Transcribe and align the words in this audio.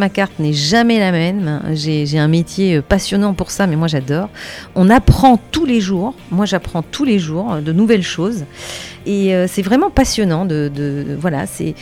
Ma 0.00 0.08
carte 0.08 0.38
n'est 0.38 0.54
jamais 0.54 0.98
la 0.98 1.12
même. 1.12 1.60
J'ai 1.74 2.18
un 2.18 2.26
métier 2.26 2.76
euh, 2.76 2.80
passionnant 2.80 3.34
pour 3.34 3.50
ça, 3.50 3.66
mais 3.66 3.76
moi 3.76 3.86
j'adore. 3.86 4.30
On 4.74 4.88
apprend 4.88 5.38
tous 5.50 5.66
les 5.66 5.82
jours. 5.82 6.14
Moi 6.30 6.46
j'apprends 6.46 6.80
tous 6.80 7.04
les 7.04 7.18
jours 7.18 7.52
euh, 7.52 7.60
de 7.60 7.70
nouvelles 7.70 8.02
choses. 8.02 8.46
Et 9.04 9.34
euh, 9.34 9.44
c'est 9.46 9.60
vraiment 9.60 9.90
passionnant. 9.90 10.46
De, 10.46 11.04
voilà, 11.20 11.44
c'est 11.44 11.74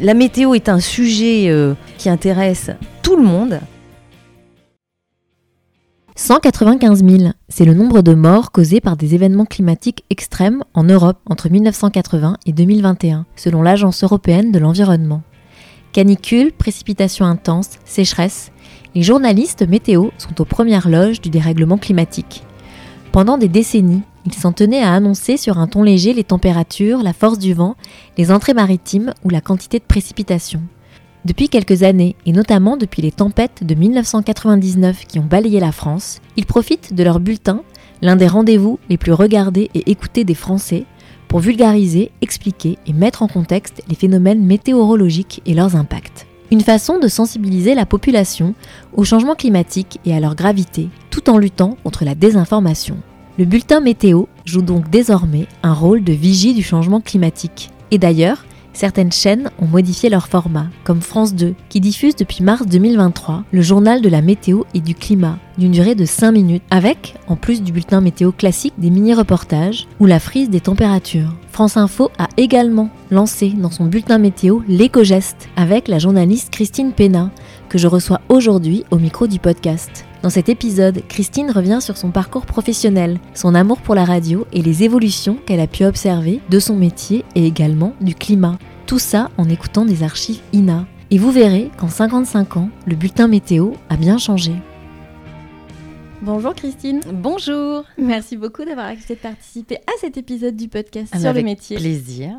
la 0.00 0.14
météo 0.14 0.54
est 0.54 0.70
un 0.70 0.80
sujet 0.80 1.54
qui 1.98 2.08
intéresse 2.08 2.70
tout 3.02 3.16
le 3.16 3.22
monde. 3.22 3.60
195 6.16 7.04
000, 7.04 7.32
c'est 7.50 7.66
le 7.66 7.74
nombre 7.74 8.00
de 8.00 8.14
morts 8.14 8.50
causés 8.50 8.80
par 8.80 8.96
des 8.96 9.14
événements 9.14 9.44
climatiques 9.44 10.04
extrêmes 10.08 10.62
en 10.72 10.84
Europe 10.84 11.18
entre 11.28 11.50
1980 11.50 12.38
et 12.46 12.52
2021, 12.52 13.26
selon 13.36 13.60
l'Agence 13.60 14.04
européenne 14.04 14.52
de 14.52 14.58
l'environnement. 14.58 15.22
Canicules, 15.92 16.52
précipitations 16.52 17.26
intenses, 17.26 17.78
sécheresse, 17.84 18.50
les 18.94 19.02
journalistes 19.02 19.68
météo 19.68 20.08
sont 20.16 20.40
aux 20.40 20.46
premières 20.46 20.88
loges 20.88 21.20
du 21.20 21.28
dérèglement 21.28 21.76
climatique. 21.76 22.44
Pendant 23.12 23.36
des 23.36 23.48
décennies, 23.48 24.00
ils 24.24 24.32
s'en 24.32 24.52
tenaient 24.52 24.82
à 24.82 24.94
annoncer 24.94 25.36
sur 25.36 25.58
un 25.58 25.66
ton 25.66 25.82
léger 25.82 26.14
les 26.14 26.24
températures, 26.24 27.02
la 27.02 27.12
force 27.12 27.38
du 27.38 27.52
vent, 27.52 27.76
les 28.16 28.32
entrées 28.32 28.54
maritimes 28.54 29.12
ou 29.22 29.28
la 29.28 29.42
quantité 29.42 29.80
de 29.80 29.84
précipitations. 29.84 30.62
Depuis 31.26 31.50
quelques 31.50 31.82
années, 31.82 32.16
et 32.24 32.32
notamment 32.32 32.78
depuis 32.78 33.02
les 33.02 33.12
tempêtes 33.12 33.62
de 33.62 33.74
1999 33.74 35.04
qui 35.06 35.18
ont 35.18 35.26
balayé 35.26 35.60
la 35.60 35.72
France, 35.72 36.20
ils 36.38 36.46
profitent 36.46 36.94
de 36.94 37.04
leur 37.04 37.20
bulletin, 37.20 37.60
l'un 38.00 38.16
des 38.16 38.26
rendez-vous 38.26 38.78
les 38.88 38.96
plus 38.96 39.12
regardés 39.12 39.70
et 39.74 39.90
écoutés 39.90 40.24
des 40.24 40.34
Français, 40.34 40.86
pour 41.32 41.40
vulgariser, 41.40 42.10
expliquer 42.20 42.76
et 42.86 42.92
mettre 42.92 43.22
en 43.22 43.26
contexte 43.26 43.82
les 43.88 43.94
phénomènes 43.94 44.44
météorologiques 44.44 45.40
et 45.46 45.54
leurs 45.54 45.76
impacts. 45.76 46.26
Une 46.50 46.60
façon 46.60 46.98
de 46.98 47.08
sensibiliser 47.08 47.74
la 47.74 47.86
population 47.86 48.54
au 48.92 49.04
changement 49.04 49.34
climatique 49.34 49.98
et 50.04 50.14
à 50.14 50.20
leur 50.20 50.34
gravité, 50.34 50.90
tout 51.08 51.30
en 51.30 51.38
luttant 51.38 51.78
contre 51.84 52.04
la 52.04 52.14
désinformation. 52.14 52.98
Le 53.38 53.46
bulletin 53.46 53.80
météo 53.80 54.24
joue 54.44 54.60
donc 54.60 54.90
désormais 54.90 55.46
un 55.62 55.72
rôle 55.72 56.04
de 56.04 56.12
vigie 56.12 56.52
du 56.52 56.62
changement 56.62 57.00
climatique. 57.00 57.70
Et 57.90 57.96
d'ailleurs, 57.96 58.44
Certaines 58.72 59.12
chaînes 59.12 59.50
ont 59.58 59.66
modifié 59.66 60.08
leur 60.08 60.28
format, 60.28 60.66
comme 60.84 61.00
France 61.00 61.34
2, 61.34 61.54
qui 61.68 61.80
diffuse 61.80 62.16
depuis 62.16 62.42
mars 62.42 62.66
2023 62.66 63.44
le 63.52 63.62
journal 63.62 64.00
de 64.00 64.08
la 64.08 64.22
météo 64.22 64.62
et 64.74 64.80
du 64.80 64.94
climat, 64.94 65.38
d'une 65.58 65.72
durée 65.72 65.94
de 65.94 66.04
5 66.04 66.32
minutes, 66.32 66.62
avec, 66.70 67.14
en 67.28 67.36
plus 67.36 67.62
du 67.62 67.72
bulletin 67.72 68.00
météo 68.00 68.32
classique, 68.32 68.74
des 68.78 68.90
mini-reportages 68.90 69.86
ou 70.00 70.06
la 70.06 70.20
frise 70.20 70.50
des 70.50 70.60
températures. 70.60 71.34
France 71.50 71.76
Info 71.76 72.10
a 72.18 72.28
également 72.38 72.88
lancé 73.10 73.50
dans 73.50 73.70
son 73.70 73.84
bulletin 73.84 74.18
météo 74.18 74.60
l'éco-geste, 74.68 75.48
avec 75.56 75.88
la 75.88 75.98
journaliste 75.98 76.50
Christine 76.50 76.92
Pénat, 76.92 77.30
que 77.68 77.78
je 77.78 77.88
reçois 77.88 78.20
aujourd'hui 78.28 78.84
au 78.90 78.96
micro 78.96 79.26
du 79.26 79.38
podcast. 79.38 80.06
Dans 80.22 80.30
cet 80.30 80.48
épisode, 80.48 81.02
Christine 81.08 81.50
revient 81.50 81.78
sur 81.80 81.96
son 81.96 82.12
parcours 82.12 82.46
professionnel, 82.46 83.18
son 83.34 83.54
amour 83.56 83.80
pour 83.80 83.94
la 83.96 84.04
radio 84.04 84.46
et 84.52 84.62
les 84.62 84.84
évolutions 84.84 85.36
qu'elle 85.46 85.58
a 85.60 85.66
pu 85.66 85.84
observer 85.84 86.40
de 86.48 86.58
son 86.60 86.76
métier 86.76 87.24
et 87.34 87.44
également 87.44 87.94
du 88.00 88.14
climat. 88.14 88.58
Tout 88.86 89.00
ça 89.00 89.30
en 89.36 89.48
écoutant 89.48 89.84
des 89.84 90.02
archives 90.04 90.40
INA. 90.52 90.86
Et 91.10 91.18
vous 91.18 91.32
verrez 91.32 91.70
qu'en 91.76 91.88
55 91.88 92.56
ans, 92.56 92.70
le 92.86 92.94
bulletin 92.94 93.26
météo 93.26 93.72
a 93.88 93.96
bien 93.96 94.16
changé. 94.16 94.52
Bonjour 96.22 96.54
Christine, 96.54 97.00
Bonjour. 97.12 97.82
merci 97.98 98.36
beaucoup 98.36 98.64
d'avoir 98.64 98.86
accepté 98.86 99.14
de 99.16 99.18
participer 99.18 99.76
à 99.88 99.92
cet 100.00 100.16
épisode 100.16 100.54
du 100.54 100.68
podcast 100.68 101.08
sur 101.08 101.18
le 101.18 101.26
Ah, 101.26 101.30
Avec 101.30 101.44
métier. 101.44 101.76
Plaisir. 101.76 102.30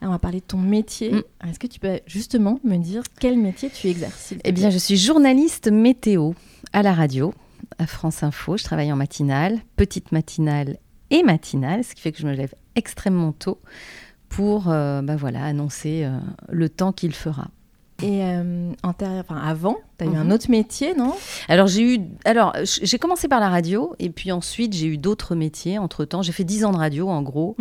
On 0.00 0.08
va 0.08 0.18
parler 0.18 0.40
de 0.40 0.44
ton 0.44 0.56
métier. 0.58 1.12
Mm. 1.12 1.22
Est-ce 1.50 1.58
que 1.58 1.66
tu 1.66 1.78
peux 1.80 2.00
justement 2.06 2.58
me 2.64 2.76
dire 2.78 3.02
quel 3.20 3.36
métier 3.38 3.68
tu 3.70 3.88
exerces 3.88 4.32
Eh 4.44 4.52
bien, 4.52 4.70
je 4.70 4.78
suis 4.78 4.96
journaliste 4.96 5.70
météo 5.70 6.32
à 6.72 6.82
la 6.82 6.92
radio, 6.92 7.34
à 7.78 7.86
France 7.86 8.22
Info. 8.22 8.56
Je 8.56 8.64
travaille 8.64 8.92
en 8.92 8.96
matinale, 8.96 9.58
petite 9.76 10.12
matinale 10.12 10.78
et 11.10 11.22
matinale, 11.22 11.84
ce 11.84 11.94
qui 11.94 12.00
fait 12.00 12.12
que 12.12 12.18
je 12.18 12.26
me 12.26 12.34
lève 12.34 12.54
extrêmement 12.74 13.32
tôt 13.32 13.60
pour 14.28 14.68
euh, 14.68 15.02
bah 15.02 15.16
annoncer 15.34 16.04
euh, 16.04 16.18
le 16.48 16.68
temps 16.68 16.92
qu'il 16.92 17.14
fera. 17.14 17.48
Et 18.02 18.22
euh, 18.24 18.72
enfin, 18.82 19.36
avant, 19.42 19.76
tu 19.98 20.04
as 20.04 20.06
eu 20.06 20.10
Mhm. 20.10 20.16
un 20.16 20.30
autre 20.30 20.50
métier, 20.50 20.94
non? 20.94 21.14
Alors 21.48 21.66
j'ai 21.66 21.94
eu, 21.94 22.00
alors 22.26 22.52
j'ai 22.62 22.98
commencé 22.98 23.26
par 23.26 23.40
la 23.40 23.48
radio 23.48 23.94
et 23.98 24.10
puis 24.10 24.32
ensuite 24.32 24.74
j'ai 24.74 24.86
eu 24.86 24.98
d'autres 24.98 25.34
métiers. 25.34 25.78
Entre 25.78 26.04
temps, 26.04 26.20
j'ai 26.20 26.32
fait 26.32 26.44
10 26.44 26.66
ans 26.66 26.72
de 26.72 26.76
radio 26.76 27.08
en 27.08 27.22
gros, 27.22 27.56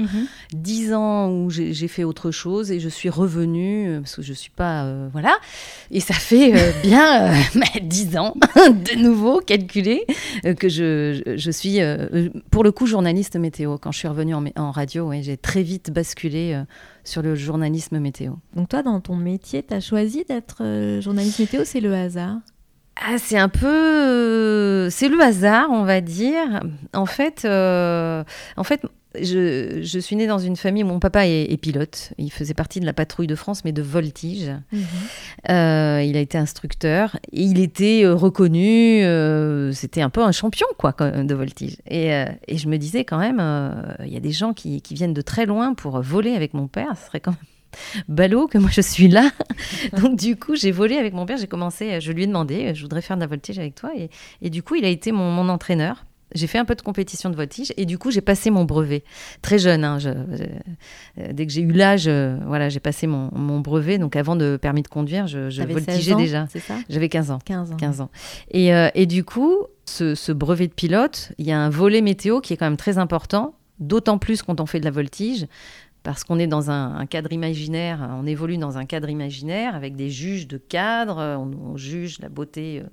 10 0.53 0.94
ans 0.94 1.29
où 1.31 1.50
j'ai 1.50 1.88
fait 1.88 2.03
autre 2.03 2.31
chose 2.31 2.69
et 2.72 2.81
je 2.81 2.90
suis 2.90 3.09
revenue 3.09 3.88
euh, 3.90 4.00
parce 4.01 4.18
que 4.18 4.22
je 4.23 4.34
suis 4.34 4.50
pas, 4.51 4.84
euh, 4.84 5.07
voilà. 5.13 5.38
Et 5.91 6.01
ça 6.01 6.13
fait 6.13 6.53
euh, 6.53 6.72
bien 6.84 7.31
euh, 7.31 7.35
bah, 7.56 7.79
10 7.81 8.17
ans 8.17 8.34
de 8.56 8.97
nouveau 9.02 9.40
calculé 9.40 10.06
que 10.59 10.67
je, 10.67 11.22
je- 11.38 11.52
suis 11.52 11.79
pour 12.52 12.66
le 12.66 12.73
coup 12.73 12.88
journaliste 12.88 13.38
météo. 13.38 13.78
Quand 13.78 13.94
je 13.94 14.00
suis 14.00 14.07
revenue 14.09 14.35
en, 14.57 14.72
radio, 14.72 15.07
ouais, 15.07 15.22
j'ai 15.23 15.38
très 15.38 15.63
vite 15.63 15.91
basculé 15.91 16.62
sur 17.06 17.22
le 17.22 17.36
journalisme 17.36 18.00
météo. 18.00 18.34
Donc 18.56 18.70
toi, 18.70 18.84
dans 18.84 19.00
ton 19.00 19.16
métier, 19.16 19.64
tu 19.64 19.74
as 19.74 19.80
choisi 19.80 20.26
d'être 20.26 20.58
euh, 20.62 21.02
journaliste 21.02 21.40
météo, 21.40 21.62
c'est 21.64 21.80
le 21.80 21.94
hasard? 21.94 22.38
Ah, 22.96 23.18
c'est 23.18 23.38
un 23.38 23.50
peu, 23.50 23.68
euh, 23.68 24.90
c'est 24.90 25.10
le 25.10 25.20
hasard, 25.22 25.70
on 25.70 25.84
va 25.84 26.02
dire. 26.02 26.62
En 26.94 27.06
fait, 27.06 27.44
euh, 27.46 28.24
en 28.56 28.64
fait, 28.64 28.82
je, 29.22 29.80
je 29.81 30.00
suis 30.00 30.16
née 30.16 30.28
dans 30.28 30.40
une 30.40 30.56
famille 30.56 30.84
où 30.84 30.88
mon 30.88 31.00
papa 31.00 31.28
est, 31.28 31.52
est 31.52 31.58
pilote. 31.58 32.14
Il 32.18 32.31
faisait 32.31 32.53
partie 32.53 32.80
de 32.80 32.86
la 32.86 32.94
patrouille 32.94 33.28
de 33.28 33.36
France, 33.36 33.64
mais 33.66 33.72
de 33.72 33.81
voltige. 33.81 34.52
Euh, 35.50 36.02
il 36.03 36.18
a 36.18 36.20
été 36.20 36.38
instructeur 36.38 37.18
et 37.31 37.42
il 37.42 37.59
était 37.59 38.03
euh, 38.03 38.16
reconnu. 38.16 39.03
euh, 39.03 39.72
C'était 39.72 40.02
un 40.02 40.09
peu 40.09 40.24
un 40.24 40.31
champion, 40.31 40.68
quoi, 40.78 40.94
de 40.94 41.36
voltige. 41.36 41.78
Et, 41.88 42.14
euh, 42.14 42.26
et 42.48 42.58
je 42.58 42.68
me 42.68 42.78
disais 42.78 43.06
quand 43.06 43.18
même, 43.20 43.40
il 44.06 44.12
y 44.14 44.18
a 44.18 44.22
des 44.22 44.31
gens 44.31 44.53
qui, 44.53 44.81
qui 44.81 44.94
viennent 44.94 45.14
de 45.14 45.22
très 45.22 45.46
loin 45.46 45.74
pour 45.74 46.02
voler 46.02 46.32
avec 46.36 46.53
mon 46.53 46.68
père. 46.68 46.96
Ce 47.00 47.08
serait 47.08 47.20
quand 47.20 47.32
même 47.32 48.03
ballot 48.08 48.47
que 48.47 48.58
moi 48.58 48.70
je 48.72 48.82
suis 48.82 49.08
là. 49.08 49.30
Donc 50.02 50.18
du 50.18 50.36
coup, 50.38 50.56
j'ai 50.56 50.72
volé 50.72 50.96
avec 50.97 51.14
mon 51.14 51.26
père. 51.26 51.38
J'ai 51.38 51.47
commencé, 51.47 52.00
je 52.02 52.12
lui 52.12 52.24
ai 52.24 52.28
demandé, 52.28 52.74
je 52.74 52.82
voudrais 52.82 53.02
faire 53.02 53.18
de 53.18 53.22
la 53.22 53.28
voltige 53.28 53.59
avec 53.59 53.76
toi. 53.76 53.92
Et, 53.97 54.09
et 54.42 54.50
du 54.50 54.64
coup, 54.64 54.76
il 54.76 54.86
a 54.86 54.90
été 54.90 55.12
mon, 55.12 55.30
mon 55.32 55.50
entraîneur. 55.50 56.06
J'ai 56.34 56.47
fait 56.47 56.58
un 56.58 56.66
peu 56.66 56.75
de 56.75 56.81
compétition 56.81 57.30
de 57.30 57.36
voltige 57.36 57.72
et 57.78 57.86
du 57.86 57.97
coup, 57.97 58.09
j'ai 58.12 58.22
passé 58.22 58.50
mon 58.50 58.66
brevet. 58.66 59.03
Très 59.41 59.59
jeune, 59.59 59.84
hein, 59.84 60.00
je- 60.00 60.09
je- 60.09 61.22
euh, 61.22 61.34
dès 61.34 61.46
que 61.46 61.52
j'ai 61.53 61.62
eu 61.62 61.72
l'âge, 61.72 62.06
euh, 62.08 62.38
voilà, 62.47 62.68
j'ai 62.69 62.80
passé 62.80 63.06
mon, 63.08 63.30
mon 63.34 63.59
brevet. 63.59 63.97
Donc 64.00 64.16
avant 64.16 64.35
de 64.35 64.58
permis 64.58 64.81
de 64.81 64.88
conduire, 64.88 65.28
je, 65.28 65.50
je 65.50 65.62
T'avais 65.62 65.74
16 65.75 65.85
voltigeais 65.85 66.14
ans, 66.14 66.18
déjà. 66.18 66.47
C'est 66.52 66.59
ça? 66.59 66.75
J'avais 66.90 67.09
15 67.09 67.31
ans. 67.31 67.40
15 67.46 67.72
ans. 67.74 67.78
15 67.78 68.02
ans. 68.02 68.09
Et, 68.52 68.74
euh, 68.74 68.90
et 68.96 69.06
du 69.06 69.24
coup, 69.24 69.56
ce, 69.85 70.16
ce 70.16 70.31
brevet 70.31 70.68
de 70.68 70.74
pilote, 70.74 71.31
il 71.38 71.46
y 71.46 71.52
a 71.52 71.59
un 71.59 71.69
volet 71.69 72.02
météo 72.02 72.41
qui 72.41 72.53
est 72.53 72.58
quand 72.58 72.66
même 72.66 72.75
très 72.78 72.97
important, 72.97 73.53
d'autant 73.80 74.18
plus 74.18 74.41
quand 74.41 74.59
on 74.59 74.66
fait 74.66 74.80
de 74.80 74.85
la 74.85 74.91
voltige, 74.91 75.46
parce 76.06 76.24
qu'on 76.24 76.40
est 76.40 76.48
dans 76.48 76.72
un, 76.72 76.96
un 76.96 77.06
cadre 77.08 77.34
imaginaire, 77.34 78.10
on 78.22 78.26
évolue 78.26 78.58
dans 78.58 78.78
un 78.78 78.86
cadre 78.86 79.10
imaginaire 79.10 79.76
avec 79.76 79.98
des 79.98 80.10
juges 80.10 80.48
de 80.48 80.58
cadre, 80.58 81.18
on, 81.18 81.72
on 81.74 81.76
juge 81.76 82.20
la 82.20 82.30
beauté 82.30 82.80
euh, 82.80 82.88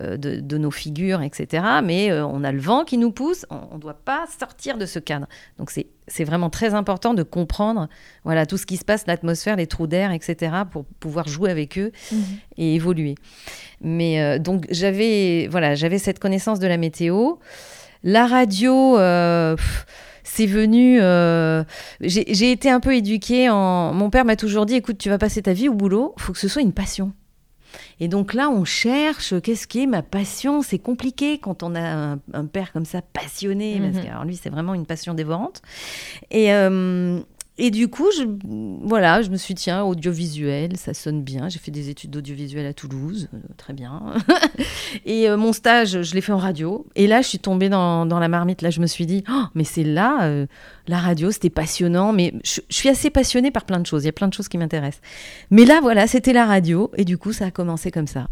euh, 0.00 0.16
de, 0.16 0.40
de 0.40 0.56
nos 0.58 0.70
figures, 0.70 1.20
etc. 1.20 1.62
Mais 1.84 2.10
euh, 2.10 2.24
on 2.24 2.44
a 2.44 2.52
le 2.52 2.60
vent 2.60 2.84
qui 2.84 2.96
nous 2.96 3.10
pousse, 3.10 3.44
on 3.50 3.74
ne 3.74 3.80
doit 3.80 3.98
pas 4.04 4.24
sortir 4.38 4.78
de 4.78 4.86
ce 4.86 4.98
cadre. 4.98 5.26
Donc 5.58 5.70
c'est 5.70 5.88
c'est 6.08 6.24
vraiment 6.24 6.50
très 6.50 6.74
important 6.74 7.14
de 7.14 7.22
comprendre 7.22 7.88
voilà, 8.24 8.44
tout 8.44 8.58
ce 8.58 8.66
qui 8.66 8.76
se 8.76 8.84
passe, 8.84 9.06
l'atmosphère, 9.06 9.56
les 9.56 9.68
trous 9.68 9.86
d'air, 9.86 10.10
etc., 10.12 10.52
pour 10.70 10.84
pouvoir 10.84 11.28
jouer 11.28 11.50
avec 11.50 11.78
eux 11.78 11.92
Mhm. 12.10 12.22
et 12.58 12.74
évoluer. 12.74 13.14
Mais 13.80 14.20
euh, 14.20 14.38
donc 14.38 14.66
j'avais 14.70 15.48
voilà, 15.50 15.74
j'avais 15.74 15.98
cette 15.98 16.18
connaissance 16.18 16.58
de 16.58 16.66
la 16.66 16.76
météo. 16.76 17.34
La 18.04 18.26
radio, 18.26 18.98
euh, 18.98 19.54
pff, 19.56 19.86
c'est 20.34 20.46
venu. 20.46 20.98
euh, 21.00 21.62
j'ai 22.00 22.50
été 22.52 22.70
un 22.70 22.80
peu 22.80 22.94
éduquée. 22.96 23.50
En... 23.50 23.92
Mon 23.92 24.08
père 24.08 24.24
m'a 24.24 24.36
toujours 24.36 24.64
dit 24.66 24.74
écoute, 24.76 24.96
tu 24.98 25.10
vas 25.10 25.18
passer 25.18 25.42
ta 25.42 25.52
vie 25.52 25.68
au 25.68 25.74
boulot, 25.74 26.14
faut 26.16 26.32
que 26.32 26.38
ce 26.38 26.48
soit 26.48 26.62
une 26.62 26.72
passion. 26.72 27.12
Et 28.00 28.08
donc 28.08 28.34
là, 28.34 28.50
on 28.50 28.64
cherche 28.64 29.34
qu'est-ce 29.40 29.66
qui 29.66 29.82
est 29.82 29.86
ma 29.86 30.02
passion? 30.02 30.60
C'est 30.62 30.78
compliqué 30.78 31.38
quand 31.38 31.62
on 31.62 31.74
a 31.74 31.80
un, 31.80 32.18
un 32.34 32.46
père 32.46 32.72
comme 32.72 32.84
ça 32.84 33.00
passionné, 33.00 33.78
parce 33.80 33.96
Mhm. 33.96 34.02
que 34.04 34.08
alors 34.10 34.24
lui, 34.24 34.36
c'est 34.36 34.50
vraiment 34.50 34.74
une 34.74 34.84
passion 34.86 35.14
dévorante. 35.14 35.62
Et, 36.30 36.52
euh, 36.52 37.20
et 37.58 37.70
du 37.70 37.88
coup, 37.88 38.08
je, 38.16 38.24
voilà, 38.82 39.20
je 39.20 39.28
me 39.28 39.36
suis 39.36 39.52
dit, 39.54 39.64
tiens, 39.64 39.82
audiovisuel, 39.82 40.76
ça 40.78 40.94
sonne 40.94 41.22
bien. 41.22 41.50
J'ai 41.50 41.58
fait 41.58 41.70
des 41.70 41.90
études 41.90 42.10
d'audiovisuel 42.10 42.64
à 42.64 42.72
Toulouse, 42.72 43.28
euh, 43.34 43.38
très 43.58 43.74
bien. 43.74 44.14
et 45.04 45.28
euh, 45.28 45.36
mon 45.36 45.52
stage, 45.52 46.02
je 46.02 46.14
l'ai 46.14 46.22
fait 46.22 46.32
en 46.32 46.38
radio. 46.38 46.86
Et 46.94 47.06
là, 47.06 47.20
je 47.20 47.28
suis 47.28 47.38
tombée 47.38 47.68
dans, 47.68 48.06
la 48.06 48.28
marmite. 48.28 48.62
Là, 48.62 48.70
je 48.70 48.80
me 48.80 48.86
suis 48.86 49.04
dit, 49.04 49.22
oh, 49.30 49.44
mais 49.54 49.64
c'est 49.64 49.84
là, 49.84 50.24
euh, 50.24 50.46
la 50.88 50.98
radio, 50.98 51.30
c'était 51.30 51.50
passionnant. 51.50 52.14
Mais 52.14 52.32
je, 52.42 52.62
je 52.68 52.74
suis 52.74 52.88
assez 52.88 53.10
passionnée 53.10 53.50
par 53.50 53.66
plein 53.66 53.80
de 53.80 53.86
choses. 53.86 54.04
Il 54.04 54.06
y 54.06 54.10
a 54.10 54.12
plein 54.12 54.28
de 54.28 54.34
choses 54.34 54.48
qui 54.48 54.56
m'intéressent. 54.56 55.02
Mais 55.50 55.66
là, 55.66 55.80
voilà, 55.82 56.06
c'était 56.06 56.32
la 56.32 56.46
radio. 56.46 56.90
Et 56.96 57.04
du 57.04 57.18
coup, 57.18 57.32
ça 57.34 57.46
a 57.46 57.50
commencé 57.50 57.90
comme 57.90 58.06
ça. 58.06 58.28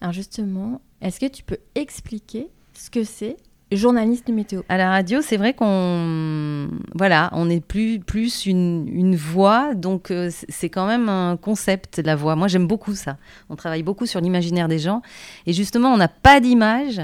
Alors 0.00 0.12
justement, 0.12 0.80
est-ce 1.00 1.20
que 1.20 1.26
tu 1.26 1.42
peux 1.42 1.58
expliquer 1.74 2.48
ce 2.74 2.90
que 2.90 3.04
c'est 3.04 3.36
journaliste 3.76 4.28
météo 4.28 4.62
À 4.68 4.76
la 4.76 4.90
radio, 4.90 5.20
c'est 5.22 5.36
vrai 5.36 5.54
qu'on 5.54 6.68
voilà, 6.94 7.30
on 7.32 7.48
est 7.48 7.64
plus 7.64 8.00
plus 8.00 8.46
une, 8.46 8.88
une 8.88 9.16
voix, 9.16 9.74
donc 9.74 10.10
euh, 10.10 10.30
c'est 10.48 10.68
quand 10.68 10.86
même 10.86 11.08
un 11.08 11.36
concept 11.36 11.98
la 12.04 12.16
voix. 12.16 12.36
Moi, 12.36 12.48
j'aime 12.48 12.66
beaucoup 12.66 12.94
ça. 12.94 13.16
On 13.48 13.56
travaille 13.56 13.82
beaucoup 13.82 14.06
sur 14.06 14.20
l'imaginaire 14.20 14.68
des 14.68 14.78
gens, 14.78 15.02
et 15.46 15.52
justement, 15.52 15.92
on 15.92 15.96
n'a 15.96 16.08
pas 16.08 16.40
d'image 16.40 17.00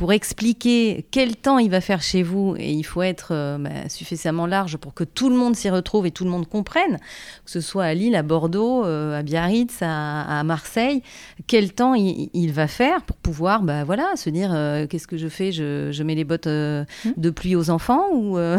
pour 0.00 0.14
expliquer 0.14 1.04
quel 1.10 1.36
temps 1.36 1.58
il 1.58 1.70
va 1.70 1.82
faire 1.82 2.00
chez 2.00 2.22
vous, 2.22 2.56
et 2.58 2.72
il 2.72 2.84
faut 2.84 3.02
être 3.02 3.32
euh, 3.32 3.58
bah, 3.58 3.68
suffisamment 3.90 4.46
large 4.46 4.78
pour 4.78 4.94
que 4.94 5.04
tout 5.04 5.28
le 5.28 5.36
monde 5.36 5.54
s'y 5.54 5.68
retrouve 5.68 6.06
et 6.06 6.10
tout 6.10 6.24
le 6.24 6.30
monde 6.30 6.48
comprenne, 6.48 6.96
que 7.44 7.50
ce 7.50 7.60
soit 7.60 7.84
à 7.84 7.92
Lille, 7.92 8.16
à 8.16 8.22
Bordeaux, 8.22 8.82
euh, 8.86 9.18
à 9.18 9.22
Biarritz, 9.22 9.76
à, 9.82 10.38
à 10.40 10.42
Marseille, 10.42 11.02
quel 11.46 11.74
temps 11.74 11.92
il, 11.92 12.30
il 12.32 12.50
va 12.50 12.66
faire 12.66 13.02
pour 13.02 13.16
pouvoir, 13.18 13.60
bah 13.62 13.84
voilà, 13.84 14.12
se 14.16 14.30
dire 14.30 14.52
euh, 14.54 14.86
qu'est-ce 14.86 15.06
que 15.06 15.18
je 15.18 15.28
fais, 15.28 15.52
je, 15.52 15.90
je 15.92 16.02
mets 16.02 16.14
les 16.14 16.24
bottes 16.24 16.46
euh, 16.46 16.86
de 17.18 17.28
pluie 17.28 17.54
aux 17.54 17.68
enfants 17.68 18.06
ou 18.14 18.38
euh, 18.38 18.56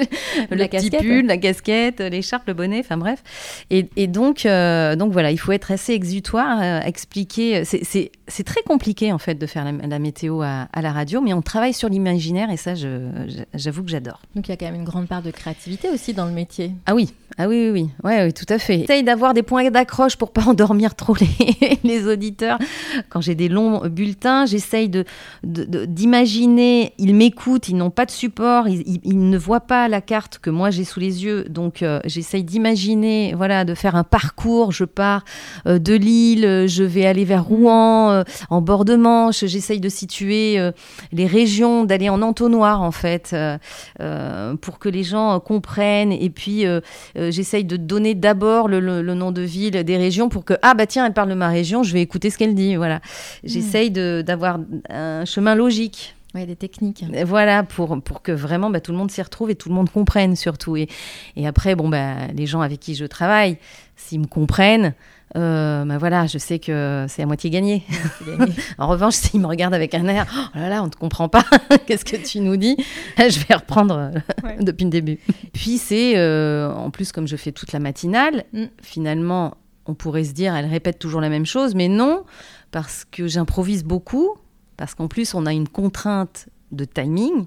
le 0.50 0.56
La 0.58 0.68
petit 0.68 0.90
casquette. 0.90 1.00
pull, 1.00 1.24
la 1.24 1.38
casquette, 1.38 2.00
l'écharpe, 2.00 2.46
le 2.48 2.52
bonnet, 2.52 2.80
enfin 2.80 2.98
bref. 2.98 3.22
Et, 3.70 3.88
et 3.96 4.08
donc, 4.08 4.42
donc 4.42 5.10
voilà, 5.10 5.30
il 5.30 5.38
faut 5.38 5.52
être 5.52 5.70
assez 5.72 5.94
exutoire, 5.94 6.60
expliquer. 6.84 7.64
C'est- 7.64 8.10
très 8.44 8.62
compliqué 8.62 9.12
en 9.12 9.18
fait 9.18 9.36
de 9.36 9.46
faire 9.46 9.64
la, 9.64 9.70
la 9.86 9.98
météo 10.00 10.42
à, 10.42 10.68
à 10.72 10.81
la 10.82 10.92
radio, 10.92 11.20
mais 11.20 11.32
on 11.32 11.42
travaille 11.42 11.72
sur 11.72 11.88
l'imaginaire 11.88 12.50
et 12.50 12.56
ça, 12.56 12.74
j'avoue 13.54 13.82
que 13.82 13.90
j'adore. 13.90 14.20
Donc 14.34 14.48
il 14.48 14.50
y 14.50 14.54
a 14.54 14.56
quand 14.56 14.66
même 14.66 14.74
une 14.74 14.84
grande 14.84 15.06
part 15.08 15.22
de 15.22 15.30
créativité 15.30 15.88
aussi 15.88 16.12
dans 16.14 16.26
le 16.26 16.32
métier. 16.32 16.72
Ah 16.86 16.94
oui, 16.94 17.12
ah 17.38 17.48
oui, 17.48 17.70
oui, 17.70 17.82
oui, 17.82 17.90
ouais, 18.04 18.24
oui, 18.26 18.32
tout 18.32 18.46
à 18.48 18.58
fait. 18.58 18.80
J'essaye 18.80 19.02
d'avoir 19.02 19.32
des 19.34 19.42
points 19.42 19.70
d'accroche 19.70 20.16
pour 20.16 20.32
pas 20.32 20.42
endormir 20.46 20.94
trop 20.94 21.14
les, 21.14 21.78
les 21.84 22.06
auditeurs. 22.06 22.58
Quand 23.08 23.20
j'ai 23.20 23.34
des 23.34 23.48
longs 23.48 23.86
bulletins, 23.88 24.44
j'essaye 24.46 24.88
de, 24.88 25.04
de- 25.44 25.64
de- 25.64 25.84
d'imaginer, 25.86 26.92
ils 26.98 27.14
m'écoutent, 27.14 27.68
ils 27.68 27.76
n'ont 27.76 27.90
pas 27.90 28.06
de 28.06 28.10
support, 28.10 28.68
ils, 28.68 28.82
ils- 28.86 29.00
ils 29.04 29.30
ne 29.30 29.38
voient 29.38 29.60
pas 29.60 29.88
la 29.88 30.00
carte 30.00 30.38
que 30.38 30.50
moi 30.50 30.70
j'ai 30.70 30.84
sous 30.84 31.00
les 31.00 31.24
yeux, 31.24 31.44
donc 31.48 31.82
euh, 31.82 32.00
j'essaye 32.04 32.44
d'imaginer, 32.44 33.34
voilà, 33.36 33.64
de 33.64 33.74
faire 33.74 33.96
un 33.96 34.04
parcours. 34.04 34.72
Je 34.72 34.84
pars 34.84 35.24
euh, 35.66 35.78
de 35.78 35.94
Lille, 35.94 36.44
euh, 36.44 36.66
je 36.66 36.84
vais 36.84 37.06
aller 37.06 37.24
vers 37.24 37.44
Rouen, 37.44 38.10
euh, 38.10 38.24
en 38.50 38.60
bord 38.60 38.84
de 38.84 38.94
Manche, 38.96 39.44
j'essaye 39.46 39.80
de 39.80 39.88
situer 39.88 40.58
les 41.12 41.26
régions, 41.26 41.84
d'aller 41.84 42.08
en 42.08 42.22
entonnoir 42.22 42.82
en 42.82 42.92
fait, 42.92 43.30
euh, 43.32 43.58
euh, 44.00 44.54
pour 44.56 44.78
que 44.78 44.88
les 44.88 45.02
gens 45.02 45.34
euh, 45.34 45.38
comprennent. 45.38 46.12
Et 46.12 46.30
puis 46.30 46.66
euh, 46.66 46.80
euh, 47.18 47.30
j'essaye 47.30 47.64
de 47.64 47.76
donner 47.76 48.14
d'abord 48.14 48.68
le, 48.68 48.78
le- 48.80 49.02
le 49.02 49.14
nom 49.14 49.32
de 49.32 49.42
ville 49.42 49.82
des 49.84 49.96
régions 49.96 50.28
pour 50.28 50.44
que 50.44 50.54
ah 50.62 50.74
bah 50.74 50.86
tiens 50.86 51.06
elle 51.06 51.12
parle 51.14 51.28
de 51.30 51.34
ma 51.34 51.48
région, 51.48 51.82
je 51.82 51.92
vais 51.92 52.02
écouter 52.02 52.30
ce 52.30 52.38
qu'elle 52.38 52.54
dit. 52.54 52.76
Voilà, 52.76 53.00
j'essaye 53.44 53.90
de- 53.90 54.22
d'avoir 54.24 54.58
un 54.88 55.24
chemin 55.24 55.54
logique. 55.54 56.14
Ouais, 56.34 56.46
des 56.46 56.56
techniques. 56.56 57.04
Voilà, 57.26 57.62
pour, 57.62 58.00
pour 58.00 58.22
que 58.22 58.32
vraiment 58.32 58.70
bah, 58.70 58.80
tout 58.80 58.90
le 58.92 58.96
monde 58.96 59.10
s'y 59.10 59.20
retrouve 59.20 59.50
et 59.50 59.54
tout 59.54 59.68
le 59.68 59.74
monde 59.74 59.90
comprenne 59.90 60.34
surtout. 60.34 60.78
Et, 60.78 60.88
et 61.36 61.46
après, 61.46 61.74
bon, 61.74 61.90
bah, 61.90 62.14
les 62.34 62.46
gens 62.46 62.62
avec 62.62 62.80
qui 62.80 62.94
je 62.94 63.04
travaille, 63.04 63.58
s'ils 63.96 64.20
me 64.20 64.26
comprennent, 64.26 64.94
euh, 65.36 65.84
bah, 65.84 65.98
voilà, 65.98 66.26
je 66.26 66.36
sais 66.38 66.58
que 66.58 67.06
c'est 67.08 67.22
à 67.22 67.26
moitié 67.26 67.48
gagné. 67.50 67.84
en 68.78 68.86
revanche, 68.88 69.14
s'ils 69.14 69.40
me 69.40 69.46
regardent 69.46 69.74
avec 69.74 69.94
un 69.94 70.06
air, 70.08 70.26
oh 70.54 70.58
là 70.58 70.68
là, 70.68 70.82
on 70.82 70.86
ne 70.86 70.90
te 70.90 70.96
comprend 70.96 71.28
pas, 71.28 71.44
qu'est-ce 71.86 72.04
que 72.04 72.16
tu 72.16 72.40
nous 72.40 72.56
dis? 72.56 72.76
Je 73.18 73.46
vais 73.46 73.54
reprendre 73.54 73.96
euh, 73.96 74.10
Ouais. 74.44 74.56
depuis 74.60 74.84
le 74.84 74.90
début. 74.90 75.18
Puis 75.52 75.78
c'est, 75.78 76.16
euh, 76.18 76.72
en 76.72 76.90
plus, 76.90 77.12
comme 77.12 77.26
je 77.28 77.36
fais 77.36 77.52
toute 77.52 77.72
la 77.72 77.78
matinale, 77.78 78.44
Mm. 78.52 78.64
finalement, 78.82 79.54
on 79.86 79.94
pourrait 79.94 80.24
se 80.24 80.32
dire, 80.32 80.54
elle 80.54 80.66
répète 80.66 80.98
toujours 80.98 81.20
la 81.20 81.28
même 81.28 81.46
chose, 81.46 81.74
mais 81.74 81.88
non, 81.88 82.24
parce 82.70 83.04
que 83.10 83.26
j'improvise 83.26 83.84
beaucoup, 83.84 84.36
parce 84.76 84.94
qu'en 84.94 85.08
plus, 85.08 85.34
on 85.34 85.46
a 85.46 85.52
une 85.52 85.68
contrainte 85.68 86.48
de 86.72 86.84
timing. 86.84 87.46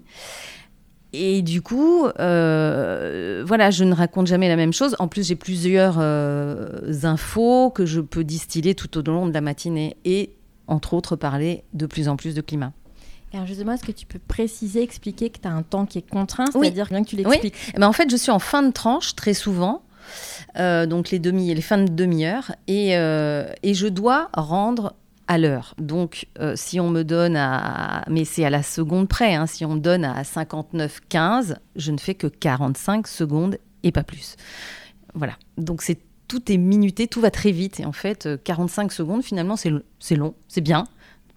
Et 1.18 1.42
du 1.42 1.62
coup, 1.62 2.08
euh, 2.20 3.44
voilà, 3.46 3.72
je 3.72 3.84
ne 3.84 3.94
raconte 3.94 4.28
jamais 4.28 4.48
la 4.50 4.56
même 4.58 4.74
chose. 4.74 4.96
En 5.00 5.08
plus, 5.08 5.28
j'ai 5.28 5.36
plusieurs 5.36 5.96
euh, 6.00 6.68
infos 7.04 7.70
que 7.70 7.86
je 7.86 8.02
peux 8.02 8.24
distiller 8.24 8.76
tout 8.76 8.98
au 8.98 9.02
long 9.02 9.26
de 9.28 9.34
la 9.34 9.42
matinée 9.42 9.96
et, 10.04 10.32
entre 10.68 10.94
autres, 10.94 11.16
parler 11.16 11.64
de 11.74 11.86
plus 11.86 12.10
en 12.10 12.18
plus 12.18 12.36
de 12.36 12.42
climat. 12.42 12.74
Alors 13.34 13.48
justement, 13.48 13.74
est-ce 13.74 13.84
que 13.84 13.92
tu 13.92 14.06
peux 14.06 14.20
préciser, 14.20 14.82
expliquer 14.82 15.30
que 15.30 15.40
tu 15.40 15.48
as 15.48 15.52
un 15.52 15.64
temps 15.64 15.86
qui 15.86 15.98
est 15.98 16.10
contraint, 16.10 16.46
Oui. 16.54 16.68
c'est-à-dire 16.68 16.88
bien 16.88 17.04
que 17.04 17.10
tu 17.10 17.16
l'expliques 17.18 17.56
Eh 17.76 17.80
ben, 17.80 17.88
en 17.88 17.94
fait, 17.94 18.10
je 18.10 18.16
suis 18.16 18.32
en 18.32 18.40
fin 18.40 18.64
de 18.64 18.72
tranche 18.72 19.16
très 19.16 19.34
souvent, 19.34 19.82
euh, 20.58 20.86
donc 20.86 21.12
les 21.12 21.20
demi, 21.20 21.54
les 21.54 21.62
fins 21.62 21.78
de 21.80 21.92
demi-heure, 21.92 22.54
et, 22.68 22.92
et 22.92 23.74
je 23.74 23.88
dois 23.88 24.30
rendre 24.34 24.94
à 25.28 25.38
l'heure. 25.38 25.74
Donc, 25.80 26.28
euh, 26.40 26.54
si 26.56 26.80
on 26.80 26.90
me 26.90 27.04
donne 27.04 27.36
à, 27.36 28.04
mais 28.10 28.26
c'est 28.26 28.46
à 28.46 28.50
la 28.50 28.62
seconde 28.64 29.08
près, 29.08 29.34
hein, 29.36 29.48
si 29.48 29.66
on 29.66 29.76
me 29.76 29.80
donne 29.80 30.06
à 30.06 30.24
59,15, 30.24 31.56
je 31.76 31.92
ne 31.92 31.98
fais 31.98 32.16
que 32.16 32.28
45 32.28 33.08
secondes 33.08 33.58
et 33.84 33.92
pas 33.92 34.04
plus. 34.04 34.36
Voilà. 35.14 35.34
Donc 35.58 35.82
c'est 35.82 36.00
tout 36.28 36.52
est 36.52 36.58
minuté, 36.58 37.08
tout 37.08 37.22
va 37.22 37.32
très 37.32 37.52
vite, 37.52 37.80
et 37.80 37.86
en 37.86 37.92
fait, 37.92 38.26
euh, 38.26 38.38
45 38.44 38.92
secondes 38.92 39.24
finalement 39.24 39.56
c'est 39.56 39.70
long, 40.16 40.34
c'est 40.48 40.62
bien. 40.62 40.86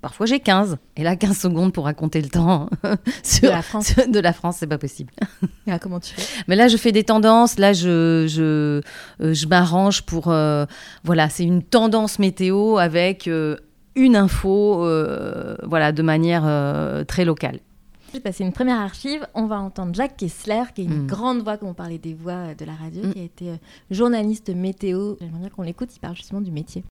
Parfois 0.00 0.26
j'ai 0.26 0.38
15, 0.38 0.79
et 0.96 1.02
là 1.02 1.17
15 1.17 1.37
secondes 1.37 1.73
pour 1.73 1.84
raconter 1.84 2.23
le 2.23 2.29
temps 2.29 2.70
sur, 3.25 3.49
De 3.50 3.55
la 3.55 3.62
France. 3.62 3.87
sur- 3.88 4.08
de 4.08 4.20
la 4.20 4.32
France, 4.32 4.56
c'est 4.61 4.67
pas 4.67 4.79
possible. 4.79 5.12
Ah, 5.70 5.79
Comment 5.79 6.00
tu 6.00 6.14
fais? 6.14 6.43
Mais 6.49 6.56
là, 6.56 6.69
je 6.69 6.79
fais 6.79 6.93
des 6.93 7.05
tendances. 7.05 7.58
Là, 7.58 7.75
je, 7.75 8.25
je, 8.26 8.81
euh, 9.23 9.34
je 9.34 9.46
m'arrange 9.46 10.00
pour. 10.02 10.29
euh, 10.29 10.64
voilà, 11.05 11.29
c'est 11.29 11.44
une 11.44 11.62
tendance 11.62 12.19
météo 12.19 12.79
avec 12.79 13.29
euh, 13.29 13.56
une 13.99 14.17
info, 14.17 14.85
euh, 14.85 15.56
voilà, 15.65 15.93
de 15.93 16.03
manière 16.03 16.45
euh, 16.47 17.05
très 17.05 17.25
locale. 17.25 17.59
Je 18.08 18.14
vais 18.14 18.20
passer 18.20 18.43
une 18.43 18.52
première 18.55 18.81
archive. 18.81 19.26
On 19.34 19.44
va 19.46 19.60
entendre 19.60 19.94
Jacques 19.94 20.16
Kessler, 20.16 20.62
qui 20.75 20.81
est 20.81 20.84
une 20.87 21.02
Mm. 21.02 21.06
grande 21.06 21.43
voix, 21.43 21.58
comme 21.58 21.69
on 21.69 21.75
parlait 21.75 21.99
des 21.99 22.14
voix 22.14 22.32
euh, 22.32 22.55
de 22.55 22.64
la 22.64 22.72
radio, 22.72 23.02
Mm. 23.05 23.12
qui 23.12 23.20
a 23.20 23.22
été 23.22 23.49
euh, 23.50 23.56
journaliste 23.90 24.49
météo. 24.49 25.16
J'aimerais 25.20 25.40
bien 25.40 25.49
qu'on 25.50 25.60
l'écoute. 25.62 25.90
Il 25.94 25.99
parle 26.00 26.16
justement 26.16 26.40
du 26.40 26.50
métier. 26.50 26.84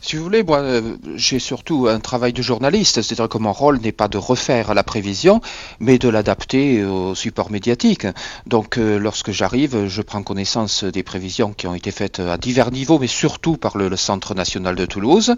Si 0.00 0.16
vous 0.16 0.22
voulez, 0.24 0.42
moi, 0.42 0.60
euh, 0.60 0.96
j'ai 1.14 1.38
surtout 1.38 1.88
un 1.88 2.00
travail 2.00 2.32
de 2.32 2.40
journaliste, 2.40 3.02
c'est-à-dire 3.02 3.28
que 3.28 3.36
mon 3.36 3.52
rôle 3.52 3.80
n'est 3.80 3.92
pas 3.92 4.08
de 4.08 4.16
refaire 4.16 4.72
la 4.72 4.82
prévision, 4.82 5.42
mais 5.78 5.98
de 5.98 6.08
l'adapter 6.08 6.82
au 6.84 7.14
support 7.14 7.50
médiatique. 7.50 8.06
Donc, 8.46 8.78
euh, 8.78 8.98
lorsque 8.98 9.30
j'arrive, 9.30 9.88
je 9.88 10.00
prends 10.00 10.22
connaissance 10.22 10.84
des 10.84 11.02
prévisions 11.02 11.52
qui 11.52 11.66
ont 11.66 11.74
été 11.74 11.90
faites 11.90 12.18
à 12.18 12.38
divers 12.38 12.70
niveaux, 12.72 12.98
mais 12.98 13.06
surtout 13.08 13.58
par 13.58 13.76
le, 13.76 13.90
le 13.90 13.96
Centre 13.96 14.34
national 14.34 14.74
de 14.74 14.86
Toulouse, 14.86 15.34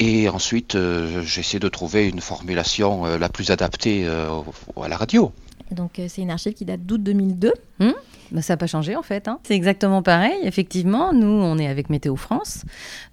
et 0.00 0.28
ensuite, 0.28 0.74
euh, 0.74 1.22
j'essaie 1.22 1.60
de 1.60 1.68
trouver 1.68 2.08
une 2.08 2.20
formulation 2.20 3.06
euh, 3.06 3.16
la 3.16 3.28
plus 3.28 3.50
adaptée 3.52 4.02
euh, 4.06 4.28
à 4.80 4.88
la 4.88 4.96
radio. 4.96 5.32
Et 5.70 5.74
donc, 5.74 5.98
euh, 5.98 6.06
c'est 6.08 6.22
une 6.22 6.30
archive 6.30 6.52
qui 6.54 6.64
date 6.64 6.84
d'août 6.84 7.02
2002. 7.02 7.52
Bah, 8.30 8.40
ça 8.40 8.54
n'a 8.54 8.56
pas 8.56 8.66
changé 8.66 8.96
en 8.96 9.02
fait. 9.02 9.28
hein. 9.28 9.38
C'est 9.42 9.54
exactement 9.54 10.02
pareil. 10.02 10.38
Effectivement, 10.42 11.12
nous, 11.12 11.26
on 11.28 11.58
est 11.58 11.66
avec 11.66 11.90
Météo 11.90 12.16
France. 12.16 12.64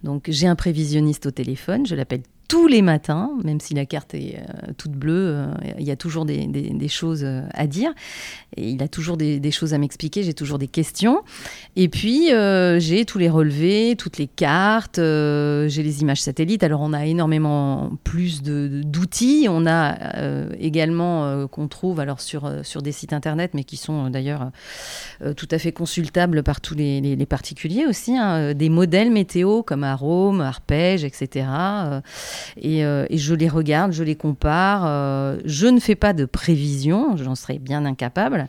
Donc, 0.03 0.25
j'ai 0.29 0.47
un 0.47 0.55
prévisionniste 0.55 1.25
au 1.25 1.31
téléphone. 1.31 1.85
Je 1.85 1.95
l'appelle 1.95 2.21
tous 2.49 2.65
les 2.65 2.81
matins, 2.81 3.29
même 3.43 3.61
si 3.61 3.75
la 3.75 3.85
carte 3.85 4.15
est 4.15 4.37
euh, 4.37 4.73
toute 4.75 4.93
bleue, 4.93 5.35
euh, 5.35 5.53
il 5.77 5.85
y 5.85 5.91
a 5.91 5.95
toujours 5.95 6.25
des, 6.25 6.87
choses 6.87 7.23
euh, 7.23 7.43
à 7.53 7.67
dire. 7.67 7.93
Et 8.57 8.71
il 8.71 8.81
a 8.81 8.87
toujours 8.87 9.17
des, 9.17 9.51
choses 9.51 9.75
à 9.75 9.77
m'expliquer, 9.77 10.23
j'ai 10.23 10.33
toujours 10.33 10.57
des 10.57 10.67
questions. 10.67 11.21
Et 11.75 11.87
puis, 11.89 12.29
j'ai 12.79 13.05
tous 13.05 13.19
les 13.19 13.29
relevés, 13.29 13.95
toutes 13.95 14.17
les 14.17 14.27
cartes, 14.27 14.97
j'ai 14.97 15.83
les 15.83 16.01
images 16.01 16.21
satellites. 16.21 16.63
Alors, 16.63 16.81
on 16.81 16.91
a 16.91 17.05
énormément 17.05 17.91
plus 18.03 18.41
d'outils. 18.41 19.45
On 19.47 19.67
a 19.67 20.51
également, 20.59 21.47
qu'on 21.47 21.67
trouve 21.67 21.99
alors 21.99 22.19
sur, 22.19 22.51
sur 22.63 22.81
des 22.81 22.91
sites 22.91 23.13
internet, 23.13 23.51
mais 23.53 23.63
qui 23.63 23.77
sont 23.77 24.09
d'ailleurs 24.09 24.51
tout 25.37 25.47
à 25.51 25.59
fait 25.59 25.71
consultables 25.71 26.41
par 26.41 26.59
tous 26.59 26.75
les, 26.75 27.25
particuliers 27.27 27.85
aussi, 27.85 28.17
hein, 28.17 28.55
des 28.55 28.69
modèles 28.69 29.11
météo 29.11 29.61
comme 29.61 29.83
Arome, 29.83 30.41
Arpège, 30.41 31.03
etc. 31.03 31.45
euh, 32.63 33.05
et, 33.09 33.15
et 33.15 33.17
je 33.17 33.33
les 33.33 33.49
regarde, 33.49 33.91
je 33.91 34.03
les 34.03 34.15
compare. 34.15 34.83
euh, 34.85 35.39
je 35.45 35.67
ne 35.67 35.79
fais 35.79 35.95
pas 35.95 36.13
de 36.13 36.25
prévision, 36.25 37.17
j'en 37.17 37.35
serais 37.35 37.59
bien 37.59 37.85
incapable, 37.85 38.47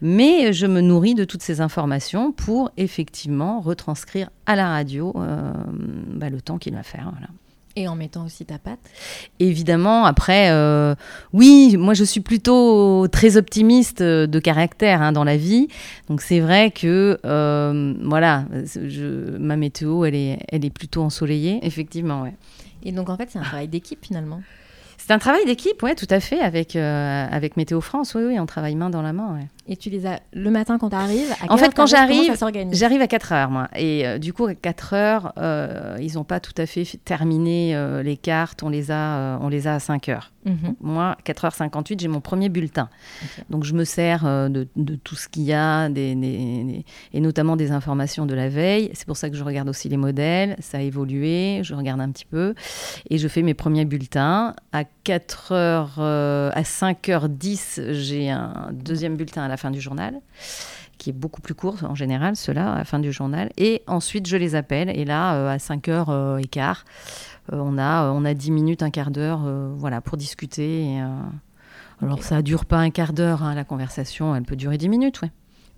mais 0.00 0.52
je 0.52 0.66
me 0.66 0.80
nourris 0.80 1.14
de 1.14 1.24
toutes 1.24 1.42
ces 1.42 1.60
informations 1.60 2.32
pour 2.32 2.70
effectivement 2.76 3.60
retranscrire 3.60 4.30
à 4.46 4.56
la 4.56 4.68
radio 4.68 5.12
euh, 5.16 5.52
bah, 6.14 6.30
le 6.30 6.40
temps 6.40 6.58
qu'il 6.58 6.74
va 6.74 6.82
faire. 6.82 7.10
Voilà. 7.12 7.28
Et 7.78 7.88
en 7.88 7.94
mettant 7.94 8.24
aussi 8.24 8.46
ta 8.46 8.58
patte? 8.58 8.78
Évidemment, 9.38 10.06
après, 10.06 10.48
euh, 10.50 10.94
oui, 11.34 11.76
moi 11.78 11.92
je 11.92 12.04
suis 12.04 12.20
plutôt 12.20 13.06
très 13.08 13.36
optimiste 13.36 14.02
de 14.02 14.38
caractère 14.38 15.02
hein, 15.02 15.12
dans 15.12 15.24
la 15.24 15.36
vie. 15.36 15.68
Donc 16.08 16.22
c'est 16.22 16.40
vrai 16.40 16.70
que, 16.70 17.18
euh, 17.26 17.94
voilà, 18.02 18.46
je, 18.64 19.36
ma 19.36 19.56
météo, 19.56 20.06
elle 20.06 20.14
est, 20.14 20.38
elle 20.48 20.64
est 20.64 20.70
plutôt 20.70 21.02
ensoleillée, 21.02 21.58
effectivement, 21.62 22.22
ouais. 22.22 22.32
Et 22.86 22.92
donc 22.92 23.10
en 23.10 23.16
fait, 23.16 23.28
c'est 23.28 23.40
un 23.40 23.42
travail 23.42 23.66
d'équipe 23.66 24.04
finalement 24.04 24.42
c'est 25.06 25.12
un 25.12 25.20
travail 25.20 25.44
d'équipe, 25.44 25.80
oui, 25.84 25.94
tout 25.94 26.08
à 26.10 26.18
fait, 26.18 26.40
avec, 26.40 26.74
euh, 26.74 27.26
avec 27.30 27.56
Météo 27.56 27.80
France. 27.80 28.16
Oui, 28.16 28.24
oui, 28.26 28.40
on 28.40 28.46
travaille 28.46 28.74
main 28.74 28.90
dans 28.90 29.02
la 29.02 29.12
main. 29.12 29.36
Ouais. 29.36 29.46
Et 29.68 29.76
tu 29.76 29.88
les 29.88 30.04
as 30.04 30.18
le 30.32 30.50
matin 30.50 30.78
quand 30.78 30.90
tu 30.90 30.96
arrives 30.96 31.32
En 31.48 31.56
fait, 31.56 31.72
quand 31.76 31.86
j'arrive, 31.86 32.36
j'arrive 32.72 33.00
à 33.00 33.06
4 33.06 33.32
heures, 33.32 33.50
moi. 33.50 33.68
Et 33.76 34.04
euh, 34.04 34.18
du 34.18 34.32
coup, 34.32 34.46
à 34.46 34.56
4 34.56 34.94
heures, 34.94 35.32
euh, 35.38 35.96
ils 36.00 36.14
n'ont 36.14 36.24
pas 36.24 36.40
tout 36.40 36.54
à 36.56 36.66
fait 36.66 36.84
terminé 37.04 37.80
les 38.02 38.16
cartes. 38.16 38.64
On 38.64 38.68
les 38.68 38.90
a, 38.90 39.38
on 39.40 39.48
les 39.48 39.68
a 39.68 39.74
à 39.74 39.78
5 39.78 40.08
heures. 40.08 40.32
Mhm. 40.44 40.74
Moi, 40.80 41.16
4h58, 41.24 42.00
j'ai 42.00 42.08
mon 42.08 42.20
premier 42.20 42.48
bulletin. 42.48 42.88
Donc, 43.48 43.62
je 43.62 43.74
me 43.74 43.84
sers 43.84 44.24
de, 44.24 44.66
de, 44.74 44.94
tout 44.96 45.14
ce 45.14 45.28
qu'il 45.28 45.42
y 45.42 45.52
a, 45.52 45.88
des, 45.88 46.84
et 47.12 47.20
notamment 47.20 47.54
des 47.54 47.70
informations 47.70 48.26
de 48.26 48.34
la 48.34 48.48
veille. 48.48 48.90
C'est 48.94 49.06
pour 49.06 49.16
ça 49.16 49.30
que 49.30 49.36
je 49.36 49.44
regarde 49.44 49.68
aussi 49.68 49.88
les 49.88 49.96
modèles. 49.96 50.56
Ça 50.58 50.78
a 50.78 50.80
évolué. 50.80 51.60
Je 51.62 51.74
regarde 51.74 52.00
un 52.00 52.10
petit 52.10 52.26
peu. 52.26 52.54
Et 53.08 53.18
je 53.18 53.28
fais 53.28 53.42
mes 53.42 53.54
premiers 53.54 53.84
bulletins. 53.84 54.54
À 54.72 54.84
4h, 55.06 56.00
à 56.52 56.62
5h10, 56.62 57.92
j'ai 57.92 58.30
un 58.30 58.70
deuxième 58.72 59.16
bulletin 59.16 59.42
à 59.42 59.48
la 59.48 59.56
fin 59.56 59.70
du 59.70 59.80
journal, 59.80 60.20
qui 60.98 61.10
est 61.10 61.12
beaucoup 61.12 61.40
plus 61.40 61.54
court 61.54 61.76
en 61.84 61.94
général, 61.94 62.36
ceux-là, 62.36 62.72
à 62.72 62.78
la 62.78 62.84
fin 62.84 62.98
du 62.98 63.12
journal. 63.12 63.50
Et 63.56 63.82
ensuite, 63.86 64.26
je 64.26 64.36
les 64.36 64.54
appelle. 64.54 64.90
Et 64.90 65.04
là, 65.04 65.34
euh, 65.34 65.48
à 65.48 65.58
5h15, 65.58 66.08
euh, 66.10 66.40
euh, 67.52 67.58
on, 67.58 67.78
a, 67.78 68.10
on 68.10 68.24
a 68.24 68.34
10 68.34 68.50
minutes, 68.50 68.82
un 68.82 68.90
quart 68.90 69.10
d'heure 69.10 69.40
voilà, 69.76 70.00
pour 70.00 70.16
discuter. 70.16 71.00
alors, 72.02 72.22
ça 72.22 72.36
ne 72.36 72.42
dure 72.42 72.64
pas 72.64 72.78
un 72.78 72.90
quart 72.90 73.12
d'heure, 73.12 73.42
hein, 73.42 73.54
la 73.54 73.64
conversation, 73.64 74.34
elle 74.34 74.42
peut 74.42 74.56
durer 74.56 74.78
10 74.78 74.88
minutes, 74.88 75.20
oui. 75.22 75.28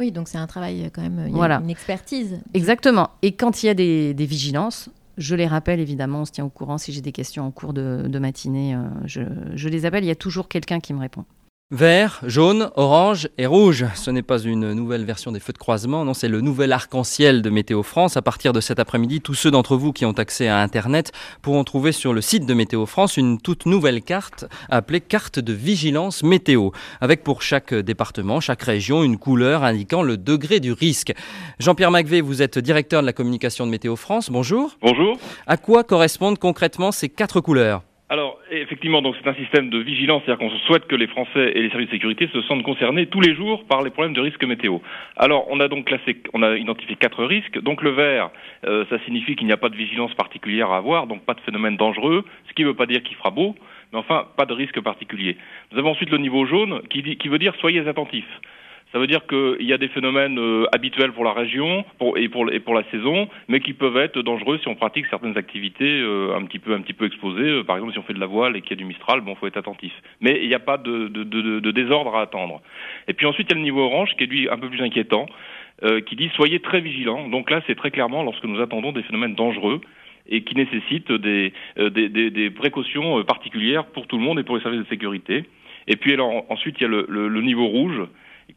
Oui, 0.00 0.12
donc 0.12 0.28
c'est 0.28 0.38
un 0.38 0.47
travail 0.47 0.90
quand 0.94 1.02
même, 1.02 1.25
il 1.28 1.37
y 1.37 1.40
a 1.40 1.61
une 1.61 1.70
expertise. 1.70 2.40
Exactement. 2.54 3.11
Et 3.23 3.32
quand 3.32 3.62
il 3.62 3.66
y 3.66 3.68
a 3.68 3.75
des, 3.75 4.14
vigilances, 4.14 4.90
je 5.19 5.35
les 5.35 5.47
rappelle 5.47 5.81
évidemment, 5.81 6.23
on 6.23 6.25
se 6.25 6.33
tient 6.33 6.45
au 6.45 6.51
courant 6.51 6.79
si 6.79 6.93
j'ai 6.93 7.01
des 7.01 7.13
questions 7.13 7.45
en 7.45 7.51
cours 7.51 7.73
de, 7.73 8.19
matinée. 8.19 8.77
je, 9.05 9.23
je, 9.55 9.69
les 9.69 9.85
appelle, 9.85 10.05
il 10.05 10.09
y 10.09 10.13
a 10.13 10.17
toujours 10.17 10.49
quelqu'un 10.49 10.81
qui 10.81 10.95
me 10.95 11.01
répond. 11.01 11.25
Vert, 11.71 12.21
jaune, 12.23 12.71
orange 12.77 13.29
et 13.37 13.45
rouge. 13.45 13.85
Ce 13.95 14.11
n'est 14.11 14.23
pas 14.23 14.41
une 14.41 14.73
nouvelle 14.73 15.05
version 15.05 15.33
des 15.33 15.39
feux 15.39 15.53
de 15.53 15.59
croisement, 15.59 16.03
non, 16.03 16.15
c'est 16.15 16.29
le 16.29 16.41
nouvel 16.41 16.73
arc-en-ciel 16.73 17.43
de 17.43 17.51
Météo 17.51 17.83
France. 17.83 18.17
À 18.17 18.23
partir 18.23 18.55
de 18.55 18.61
cet 18.63 18.79
après-midi, 18.79 19.21
tous 19.21 19.35
ceux 19.35 19.51
d'entre 19.51 19.77
vous 19.77 19.93
qui 19.93 20.07
ont 20.07 20.13
accès 20.13 20.49
à 20.49 20.61
Internet 20.61 21.13
pourront 21.43 21.65
trouver 21.65 21.93
sur 21.93 22.15
le 22.15 22.23
site 22.23 22.47
de 22.47 22.55
Météo 22.55 22.87
France 22.87 23.19
une 23.19 23.39
toute 23.39 23.67
nouvelle 23.67 24.01
carte 24.01 24.47
appelée 24.71 25.03
carte 25.03 25.41
de 25.41 25.53
vigilance 25.53 26.23
météo, 26.23 26.71
avec 27.03 27.23
pour 27.23 27.43
chaque 27.43 27.75
département, 27.75 28.41
chaque 28.41 28.63
région, 28.63 29.05
une 29.05 29.19
couleur 29.19 29.63
indiquant 29.63 30.01
le 30.01 30.17
degré 30.17 30.61
du 30.61 30.73
risque. 30.73 31.13
Jean-Pierre 31.59 31.91
Macvé, 31.91 32.23
vous 32.23 32.41
êtes 32.41 32.59
directeur 32.59 33.03
de 33.03 33.07
la 33.07 33.13
communication 33.13 33.67
de 33.67 33.71
Météo 33.71 33.95
France. 33.95 34.31
Bonjour. 34.31 34.75
Bonjour. 34.81 35.19
À 35.47 35.59
quoi 35.59 35.85
correspondent 35.85 36.39
concrètement 36.39 36.93
ces 36.93 37.11
quatre 37.11 37.43
couleurs? 37.43 37.83
Alors, 38.11 38.38
effectivement, 38.50 39.03
donc 39.03 39.17
c'est 39.21 39.29
un 39.29 39.35
système 39.35 39.69
de 39.69 39.79
vigilance, 39.79 40.23
c'est-à-dire 40.25 40.49
qu'on 40.49 40.59
souhaite 40.61 40.87
que 40.87 40.97
les 40.97 41.09
Français 41.09 41.53
et 41.55 41.61
les 41.61 41.69
services 41.69 41.88
de 41.88 41.93
sécurité 41.93 42.27
se 42.33 42.41
sentent 42.43 42.62
concernés 42.62 43.05
tous 43.07 43.21
les 43.21 43.35
jours 43.35 43.67
par 43.67 43.83
les 43.83 43.91
problèmes 43.91 44.15
de 44.15 44.23
risque 44.23 44.43
météo. 44.45 44.79
Alors, 45.17 45.47
on 45.50 45.61
a 45.61 45.69
donc 45.69 45.85
classé, 45.85 46.17
on 46.33 46.43
a 46.43 46.57
identifié 46.57 46.97
quatre 46.97 47.23
risques. 47.23 47.61
Donc, 47.61 47.83
le 47.83 47.91
vert, 47.91 48.31
euh, 48.67 48.87
ça 48.88 48.99
signifie 49.05 49.37
qu'il 49.37 49.47
n'y 49.47 49.53
a 49.53 49.59
pas 49.59 49.69
de 49.69 49.77
vigilance 49.77 50.15
particulière 50.15 50.71
à 50.71 50.79
avoir, 50.79 51.07
donc 51.07 51.23
pas 51.27 51.35
de 51.35 51.41
phénomène 51.41 51.77
dangereux, 51.77 52.25
ce 52.49 52.55
qui 52.55 52.62
ne 52.62 52.69
veut 52.69 52.75
pas 52.75 52.87
dire 52.87 53.03
qu'il 53.03 53.17
fera 53.19 53.31
beau, 53.31 53.55
mais 53.93 53.99
enfin, 53.99 54.27
pas 54.38 54.47
de 54.47 54.55
risque 54.55 54.81
particulier. 54.81 55.37
Nous 55.73 55.79
avons 55.79 55.91
ensuite 55.91 56.11
le 56.11 56.19
niveau 56.19 56.47
jaune, 56.47 56.81
qui, 56.88 57.03
qui 57.03 57.29
veut 57.29 57.38
dire 57.38 57.55
soyez 57.61 57.87
attentifs. 57.87 58.41
Ça 58.92 58.99
veut 58.99 59.07
dire 59.07 59.26
qu'il 59.26 59.66
y 59.66 59.75
a 59.75 59.78
des 59.78 59.88
phénomènes 59.88 60.38
euh, 60.38 60.64
habituels 60.73 61.12
pour 61.12 61.23
la 61.23 61.35
région 61.35 61.85
et, 62.16 62.28
pour, 62.30 62.50
et 62.50 62.59
pour 62.59 62.75
la 62.75 62.85
saison, 62.90 63.28
mais 63.47 63.61
qui 63.61 63.75
peuvent 63.75 63.99
être 63.99 64.23
dangereux 64.23 64.59
si 64.62 64.68
on 64.68 64.76
pratique 64.76 65.04
certaines 65.11 65.37
activités 65.37 66.00
euh, 66.00 66.35
un 66.35 66.45
petit 66.47 66.59
peu 66.59 66.73
un 66.73 66.80
petit 66.80 66.95
peu 66.95 67.04
exposées. 67.04 67.50
Euh, 67.50 67.64
par 67.64 67.76
exemple, 67.76 67.92
si 67.92 67.99
on 67.99 68.02
fait 68.02 68.14
de 68.14 68.21
la 68.21 68.26
voile 68.26 68.57
et 68.57 68.62
qu'il 68.62 68.71
y 68.71 68.75
a 68.75 68.76
du 68.76 68.87
mistral, 68.87 69.21
bon, 69.21 69.35
faut 69.35 69.47
être 69.47 69.59
attentif. 69.59 69.92
Mais 70.23 70.40
il 70.42 70.49
n'y 70.49 70.54
a 70.54 70.59
pas 70.59 70.78
de, 70.78 71.09
de, 71.09 71.23
de, 71.23 71.61
de, 71.61 71.71
désordre 71.71 72.16
à 72.16 72.23
attendre. 72.23 72.62
Et 73.09 73.12
puis 73.12 73.26
ensuite, 73.26 73.49
il 73.50 73.52
y 73.52 73.54
a 73.54 73.59
le 73.59 73.62
niveau 73.62 73.83
orange 73.83 74.14
qui 74.16 74.25
est 74.25 74.26
lui 74.26 74.49
un 74.49 74.57
peu 74.57 74.71
plus 74.71 74.83
inquiétant, 74.83 75.26
qui 76.07 76.16
dit 76.16 76.30
soyez 76.35 76.59
très 76.59 76.80
vigilants. 76.80 77.28
Donc 77.28 77.50
là, 77.50 77.61
c'est 77.66 77.76
très 77.76 77.90
clairement 77.90 78.23
lorsque 78.23 78.45
nous 78.45 78.61
attendons 78.61 78.92
des 78.92 79.02
phénomènes 79.02 79.35
dangereux 79.35 79.80
et 80.28 80.42
qui 80.42 80.54
nécessitent 80.57 81.12
des, 81.12 81.52
des, 81.76 82.09
des, 82.09 82.30
des, 82.30 82.50
précautions 82.50 83.23
particulières 83.23 83.85
pour 83.87 84.07
tout 84.07 84.16
le 84.16 84.25
monde 84.25 84.40
et 84.40 84.42
pour 84.42 84.57
les 84.57 84.62
services 84.62 84.80
de 84.80 84.88
sécurité. 84.88 85.45
Et 85.87 85.97
puis 85.97 86.12
alors, 86.14 86.45
ensuite, 86.50 86.76
il 86.80 86.83
y 86.83 86.87
a 86.87 86.88
le, 86.88 87.07
le, 87.09 87.28
le 87.28 87.42
niveau 87.42 87.66
rouge 87.66 88.02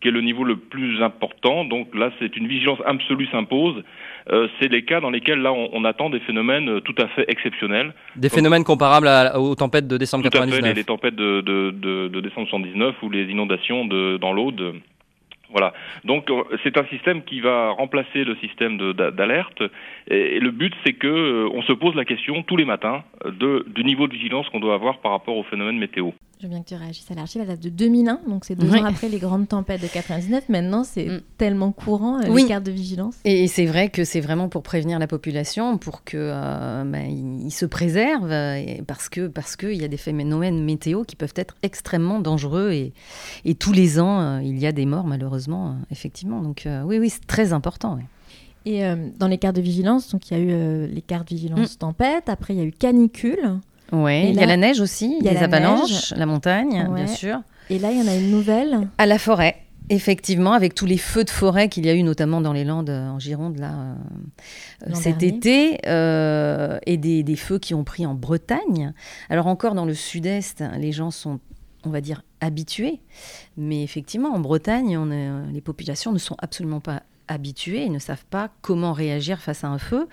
qui 0.01 0.07
est 0.07 0.11
le 0.11 0.21
niveau 0.21 0.43
le 0.43 0.57
plus 0.57 1.01
important. 1.01 1.63
Donc 1.63 1.93
là, 1.95 2.11
c'est 2.19 2.35
une 2.35 2.47
vigilance 2.47 2.79
absolue 2.85 3.27
s'impose. 3.27 3.83
Euh, 4.31 4.47
c'est 4.59 4.71
les 4.71 4.83
cas 4.83 4.99
dans 4.99 5.09
lesquels 5.09 5.39
là 5.39 5.51
on, 5.51 5.83
attend 5.83 6.09
des 6.09 6.19
phénomènes 6.19 6.69
euh, 6.69 6.79
tout 6.79 6.95
à 6.97 7.07
fait 7.07 7.25
exceptionnels. 7.27 7.93
Des 8.15 8.29
phénomènes 8.29 8.63
comparables 8.63 9.09
aux 9.35 9.55
tempêtes 9.55 9.87
de 9.87 9.97
décembre 9.97 10.23
tout 10.23 10.29
99. 10.29 10.59
À 10.59 10.67
fait, 10.67 10.73
les, 10.73 10.83
tempêtes 10.83 11.15
de, 11.15 11.41
de, 11.41 11.71
de, 11.71 12.07
de, 12.07 12.21
décembre 12.21 12.47
79 12.47 12.95
ou 13.01 13.09
les 13.09 13.25
inondations 13.25 13.85
de, 13.85 14.17
dans 14.17 14.33
l'Aude. 14.33 14.75
Voilà. 15.49 15.73
Donc 16.05 16.29
euh, 16.29 16.43
c'est 16.63 16.77
un 16.77 16.85
système 16.85 17.23
qui 17.23 17.41
va 17.41 17.71
remplacer 17.71 18.23
le 18.23 18.35
système 18.37 18.77
d'alerte. 18.93 19.63
Et, 20.09 20.39
le 20.39 20.51
but, 20.51 20.73
c'est 20.85 20.93
que 20.93 21.47
on 21.53 21.61
se 21.63 21.73
pose 21.73 21.95
la 21.95 22.05
question 22.05 22.43
tous 22.43 22.57
les 22.57 22.65
matins 22.65 23.03
de, 23.25 23.65
du 23.67 23.83
niveau 23.83 24.07
de 24.07 24.13
vigilance 24.13 24.47
qu'on 24.49 24.59
doit 24.59 24.75
avoir 24.75 24.99
par 24.99 25.11
rapport 25.11 25.35
aux 25.35 25.43
phénomènes 25.43 25.77
météo. 25.77 26.11
Je 26.41 26.47
veux 26.47 26.53
bien 26.53 26.63
que 26.63 26.69
tu 26.69 26.75
réagisses 26.75 27.11
à 27.11 27.13
l'archive. 27.13 27.41
Elle 27.41 27.49
date 27.49 27.59
de 27.59 27.69
2001, 27.69 28.21
donc 28.27 28.45
c'est 28.45 28.55
deux 28.55 28.73
ans 28.73 28.83
après 28.83 29.09
les 29.09 29.19
grandes 29.19 29.47
tempêtes 29.47 29.79
de 29.79 29.85
99. 29.85 30.49
Maintenant, 30.49 30.83
c'est 30.83 31.05
mm. 31.05 31.21
tellement 31.37 31.71
courant, 31.71 32.19
euh, 32.19 32.35
les 32.35 32.45
cartes 32.45 32.63
de 32.63 32.71
vigilance. 32.71 33.13
Et 33.25 33.47
c'est 33.47 33.67
vrai 33.67 33.89
que 33.89 34.03
c'est 34.03 34.21
vraiment 34.21 34.49
pour 34.49 34.63
prévenir 34.63 34.97
la 34.97 35.05
population, 35.05 35.77
pour 35.77 36.03
que 36.03 36.17
euh, 36.17 36.83
bah, 36.83 36.97
se 37.51 37.65
préservent, 37.67 38.33
parce 38.87 39.07
que 39.07 39.27
parce 39.27 39.55
qu'il 39.55 39.79
y 39.79 39.83
a 39.83 39.87
des 39.87 39.97
phénomènes 39.97 40.63
météo 40.63 41.03
qui 41.03 41.15
peuvent 41.15 41.33
être 41.35 41.55
extrêmement 41.61 42.19
dangereux 42.19 42.71
et, 42.71 42.93
et 43.45 43.53
tous 43.53 43.71
les 43.71 43.99
ans, 43.99 44.19
euh, 44.21 44.41
il 44.41 44.57
y 44.57 44.65
a 44.65 44.71
des 44.71 44.87
morts, 44.87 45.05
malheureusement, 45.05 45.75
effectivement. 45.91 46.41
Donc 46.41 46.67
oui, 46.85 46.97
oui, 46.97 47.11
c'est 47.11 47.27
très 47.27 47.53
important. 47.53 47.99
Et 48.65 48.81
dans 49.19 49.27
les 49.27 49.37
cartes 49.37 49.57
de 49.57 49.61
vigilance, 49.61 50.09
donc 50.09 50.31
il 50.31 50.37
y 50.37 50.41
a 50.41 50.43
eu 50.43 50.87
les 50.87 51.01
cartes 51.03 51.29
de 51.29 51.35
vigilance 51.35 51.75
mm. 51.75 51.77
tempête, 51.77 52.29
après 52.29 52.55
il 52.55 52.57
y 52.57 52.63
a 52.63 52.65
eu 52.65 52.71
canicule. 52.71 53.59
Oui, 53.91 54.29
il 54.29 54.35
y 54.35 54.39
a 54.39 54.45
la 54.45 54.57
neige 54.57 54.79
aussi, 54.79 55.17
il 55.19 55.25
y 55.25 55.29
a 55.29 55.33
les 55.33 55.43
avalanches, 55.43 56.13
la 56.15 56.25
montagne, 56.25 56.89
bien 56.93 57.07
sûr. 57.07 57.41
Et 57.69 57.79
là, 57.79 57.91
il 57.91 57.99
y 57.99 58.01
en 58.01 58.07
a 58.07 58.15
une 58.15 58.31
nouvelle. 58.31 58.87
À 58.97 59.05
la 59.05 59.17
forêt. 59.17 59.57
Effectivement, 59.89 60.53
avec 60.53 60.73
tous 60.73 60.85
les 60.85 60.97
feux 60.97 61.25
de 61.25 61.29
forêt 61.29 61.67
qu'il 61.67 61.85
y 61.85 61.89
a 61.89 61.93
eu, 61.93 62.03
notamment 62.03 62.39
dans 62.39 62.53
les 62.53 62.63
Landes 62.63 62.89
en 62.89 63.19
Gironde 63.19 63.57
là, 63.57 63.73
euh, 64.87 64.93
cet 64.93 65.21
été, 65.21 65.79
euh, 65.85 66.79
et 66.85 66.95
des, 66.95 67.23
des, 67.23 67.35
feux 67.35 67.59
qui 67.59 67.73
ont 67.73 67.83
pris 67.83 68.05
en 68.05 68.13
Bretagne. 68.13 68.93
Alors 69.29 69.47
encore 69.47 69.73
dans 69.73 69.83
le 69.85 69.93
sud-est, 69.93 70.63
les 70.77 70.93
gens 70.93 71.11
sont, 71.11 71.39
on 71.83 71.89
va 71.89 71.99
dire, 71.99 72.23
habitués, 72.39 73.01
mais 73.57 73.83
effectivement, 73.83 74.29
en 74.33 74.39
Bretagne, 74.39 74.97
on 74.97 75.11
est, 75.11 75.29
les 75.51 75.61
populations 75.61 76.13
ne 76.13 76.19
sont 76.19 76.37
absolument 76.39 76.79
pas 76.79 77.03
habitués, 77.27 77.85
ils 77.85 77.91
ne 77.91 77.99
savent 77.99 78.25
pas 78.29 78.49
comment 78.61 78.93
réagir 78.93 79.41
face 79.41 79.63
à 79.63 79.67
un 79.67 79.77
feu, 79.77 80.07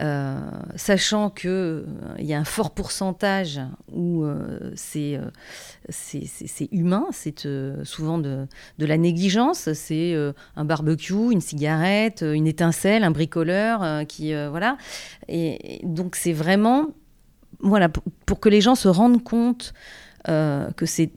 euh, 0.00 0.38
sachant 0.76 1.30
qu'il 1.30 1.50
euh, 1.50 1.84
y 2.18 2.34
a 2.34 2.38
un 2.38 2.44
fort 2.44 2.72
pourcentage 2.72 3.60
où 3.92 4.24
euh, 4.24 4.72
c'est 4.74 5.18
humain, 6.72 7.06
c'est 7.12 7.46
souvent 7.84 8.18
de, 8.18 8.46
de, 8.78 8.86
la 8.86 8.96
négligence, 8.98 9.72
c'est 9.72 10.14
un 10.56 10.64
barbecue, 10.64 11.32
une 11.32 11.40
cigarette, 11.40 12.22
une 12.22 12.46
étincelle, 12.46 13.04
un 13.04 13.10
bricoleur, 13.10 14.06
qui 14.06 14.32
voilà, 14.48 14.76
et, 15.28 15.80
donc 15.84 16.16
c'est 16.16 16.32
vraiment 16.32 16.88
voilà 17.60 17.88
pour, 17.88 18.40
que 18.40 18.48
les 18.48 18.60
gens 18.60 18.74
se 18.74 18.88
rendent 18.88 19.22
compte 19.22 19.72
que 20.26 20.86
c'est 20.86 21.10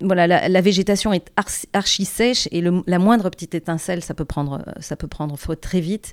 voilà, 0.00 0.48
la, 0.48 0.60
végétation 0.60 1.12
est 1.12 1.30
archi 1.72 2.04
sèche 2.04 2.48
et 2.52 2.62
la 2.62 2.98
moindre 2.98 3.28
petite 3.30 3.54
étincelle, 3.54 4.04
ça 4.04 4.14
peut 4.14 4.24
prendre, 4.24 4.64
ça 4.80 4.96
peut 4.96 5.08
prendre 5.08 5.36
feu 5.36 5.56
très 5.56 5.80
vite. 5.80 6.12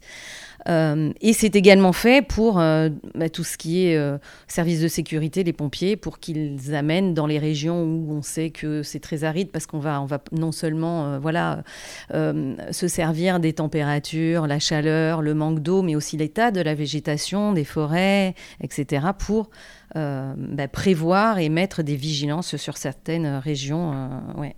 Euh, 0.68 1.12
et 1.22 1.34
c'est 1.34 1.56
également 1.56 1.94
fait 1.94 2.26
pour 2.26 2.60
euh, 2.60 2.90
bah, 3.16 3.30
tout 3.30 3.44
ce 3.44 3.58
qui 3.58 3.88
est 3.88 3.98
euh, 3.98 4.18
service 4.48 4.82
de 4.82 4.88
sécurité, 4.88 5.44
les 5.44 5.54
pompiers, 5.54 5.96
pour 5.96 6.20
qu'ils 6.20 6.76
amènent 6.76 7.14
dans 7.14 7.28
les 7.28 7.40
régions 7.40 7.84
où 7.84 8.12
on 8.12 8.22
sait 8.22 8.50
que 8.50 8.84
c'est 8.84 9.00
très 9.00 9.24
aride, 9.24 9.50
parce 9.52 9.66
qu'on 9.66 9.80
va, 9.80 10.02
on 10.02 10.06
va 10.06 10.20
non 10.32 10.52
seulement 10.52 11.20
voilà, 11.20 11.64
se 12.12 12.88
servir 12.88 13.40
des 13.40 13.54
températures, 13.54 14.48
la 14.48 14.60
chaleur, 14.60 15.22
le 15.22 15.34
manque 15.34 15.60
d'eau, 15.60 15.82
mais 15.82 15.96
aussi 15.96 16.18
l'état 16.18 16.52
de 16.52 16.62
la 16.62 16.76
végétation, 16.76 17.54
des 17.54 17.64
forêts, 17.64 18.36
etc., 18.62 19.08
pour 19.18 19.50
bah, 19.96 20.68
prévoir 20.72 21.40
et 21.40 21.50
mettre 21.50 21.82
des 21.82 21.96
vigilances 21.96 22.56
sur 22.58 22.78
certaines 22.78 23.38
régions. 23.38 24.10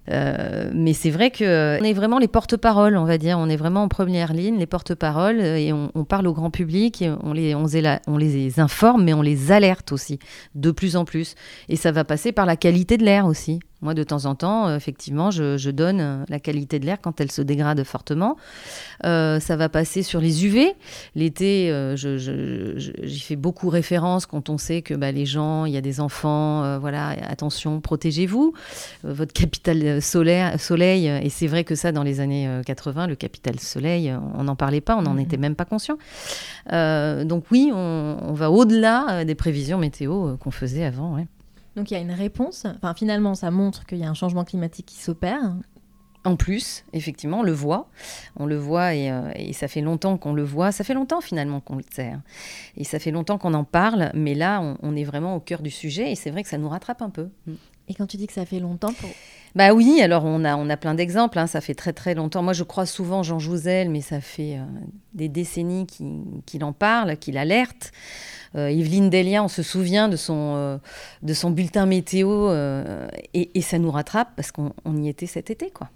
mais 0.08 0.94
c'est 0.94 1.12
vrai 1.12 1.32
qu'on 1.32 1.44
est 1.46 1.94
vraiment 1.94 2.20
les 2.20 2.27
porte-paroles, 2.27 2.98
on 2.98 3.06
va 3.06 3.18
dire. 3.18 3.38
On 3.39 3.50
est 3.50 3.58
vraiment 3.58 3.84
en 3.84 3.88
première 3.88 4.34
ligne, 4.34 4.58
les 4.58 4.68
porte-paroles, 4.68 5.39
et 5.39 5.72
on 5.74 5.99
parle 6.06 6.27
au 6.27 6.34
grand 6.34 6.51
public, 6.51 7.03
on 7.24 7.34
les, 7.34 7.56
on, 7.56 7.65
on 8.08 8.18
les 8.18 8.60
informe, 8.60 9.03
mais 9.03 9.13
on 9.13 9.22
les 9.22 9.51
alerte 9.51 9.91
aussi, 9.91 10.20
de 10.56 10.72
plus 10.72 10.96
en 10.96 11.06
plus. 11.06 11.36
Et 11.68 11.75
ça 11.75 11.91
va 11.91 12.03
passer 12.03 12.32
par 12.32 12.46
la 12.46 12.56
qualité 12.56 12.98
de 12.98 13.03
l'air 13.03 13.25
aussi. 13.25 13.60
Moi, 13.81 13.93
de 13.93 14.03
temps 14.03 14.25
en 14.25 14.36
temps, 14.36 14.67
euh, 14.67 14.75
effectivement, 14.75 15.31
je, 15.31 15.69
donne 15.69 16.01
euh, 16.01 16.24
la 16.27 16.39
qualité 16.39 16.79
de 16.79 16.86
l'air 16.86 16.98
quand 17.01 17.21
elle 17.21 17.31
se 17.31 17.41
dégrade 17.41 17.81
fortement. 17.83 18.36
Euh, 19.05 19.39
ça 19.39 19.55
va 19.55 19.69
passer 19.69 20.03
sur 20.03 20.19
les 20.19 20.45
UV. 20.45 20.74
L'été, 21.15 21.74
j'y 21.95 23.19
fais 23.19 23.36
beaucoup 23.38 23.69
référence 23.69 24.25
quand 24.25 24.50
on 24.50 24.57
sait 24.57 24.81
que 24.81 24.93
bah, 24.93 25.12
les 25.12 25.25
gens, 25.25 25.65
il 25.65 25.74
y 25.74 25.77
a 25.77 25.81
des 25.81 26.01
enfants, 26.01 26.79
voilà, 26.79 27.09
attention, 27.29 27.79
protégez-vous. 27.79 28.53
votre 29.03 29.33
capital 29.33 30.01
solaire, 30.01 30.59
soleil, 30.59 31.07
et 31.07 31.29
c'est 31.29 31.48
vrai 31.48 31.63
que 31.63 31.75
ça, 31.75 31.91
dans 31.91 32.03
les 32.03 32.19
années 32.19 32.50
80, 32.65 33.07
le 33.07 33.15
capital 33.15 33.59
soleil, 33.59 34.13
on 34.36 34.43
n'en 34.43 34.55
parlait 34.55 34.81
pas, 34.81 34.98
on 34.98 35.01
n'en 35.01 35.13
mmh. 35.13 35.19
était 35.19 35.38
même 35.38 35.55
pas 35.55 35.65
conscient. 35.65 35.98
donc 36.71 37.45
oui, 37.51 37.71
on, 37.74 38.33
va 38.33 38.51
au-delà 38.51 39.24
des 39.25 39.36
prévisions 39.36 39.77
météo 39.77 40.38
qu'on 40.38 40.51
faisait 40.51 40.83
avant. 40.83 41.17
Donc 41.75 41.91
il 41.91 41.93
y 41.93 41.97
a 41.97 41.99
une 41.99 42.11
réponse. 42.11 42.65
Enfin, 42.65 42.93
finalement, 42.93 43.35
ça 43.35 43.51
montre 43.51 43.85
qu'il 43.85 43.99
y 43.99 44.03
a 44.03 44.09
un 44.09 44.13
changement 44.13 44.43
climatique 44.43 44.88
qui 44.88 44.97
s'opère. 44.97 45.55
En 46.25 46.35
plus, 46.35 46.83
effectivement, 46.91 47.39
on 47.39 47.43
le 47.43 47.53
voit. 47.53 47.89
On 48.35 48.45
le 48.45 48.57
voit 48.57 48.93
euh, 48.93 49.31
et, 49.35 49.53
ça 49.53 49.69
fait 49.69 49.79
longtemps 49.79 50.17
qu'on 50.17 50.33
le 50.33 50.43
voit. 50.43 50.71
Ça 50.71 50.83
fait 50.83 50.93
longtemps 50.93 51.21
finalement 51.21 51.61
qu'on 51.61 51.77
le 51.77 51.83
sert. 51.89 52.19
Et 52.75 52.83
ça 52.83 52.99
fait 52.99 53.11
longtemps 53.11 53.38
qu'on 53.38 53.53
en 53.53 53.63
parle. 53.63 54.11
Mais 54.13 54.35
là, 54.35 54.75
on, 54.81 54.95
est 54.95 55.05
vraiment 55.05 55.35
au 55.35 55.39
cœur 55.39 55.61
du 55.61 55.71
sujet 55.71 56.11
et 56.11 56.15
c'est 56.15 56.29
vrai 56.29 56.43
que 56.43 56.49
ça 56.49 56.57
nous 56.57 56.67
rattrape 56.67 57.01
un 57.01 57.09
peu. 57.09 57.29
Et 57.89 57.96
quand 57.96 58.05
tu 58.08 58.17
dis 58.17 58.27
que 58.27 58.34
ça 58.34 58.46
fait 58.46 58.60
longtemps 58.60 58.93
pour... 58.93 59.10
Bah 59.55 59.74
oui, 59.74 60.00
alors 60.01 60.25
on 60.25 60.46
a, 60.46 60.55
on 60.55 60.69
a 60.69 60.77
plein 60.77 60.93
d'exemples, 60.93 61.39
hein. 61.39 61.48
ça 61.48 61.60
fait 61.60 61.74
très 61.74 61.91
très 61.91 62.13
longtemps. 62.13 62.43
Moi 62.43 62.53
je 62.53 62.63
crois 62.63 62.86
souvent 62.86 63.24
Jean 63.24 63.39
Jouzel, 63.39 63.89
mais 63.89 64.01
ça 64.01 64.22
fait 64.22 64.58
euh, 64.58 64.63
des 65.13 65.27
décennies 65.27 65.88
qu'il 66.46 66.63
en 66.63 66.72
parle, 66.72 67.17
qu'il 67.17 67.36
alerte. 67.38 67.91
Euh, 68.55 68.69
Yveline 68.69 69.10
Delia, 69.10 69.43
on 69.43 69.48
se 69.48 69.63
souvient 69.63 70.08
de 70.08 70.17
son, 70.17 70.53
euh, 70.55 70.77
de 71.24 71.34
son 71.34 71.50
bulletin 71.50 71.88
météo 71.88 72.53
et, 73.34 73.58
et, 73.58 73.62
ça 73.62 73.79
nous 73.79 73.91
rattrape 73.91 74.29
parce 74.36 74.51
qu'on 74.51 74.72
y 74.98 75.10
était 75.10 75.27
cet 75.27 75.50
été. 75.50 75.72
quoi. 75.72 75.89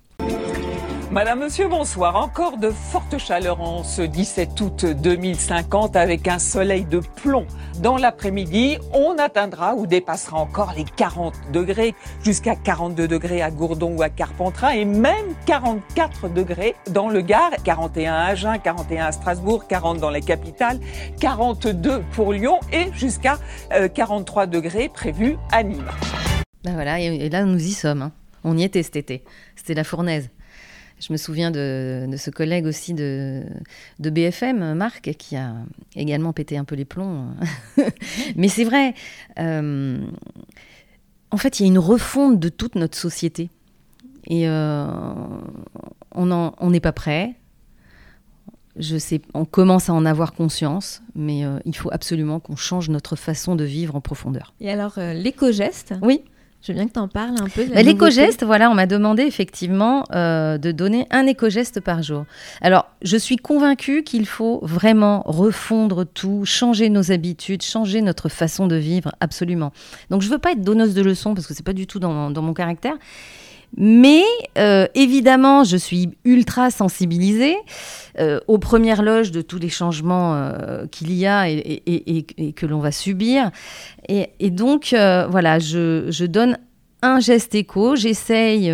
Madame, 1.14 1.42
Monsieur, 1.42 1.68
bonsoir. 1.68 2.16
Encore 2.16 2.58
de 2.58 2.72
fortes 2.72 3.20
chaleurs 3.20 3.62
en 3.62 3.84
ce 3.84 4.02
17 4.02 4.60
août 4.62 4.84
2050 4.84 5.96
avec 5.96 6.28
un 6.28 6.40
soleil 6.40 6.86
de 6.86 7.02
plomb. 7.22 7.46
Dans 7.84 7.98
l'après-midi, 7.98 8.80
on 8.94 9.20
atteindra 9.20 9.76
ou 9.76 9.86
dépassera 9.86 10.40
encore 10.40 10.74
les 10.76 10.86
40 10.86 11.36
degrés, 11.52 11.94
jusqu'à 12.24 12.56
42 12.56 13.08
degrés 13.08 13.44
à 13.44 13.52
Gourdon 13.52 13.96
ou 13.96 14.02
à 14.02 14.10
Carpentras 14.10 14.76
et 14.76 14.86
même 14.86 15.36
44 15.46 16.30
degrés 16.30 16.74
dans 16.90 17.10
le 17.10 17.22
Gard, 17.22 17.52
41 17.64 18.12
à 18.12 18.26
Agen, 18.26 18.58
41 18.58 19.06
à 19.06 19.12
Strasbourg, 19.12 19.68
40 19.68 20.00
dans 20.00 20.10
les 20.10 20.22
capitales, 20.22 20.80
42 21.20 22.02
pour 22.14 22.34
Lyon 22.34 22.60
et 22.72 22.92
jusqu'à 22.92 23.38
43 23.94 24.44
euh, 24.44 24.46
degrés 24.48 24.90
prévus 24.90 25.38
à 25.52 25.62
Nîmes. 25.62 25.92
Ben 26.64 26.74
voilà, 26.74 27.00
et 27.00 27.30
là 27.30 27.44
nous 27.44 27.64
y 27.64 27.74
sommes. 27.74 28.02
Hein. 28.02 28.12
On 28.44 28.58
y 28.58 28.64
était 28.64 28.82
cet 28.82 28.96
été. 28.96 29.24
C'était 29.56 29.76
la 29.76 29.84
fournaise. 29.84 30.32
Je 31.06 31.12
me 31.12 31.18
souviens 31.18 31.52
de, 31.52 32.08
ce 32.18 32.30
collègue 32.30 32.66
aussi 32.66 32.94
de, 32.94 33.44
BFM, 34.00 34.74
Marc, 34.74 35.12
qui 35.18 35.36
a 35.36 35.54
également 35.98 36.32
pété 36.32 36.58
un 36.58 36.64
peu 36.64 36.76
les 36.76 36.86
plombs. 36.86 37.28
Mais 38.38 38.48
c'est 38.48 38.64
vrai, 38.64 38.94
euh, 39.38 40.00
en 41.30 41.38
fait, 41.38 41.60
il 41.60 41.64
y 41.64 41.66
a 41.66 41.68
une 41.68 41.80
refonte 41.80 42.40
de 42.40 42.48
toute 42.48 42.76
notre 42.76 42.98
société. 42.98 43.50
Et 44.28 44.48
euh, 44.48 44.88
on 46.16 46.70
n'est 46.70 46.80
pas 46.80 46.94
prêt. 46.94 47.36
Je 48.78 48.98
sais, 48.98 49.22
on 49.34 49.44
commence 49.44 49.90
à 49.90 49.94
en 49.94 50.06
avoir 50.06 50.32
conscience, 50.32 51.04
mais 51.16 51.46
euh, 51.46 51.60
il 51.66 51.76
faut 51.76 51.92
absolument 51.92 52.40
qu'on 52.40 52.56
change 52.56 52.90
notre 52.90 53.18
façon 53.18 53.58
de 53.58 53.66
vivre 53.66 53.98
en 53.98 54.02
profondeur. 54.02 54.54
Et 54.62 54.72
alors, 54.72 54.94
l'éco-geste? 54.98 55.96
Oui. 56.02 56.22
Je 56.64 56.72
veux 56.72 56.78
bien 56.78 56.88
que 56.88 56.94
tu 56.94 57.00
en 57.00 57.10
parles 57.10 57.36
un 57.42 57.50
peu. 57.50 57.66
Bah, 57.66 57.84
l'éco-geste, 57.84 58.46
voilà, 58.46 58.72
on 58.72 58.74
m'a 58.74 58.86
demandé 58.86 59.24
effectivement 59.24 60.06
euh, 60.14 60.58
de 60.58 60.72
donner 60.72 61.08
un 61.12 61.28
éco-geste 61.28 61.82
par 61.82 62.02
jour. 62.02 62.24
Alors, 62.62 62.86
je 63.02 63.18
suis 63.18 63.36
convaincue 63.36 64.04
qu'il 64.04 64.26
faut 64.26 64.62
vraiment 64.64 65.24
refondre 65.26 66.06
tout, 66.06 66.46
changer 66.46 66.88
nos 66.88 67.12
habitudes, 67.12 67.64
changer 67.64 68.02
notre 68.02 68.30
façon 68.30 68.66
de 68.68 68.78
vivre, 68.78 69.12
absolument. 69.20 69.74
Donc, 70.10 70.22
je 70.22 70.28
ne 70.28 70.34
veux 70.34 70.40
pas 70.40 70.54
être 70.54 70.62
donneuse 70.62 70.94
de 70.94 71.02
leçons 71.02 71.34
parce 71.34 71.48
que 71.48 71.54
c'est 71.54 71.66
pas 71.66 71.74
du 71.74 71.86
tout 71.86 72.00
dans, 72.00 72.32
dans 72.32 72.42
mon 72.42 72.54
caractère. 72.54 72.96
Mais 73.76 74.24
euh, 74.58 74.88
évidemment, 74.94 75.64
je 75.64 75.78
suis 75.78 76.12
ultra 76.26 76.70
sensibilisée 76.70 77.58
euh, 78.20 78.40
aux 78.48 78.60
premières 78.60 79.02
loges 79.02 79.32
de 79.32 79.42
tous 79.42 79.58
les 79.58 79.70
changements 79.70 80.36
euh, 80.36 80.86
qu'il 80.88 81.12
y 81.14 81.26
a 81.26 81.50
et, 81.50 82.54
que 82.56 82.66
l'on 82.66 82.80
va 82.80 82.92
subir. 82.92 83.50
Et, 84.08 84.50
donc, 84.52 84.90
voilà, 84.92 85.60
je, 85.60 86.26
donne 86.26 86.58
un 87.02 87.20
geste 87.20 87.56
éco. 87.56 87.96
J'essaye 87.96 88.72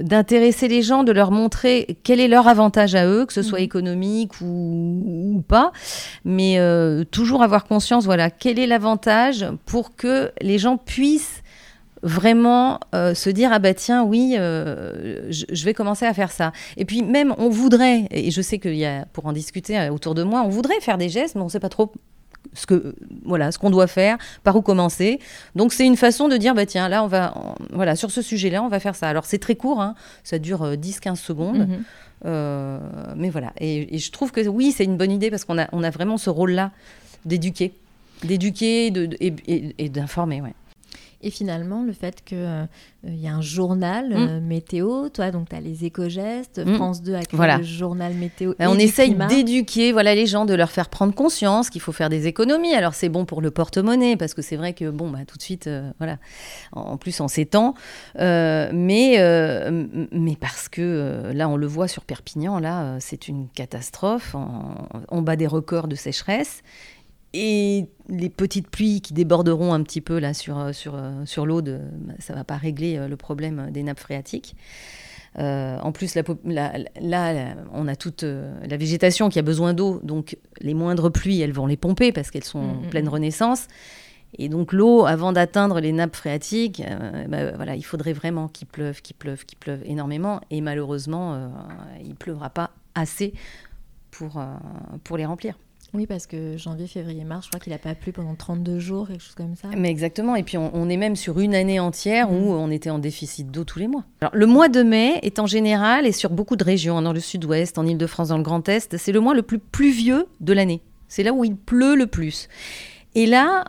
d'intéresser 0.00 0.68
les 0.68 0.82
gens, 0.82 1.02
de 1.02 1.12
leur 1.12 1.30
montrer 1.30 1.98
quel 2.04 2.20
est 2.20 2.28
leur 2.28 2.46
avantage 2.46 2.94
à 2.94 3.06
eux, 3.06 3.26
que 3.26 3.32
ce 3.32 3.42
soit 3.42 3.58
mmh. 3.58 3.64
économique 3.64 4.40
ou, 4.40 5.34
ou 5.36 5.42
pas. 5.42 5.72
Mais 6.24 6.58
toujours 7.10 7.42
avoir 7.42 7.64
conscience, 7.64 8.04
voilà, 8.04 8.30
quel 8.30 8.58
est 8.58 8.66
l'avantage 8.66 9.46
pour 9.66 9.96
que 9.96 10.30
les 10.40 10.58
gens 10.58 10.76
puissent 10.76 11.42
vraiment 12.04 12.78
euh, 12.94 13.14
se 13.14 13.30
dire 13.30 13.50
ah 13.52 13.58
bah 13.58 13.72
tiens 13.72 14.04
oui 14.04 14.36
euh, 14.38 15.30
je, 15.30 15.64
vais 15.64 15.74
commencer 15.74 16.04
à 16.04 16.12
faire 16.12 16.30
ça. 16.30 16.52
Et 16.76 16.84
puis 16.84 17.02
même 17.02 17.34
on 17.38 17.48
voudrait 17.48 18.06
et 18.10 18.30
je 18.30 18.42
sais 18.42 18.58
qu'il 18.58 18.76
y 18.76 18.84
a 18.84 19.06
pour 19.12 19.26
en 19.26 19.32
discuter 19.32 19.78
euh, 19.78 19.90
autour 19.90 20.14
de 20.14 20.22
moi 20.22 20.42
on 20.42 20.50
voudrait 20.50 20.80
faire 20.80 20.98
des 20.98 21.08
gestes 21.08 21.34
mais 21.34 21.40
on 21.40 21.46
ne 21.46 21.50
sait 21.50 21.60
pas 21.60 21.70
trop 21.70 21.92
ce 22.52 22.66
que 22.66 22.94
voilà 23.24 23.50
ce 23.50 23.58
qu'on 23.58 23.70
doit 23.70 23.86
faire 23.86 24.18
par 24.44 24.54
où 24.54 24.60
commencer. 24.60 25.18
Donc 25.56 25.72
c'est 25.72 25.86
une 25.86 25.96
façon 25.96 26.28
de 26.28 26.36
dire 26.36 26.54
bah 26.54 26.66
tiens 26.66 26.88
là 26.90 27.02
on 27.02 27.06
va 27.06 27.34
voilà 27.72 27.96
sur 27.96 28.10
ce 28.10 28.20
sujet 28.20 28.50
là 28.50 28.62
on 28.62 28.68
va 28.68 28.80
faire 28.80 28.94
ça. 28.94 29.08
Alors 29.08 29.24
c'est 29.24 29.38
très 29.38 29.56
court 29.56 29.80
hein, 29.80 29.94
ça 30.24 30.38
dure 30.38 30.74
10-15 30.74 31.16
secondes. 31.16 31.66
Mhm. 31.66 32.84
mais 33.16 33.30
voilà. 33.30 33.52
Et, 33.60 33.98
je 33.98 34.10
trouve 34.10 34.30
que 34.30 34.46
oui 34.46 34.72
c'est 34.72 34.84
une 34.84 34.98
bonne 34.98 35.10
idée 35.10 35.30
parce 35.30 35.46
qu'on 35.46 35.58
a, 35.58 35.68
on 35.72 35.82
a 35.82 35.90
vraiment 35.90 36.18
ce 36.18 36.28
rôle 36.28 36.52
là 36.52 36.70
d'éduquer. 37.24 37.72
D'éduquer 38.22 38.90
de, 38.90 39.08
et, 39.20 39.74
et 39.78 39.88
d'informer 39.88 40.40
ouais 40.40 40.54
et 41.24 41.30
finalement, 41.30 41.82
le 41.82 41.94
fait 41.94 42.22
qu'il 42.22 42.36
euh, 42.36 42.66
y 43.02 43.26
a 43.26 43.34
un 43.34 43.40
journal 43.40 44.10
mm. 44.10 44.12
euh, 44.12 44.40
météo, 44.40 45.08
toi, 45.08 45.30
donc 45.30 45.48
tu 45.48 45.56
as 45.56 45.60
les 45.60 45.86
éco-gestes, 45.86 46.60
mm. 46.64 46.74
France 46.74 47.02
2 47.02 47.14
a 47.14 47.22
créé 47.22 47.56
le 47.56 47.62
journal 47.62 48.12
météo. 48.12 48.52
Et 48.60 48.66
on 48.66 48.74
essaye 48.74 49.14
d'éduquer 49.14 49.92
voilà, 49.92 50.14
les 50.14 50.26
gens, 50.26 50.44
de 50.44 50.52
leur 50.52 50.70
faire 50.70 50.90
prendre 50.90 51.14
conscience 51.14 51.70
qu'il 51.70 51.80
faut 51.80 51.92
faire 51.92 52.10
des 52.10 52.26
économies. 52.26 52.74
Alors 52.74 52.92
c'est 52.92 53.08
bon 53.08 53.24
pour 53.24 53.40
le 53.40 53.50
porte-monnaie, 53.50 54.16
parce 54.18 54.34
que 54.34 54.42
c'est 54.42 54.56
vrai 54.56 54.74
que, 54.74 54.90
bon, 54.90 55.10
bah, 55.10 55.20
tout 55.26 55.38
de 55.38 55.42
suite, 55.42 55.66
euh, 55.66 55.90
voilà, 55.98 56.18
en, 56.72 56.98
plus 56.98 57.18
en 57.22 57.28
ces 57.28 57.46
temps, 57.46 57.72
mais, 58.18 59.18
mais 60.12 60.36
parce 60.38 60.68
que 60.68 61.32
là, 61.32 61.48
on 61.48 61.56
le 61.56 61.66
voit 61.66 61.88
sur 61.88 62.04
Perpignan, 62.04 62.58
là, 62.58 62.98
c'est 63.00 63.28
une 63.28 63.48
catastrophe. 63.48 64.36
on 65.08 65.22
bat 65.22 65.36
des 65.36 65.46
records 65.46 65.88
de 65.88 65.94
sécheresse. 65.94 66.62
Et 67.36 67.88
les 68.08 68.28
petites 68.28 68.70
pluies 68.70 69.00
qui 69.00 69.12
déborderont 69.12 69.74
un 69.74 69.82
petit 69.82 70.00
peu 70.00 70.20
là 70.20 70.32
sur, 70.34 70.56
euh, 70.56 70.72
sur, 70.72 70.94
euh, 70.94 71.24
sur 71.26 71.46
l'eau, 71.46 71.60
ça 72.20 72.32
ne 72.32 72.38
va 72.38 72.44
pas 72.44 72.56
régler 72.56 72.96
euh, 72.96 73.08
le 73.08 73.16
problème 73.16 73.70
des 73.72 73.82
nappes 73.82 73.98
phréatiques. 73.98 74.54
en 75.36 75.90
plus, 75.90 76.14
là, 76.14 76.72
on 77.72 77.88
a 77.88 77.96
toute 77.96 78.22
la 78.22 78.76
végétation 78.76 79.28
qui 79.30 79.40
a 79.40 79.42
besoin 79.42 79.74
d'eau, 79.74 80.00
donc 80.04 80.38
les 80.60 80.74
moindres 80.74 81.10
pluies, 81.10 81.40
elles 81.40 81.52
vont 81.52 81.66
les 81.66 81.76
pomper 81.76 82.12
parce 82.12 82.30
qu'elles 82.30 82.44
sont 82.44 82.60
en 82.60 82.74
mm, 82.82 82.90
pleine 82.90 83.06
mm. 83.06 83.14
renaissance. 83.16 83.66
Et 84.38 84.48
donc 84.48 84.72
l'eau, 84.72 85.04
avant 85.04 85.32
d'atteindre 85.32 85.80
les 85.80 85.90
nappes 85.90 86.14
phréatiques, 86.14 86.82
bah, 87.28 87.50
voilà, 87.56 87.74
il 87.74 87.84
faudrait 87.84 88.12
vraiment 88.12 88.46
qu'il 88.46 88.68
pleuve, 88.68 89.02
qu'il 89.02 89.16
pleuve, 89.16 89.44
qu'il 89.44 89.58
pleuve 89.58 89.80
énormément. 89.84 90.40
Et 90.50 90.60
malheureusement, 90.60 91.50
il 92.00 92.10
ne 92.10 92.14
pleuvra 92.14 92.50
pas 92.50 92.70
assez 92.94 93.32
pour, 94.12 94.40
pour 95.02 95.16
les 95.16 95.26
remplir. 95.26 95.56
Oui, 95.94 96.06
parce 96.06 96.26
que 96.26 96.56
janvier, 96.56 96.88
février, 96.88 97.22
mars, 97.22 97.44
je 97.44 97.50
crois 97.50 97.60
qu'il 97.60 97.72
n'a 97.72 97.78
pas 97.78 97.94
plu 97.94 98.12
pendant 98.12 98.34
32 98.34 98.80
jours, 98.80 99.06
quelque 99.06 99.22
chose 99.22 99.36
comme 99.36 99.54
ça. 99.54 99.68
Mais 99.76 99.90
exactement. 99.90 100.34
Et 100.34 100.42
puis, 100.42 100.58
on, 100.58 100.88
est 100.88 100.96
même 100.96 101.14
sur 101.14 101.38
une 101.38 101.54
année 101.54 101.78
entière 101.78 102.32
où 102.32 102.52
mm. 102.52 102.56
on 102.56 102.70
était 102.70 102.90
en 102.90 102.98
déficit 102.98 103.50
d'eau 103.50 103.62
tous 103.62 103.78
les 103.78 103.86
mois. 103.86 104.04
Alors, 104.20 104.34
le 104.34 104.46
mois 104.46 104.68
de 104.68 104.82
mai 104.82 105.20
est 105.22 105.38
en 105.38 105.46
général, 105.46 106.04
et 106.04 106.12
sur 106.12 106.30
beaucoup 106.30 106.56
de 106.56 106.64
régions, 106.64 107.00
dans 107.00 107.12
le 107.12 107.20
sud-ouest, 107.20 107.78
en 107.78 107.86
Ile-de-France, 107.86 108.28
dans 108.28 108.36
le 108.36 108.42
Grand 108.42 108.68
Est, 108.68 108.96
c'est 108.96 109.12
le 109.12 109.20
mois 109.20 109.34
le 109.34 109.42
plus 109.42 109.60
pluvieux 109.60 110.26
de 110.40 110.52
l'année. 110.52 110.82
C'est 111.06 111.22
là 111.22 111.32
où 111.32 111.44
il 111.44 111.54
pleut 111.54 111.94
le 111.94 112.08
plus. 112.08 112.48
Et 113.14 113.26
là, 113.26 113.64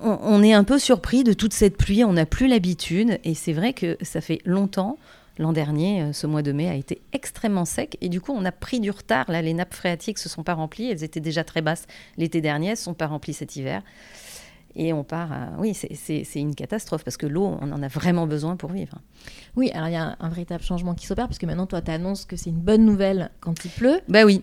on 0.00 0.42
est 0.42 0.54
un 0.54 0.64
peu 0.64 0.78
surpris 0.78 1.24
de 1.24 1.34
toute 1.34 1.52
cette 1.52 1.76
pluie. 1.76 2.04
On 2.04 2.14
n'a 2.14 2.24
plus 2.24 2.46
l'habitude. 2.46 3.18
Et 3.24 3.34
c'est 3.34 3.52
vrai 3.52 3.74
que 3.74 3.98
ça 4.00 4.22
fait 4.22 4.40
longtemps 4.46 4.96
L'an 5.38 5.52
dernier, 5.52 6.02
euh, 6.02 6.12
ce 6.12 6.26
mois 6.26 6.42
de 6.42 6.52
mai 6.52 6.68
a 6.68 6.74
été 6.74 7.00
extrêmement 7.12 7.64
sec 7.64 7.96
et 8.00 8.08
du 8.08 8.20
coup, 8.20 8.32
on 8.32 8.44
a 8.44 8.52
pris 8.52 8.80
du 8.80 8.90
retard. 8.90 9.30
Là, 9.30 9.40
les 9.40 9.54
nappes 9.54 9.74
phréatiques 9.74 10.18
se 10.18 10.28
sont 10.28 10.42
pas 10.42 10.54
remplies. 10.54 10.90
Elles 10.90 11.04
étaient 11.04 11.20
déjà 11.20 11.44
très 11.44 11.62
basses 11.62 11.86
l'été 12.16 12.40
dernier, 12.40 12.68
elles 12.68 12.72
ne 12.72 12.76
sont 12.76 12.94
pas 12.94 13.06
remplies 13.06 13.34
cet 13.34 13.56
hiver. 13.56 13.82
Et 14.74 14.92
on 14.92 15.02
part 15.02 15.32
à... 15.32 15.48
Oui, 15.58 15.74
c'est 15.74 16.24
une 16.36 16.54
catastrophe 16.54 17.02
parce 17.02 17.16
que 17.16 17.26
l'eau, 17.26 17.56
on 17.60 17.72
en 17.72 17.82
a 17.82 17.88
vraiment 17.88 18.26
besoin 18.26 18.56
pour 18.56 18.70
vivre. 18.70 18.98
Oui, 19.56 19.70
alors 19.72 19.88
il 19.88 19.94
y 19.94 19.96
a 19.96 20.16
un, 20.20 20.28
véritable 20.28 20.62
changement 20.62 20.94
qui 20.94 21.06
s'opère 21.06 21.26
parce 21.26 21.38
que 21.38 21.46
maintenant, 21.46 21.66
toi, 21.66 21.80
tu 21.80 21.90
annonces 21.90 22.24
que 22.24 22.36
c'est 22.36 22.50
une 22.50 22.60
bonne 22.60 22.84
nouvelle 22.84 23.30
quand 23.40 23.64
il 23.64 23.70
pleut. 23.70 24.00
Bah 24.08 24.24
oui. 24.24 24.42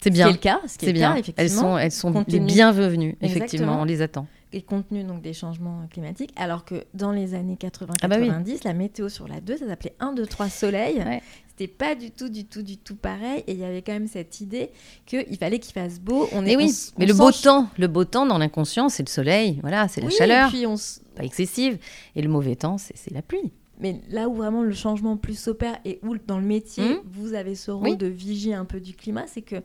C'est 0.00 0.10
bien. 0.10 0.30
le 0.30 0.36
cas. 0.36 0.60
C'est 0.66 0.92
bien. 0.92 1.16
elles 1.36 1.50
sont, 1.50 1.78
elles 1.78 1.92
sont 1.92 2.24
les 2.28 2.40
bienvenues, 2.40 3.16
effectivement. 3.20 3.80
On 3.80 3.84
les 3.84 4.02
attend. 4.02 4.26
Et 4.52 4.62
compte 4.62 4.88
tenu 4.88 5.02
donc 5.02 5.22
des 5.22 5.32
changements 5.32 5.86
climatiques, 5.90 6.32
alors 6.36 6.64
que 6.64 6.84
dans 6.94 7.10
les 7.10 7.34
années 7.34 7.56
80-90, 7.60 7.96
ah 8.02 8.08
bah 8.08 8.18
la 8.64 8.72
météo 8.74 9.08
sur 9.08 9.26
la 9.26 9.40
2, 9.40 9.56
ça 9.56 9.66
s'appelait 9.66 9.96
1, 9.98 10.12
2, 10.12 10.24
3 10.24 10.48
soleil. 10.48 11.04
C'était 11.48 11.72
pas 11.72 11.94
du 11.94 12.10
tout, 12.10 12.28
du 12.28 12.44
tout, 12.44 12.62
du 12.62 12.76
tout 12.76 12.96
pareil. 12.96 13.42
Et 13.46 13.52
il 13.52 13.58
y 13.58 13.64
avait 13.64 13.82
quand 13.82 13.92
même 13.92 14.06
cette 14.06 14.40
idée 14.40 14.70
qu'il 15.06 15.36
fallait 15.38 15.58
qu'il 15.58 15.72
fasse 15.72 15.98
beau. 15.98 16.28
On 16.32 16.44
est, 16.44 16.54
oui, 16.54 16.72
mais 16.98 17.06
le 17.06 17.14
beau 17.14 17.32
temps, 17.32 17.68
le 17.78 17.88
beau 17.88 18.04
temps 18.04 18.26
dans 18.26 18.38
l'inconscient, 18.38 18.88
c'est 18.88 19.02
le 19.02 19.08
soleil. 19.08 19.58
Voilà, 19.62 19.88
c'est 19.88 20.00
la 20.00 20.10
chaleur. 20.10 20.50
puis 20.50 20.66
on 20.66 20.76
pas 21.16 21.24
excessive. 21.24 21.78
Et 22.14 22.22
le 22.22 22.28
mauvais 22.28 22.56
temps, 22.56 22.76
c'est 22.78 23.12
la 23.12 23.22
pluie. 23.22 23.52
Mais 23.78 24.00
là 24.08 24.28
où 24.28 24.34
vraiment 24.34 24.62
le 24.62 24.72
changement 24.72 25.16
plus 25.16 25.38
s'opère 25.38 25.78
et 25.84 25.98
où 26.02 26.16
dans 26.26 26.38
le 26.38 26.46
métier, 26.46 26.84
mmh. 26.84 27.00
vous 27.10 27.34
avez 27.34 27.54
ce 27.54 27.70
rôle 27.70 27.96
de 27.96 28.06
vigie 28.06 28.54
un 28.54 28.64
peu 28.64 28.80
du 28.80 28.94
climat, 28.94 29.26
c'est 29.26 29.42
que 29.42 29.56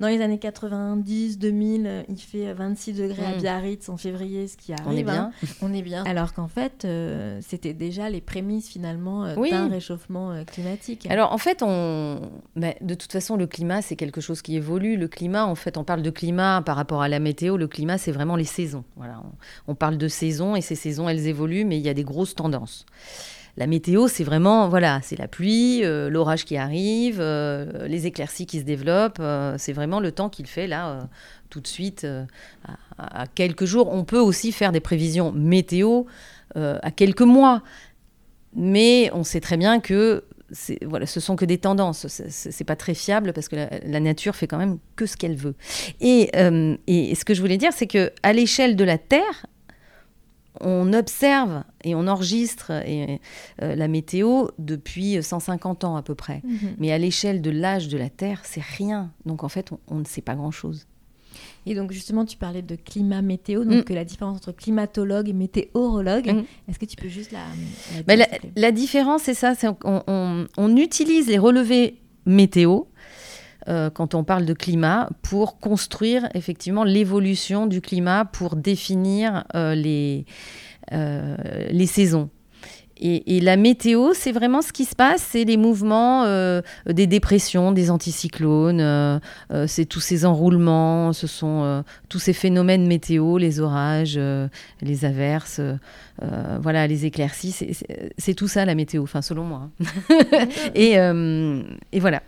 dans 0.00 0.08
les 0.08 0.22
années 0.22 0.38
90, 0.38 1.38
2000, 1.38 2.06
il 2.08 2.16
fait 2.18 2.52
26 2.54 2.94
degrés 2.94 3.24
à 3.24 3.36
hmm. 3.36 3.40
Biarritz 3.40 3.88
en 3.90 3.98
février, 3.98 4.48
ce 4.48 4.56
qui 4.56 4.72
arrive. 4.72 4.86
On 4.86 4.96
est 4.96 5.02
bien. 5.02 5.30
Hein. 5.42 5.46
On 5.62 5.72
est 5.74 5.82
bien. 5.82 6.04
Alors 6.04 6.32
qu'en 6.32 6.48
fait, 6.48 6.86
euh, 6.86 7.38
c'était 7.46 7.74
déjà 7.74 8.08
les 8.08 8.22
prémices 8.22 8.68
finalement 8.68 9.26
euh, 9.26 9.36
d'un 9.50 9.68
réchauffement 9.68 10.32
euh, 10.32 10.44
climatique. 10.44 11.06
Alors 11.10 11.32
en 11.32 11.38
fait, 11.38 11.62
on... 11.62 12.20
de 12.56 12.94
toute 12.94 13.12
façon, 13.12 13.36
le 13.36 13.46
climat, 13.46 13.82
c'est 13.82 13.96
quelque 13.96 14.22
chose 14.22 14.40
qui 14.40 14.56
évolue. 14.56 14.96
Le 14.96 15.06
climat, 15.06 15.44
en 15.44 15.54
fait, 15.54 15.76
on 15.76 15.84
parle 15.84 16.00
de 16.00 16.10
climat 16.10 16.62
par 16.64 16.76
rapport 16.76 17.02
à 17.02 17.08
la 17.08 17.20
météo. 17.20 17.58
Le 17.58 17.68
climat, 17.68 17.98
c'est 17.98 18.12
vraiment 18.12 18.36
les 18.36 18.44
saisons. 18.44 18.84
Voilà, 18.96 19.22
on 19.68 19.74
parle 19.74 19.98
de 19.98 20.08
saisons 20.08 20.56
et 20.56 20.62
ces 20.62 20.76
saisons, 20.76 21.10
elles 21.10 21.26
évoluent, 21.26 21.66
mais 21.66 21.76
il 21.76 21.84
y 21.84 21.90
a 21.90 21.94
des 21.94 22.04
grosses 22.04 22.34
tendances. 22.34 22.86
La 23.56 23.66
météo, 23.66 24.08
c'est 24.08 24.24
vraiment, 24.24 24.68
voilà, 24.68 25.00
c'est 25.02 25.18
la 25.18 25.28
pluie, 25.28 25.84
euh, 25.84 26.08
l'orage 26.08 26.44
qui 26.44 26.56
arrive, 26.56 27.18
euh, 27.20 27.86
les 27.86 28.06
éclaircies 28.06 28.46
qui 28.46 28.60
se 28.60 28.64
développent. 28.64 29.18
Euh, 29.20 29.56
c'est 29.58 29.72
vraiment 29.72 30.00
le 30.00 30.12
temps 30.12 30.28
qu'il 30.28 30.46
fait 30.46 30.66
là, 30.66 31.08
tout 31.48 31.60
de 31.60 31.66
suite, 31.66 32.06
à, 32.98 33.26
quelques 33.34 33.64
jours. 33.64 33.92
On 33.92 34.04
peut 34.04 34.18
aussi 34.18 34.52
faire 34.52 34.72
des 34.72 34.80
prévisions 34.80 35.32
météo 35.32 36.04
à 36.54 36.90
quelques 36.90 37.22
mois. 37.22 37.62
Mais 38.54 39.10
on 39.14 39.22
sait 39.22 39.40
très 39.40 39.56
bien 39.56 39.78
que 39.78 40.24
voilà, 40.84 41.06
ce 41.06 41.20
sont 41.20 41.36
que 41.36 41.44
des 41.44 41.58
tendances. 41.58 42.06
C'est 42.08 42.64
pas 42.64 42.76
très 42.76 42.94
fiable 42.94 43.32
parce 43.32 43.48
que 43.48 43.56
la, 43.56 44.00
nature 44.00 44.34
fait 44.34 44.48
quand 44.48 44.58
même 44.58 44.78
que 44.96 45.06
ce 45.06 45.16
qu'elle 45.16 45.36
veut. 45.36 45.54
Et, 46.00 46.30
et, 46.86 47.14
ce 47.14 47.24
que 47.24 47.34
je 47.34 47.40
voulais 47.40 47.58
dire, 47.58 47.72
c'est 47.72 47.86
que 47.86 48.12
à 48.22 48.32
l'échelle 48.32 48.74
de 48.74 48.84
la 48.84 48.98
Terre, 48.98 49.46
on 50.60 50.92
observe 50.92 51.64
et 51.84 51.94
on 51.94 52.06
enregistre 52.06 52.70
euh, 52.72 53.16
la 53.58 53.88
météo 53.88 54.48
depuis 54.58 55.22
150 55.22 55.84
ans 55.84 55.96
à 55.96 56.02
peu 56.02 56.14
près. 56.14 56.42
Mhm. 56.44 56.76
Mais 56.78 56.92
à 56.92 56.98
l'échelle 56.98 57.42
de 57.42 57.50
l'âge 57.50 57.88
de 57.88 57.98
la 57.98 58.10
Terre, 58.10 58.42
c'est 58.44 58.62
rien. 58.62 59.10
Donc 59.26 59.44
en 59.44 59.48
fait, 59.48 59.70
on, 59.88 59.96
ne 59.96 60.04
sait 60.04 60.22
pas 60.22 60.34
grand-chose. 60.34 60.86
Et 61.66 61.74
donc 61.74 61.92
justement, 61.92 62.24
tu 62.24 62.36
parlais 62.36 62.62
de 62.62 62.74
climat 62.74 63.22
météo, 63.22 63.64
donc 63.64 63.90
mm. 63.90 63.94
la 63.94 64.04
différence 64.04 64.38
entre 64.38 64.52
climatologue 64.52 65.28
et 65.28 65.32
météorologue. 65.32 66.32
Mm. 66.32 66.44
Est-ce 66.68 66.78
que 66.78 66.86
tu 66.86 66.96
peux 66.96 67.08
juste 67.08 67.32
la... 67.32 67.44
La, 68.06 68.26
bah, 68.56 68.72
différence, 68.72 69.22
c'est 69.22 69.34
ça, 69.34 69.54
on, 69.84 70.76
utilise 70.76 71.28
les 71.28 71.38
relevés 71.38 71.98
météo 72.26 72.82
euh, 73.68 73.90
quand 73.90 74.14
on 74.14 74.24
parle 74.24 74.46
de 74.46 74.54
climat, 74.54 75.08
pour 75.22 75.58
construire 75.58 76.28
effectivement 76.34 76.84
l'évolution 76.84 77.66
du 77.66 77.80
climat, 77.80 78.24
pour 78.24 78.56
définir 78.56 79.44
euh, 79.54 79.74
les, 79.74 80.24
euh, 80.92 81.36
les 81.70 81.86
saisons. 81.86 82.30
Et, 83.02 83.40
la 83.40 83.56
météo, 83.56 84.10
c'est 84.12 84.30
vraiment 84.30 84.60
ce 84.60 84.74
qui 84.74 84.84
se 84.84 84.94
passe, 84.94 85.26
c'est 85.30 85.44
les 85.44 85.56
mouvements 85.56 86.26
des 86.86 87.06
dépressions, 87.06 87.72
des 87.72 87.90
anticyclones, 87.90 89.22
c'est 89.66 89.86
tous 89.86 90.00
ces 90.00 90.26
enroulements, 90.26 91.14
ce 91.14 91.26
sont 91.26 91.82
tous 92.10 92.18
ces 92.18 92.34
phénomènes 92.34 92.86
météo, 92.86 93.38
les 93.38 93.58
orages, 93.58 94.20
les 94.82 95.04
averses, 95.06 95.62
voilà, 96.60 96.86
les 96.86 97.06
éclaircies, 97.06 97.74
c'est 98.18 98.34
tout 98.34 98.48
ça 98.48 98.66
la 98.66 98.74
météo, 98.74 99.04
enfin 99.04 99.22
selon 99.22 99.44
moi. 99.44 99.70
Hein. 99.80 100.46
et, 100.74 100.96
et 100.96 102.00
voilà. 102.00 102.20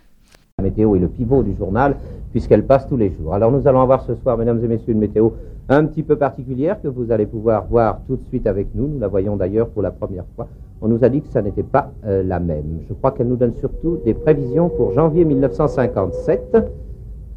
La 0.59 0.65
météo 0.65 0.95
est 0.95 0.99
le 0.99 1.07
pivot 1.07 1.41
du 1.41 1.55
journal 1.55 1.95
puisqu'elle 2.31 2.63
passe 2.63 2.87
tous 2.87 2.95
les 2.95 3.09
jours. 3.09 3.33
Alors 3.33 3.51
nous 3.51 3.67
allons 3.67 3.81
avoir 3.81 4.03
ce 4.03 4.13
soir, 4.13 4.37
mesdames 4.37 4.63
et 4.63 4.67
messieurs, 4.67 4.93
une 4.93 4.99
météo 4.99 5.31
un 5.67 5.83
petit 5.85 6.03
peu 6.03 6.15
particulière 6.15 6.79
que 6.79 6.87
vous 6.87 7.11
allez 7.11 7.25
pouvoir 7.25 7.65
voir 7.65 8.01
tout 8.05 8.17
de 8.17 8.23
suite 8.25 8.45
avec 8.45 8.67
nous. 8.75 8.87
Nous 8.87 8.99
la 8.99 9.07
voyons 9.07 9.35
d'ailleurs 9.35 9.69
pour 9.69 9.81
la 9.81 9.89
première 9.89 10.25
fois. 10.35 10.47
On 10.79 10.89
nous 10.89 11.03
a 11.03 11.09
dit 11.09 11.21
que 11.23 11.27
ça 11.29 11.41
n'était 11.41 11.63
pas 11.63 11.91
euh, 12.05 12.21
la 12.21 12.39
même. 12.39 12.81
Je 12.87 12.93
crois 12.93 13.13
qu'elle 13.13 13.29
nous 13.29 13.35
donne 13.35 13.55
surtout 13.55 13.97
des 14.05 14.13
prévisions 14.13 14.69
pour 14.69 14.91
janvier 14.91 15.25
1957. 15.25 16.55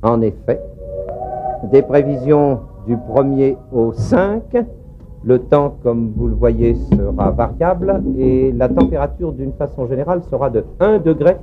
En 0.02 0.20
effet, 0.20 0.60
des 1.72 1.80
prévisions 1.80 2.60
du 2.86 2.96
1er 2.96 3.56
au 3.72 3.94
5. 3.94 4.42
Le 5.24 5.38
temps, 5.38 5.78
comme 5.82 6.12
vous 6.14 6.28
le 6.28 6.34
voyez, 6.34 6.74
sera 6.74 7.30
variable 7.30 8.02
et 8.18 8.52
la 8.52 8.68
température, 8.68 9.32
d'une 9.32 9.54
façon 9.54 9.86
générale, 9.86 10.22
sera 10.30 10.50
de 10.50 10.64
1 10.80 10.98
degré 10.98 11.38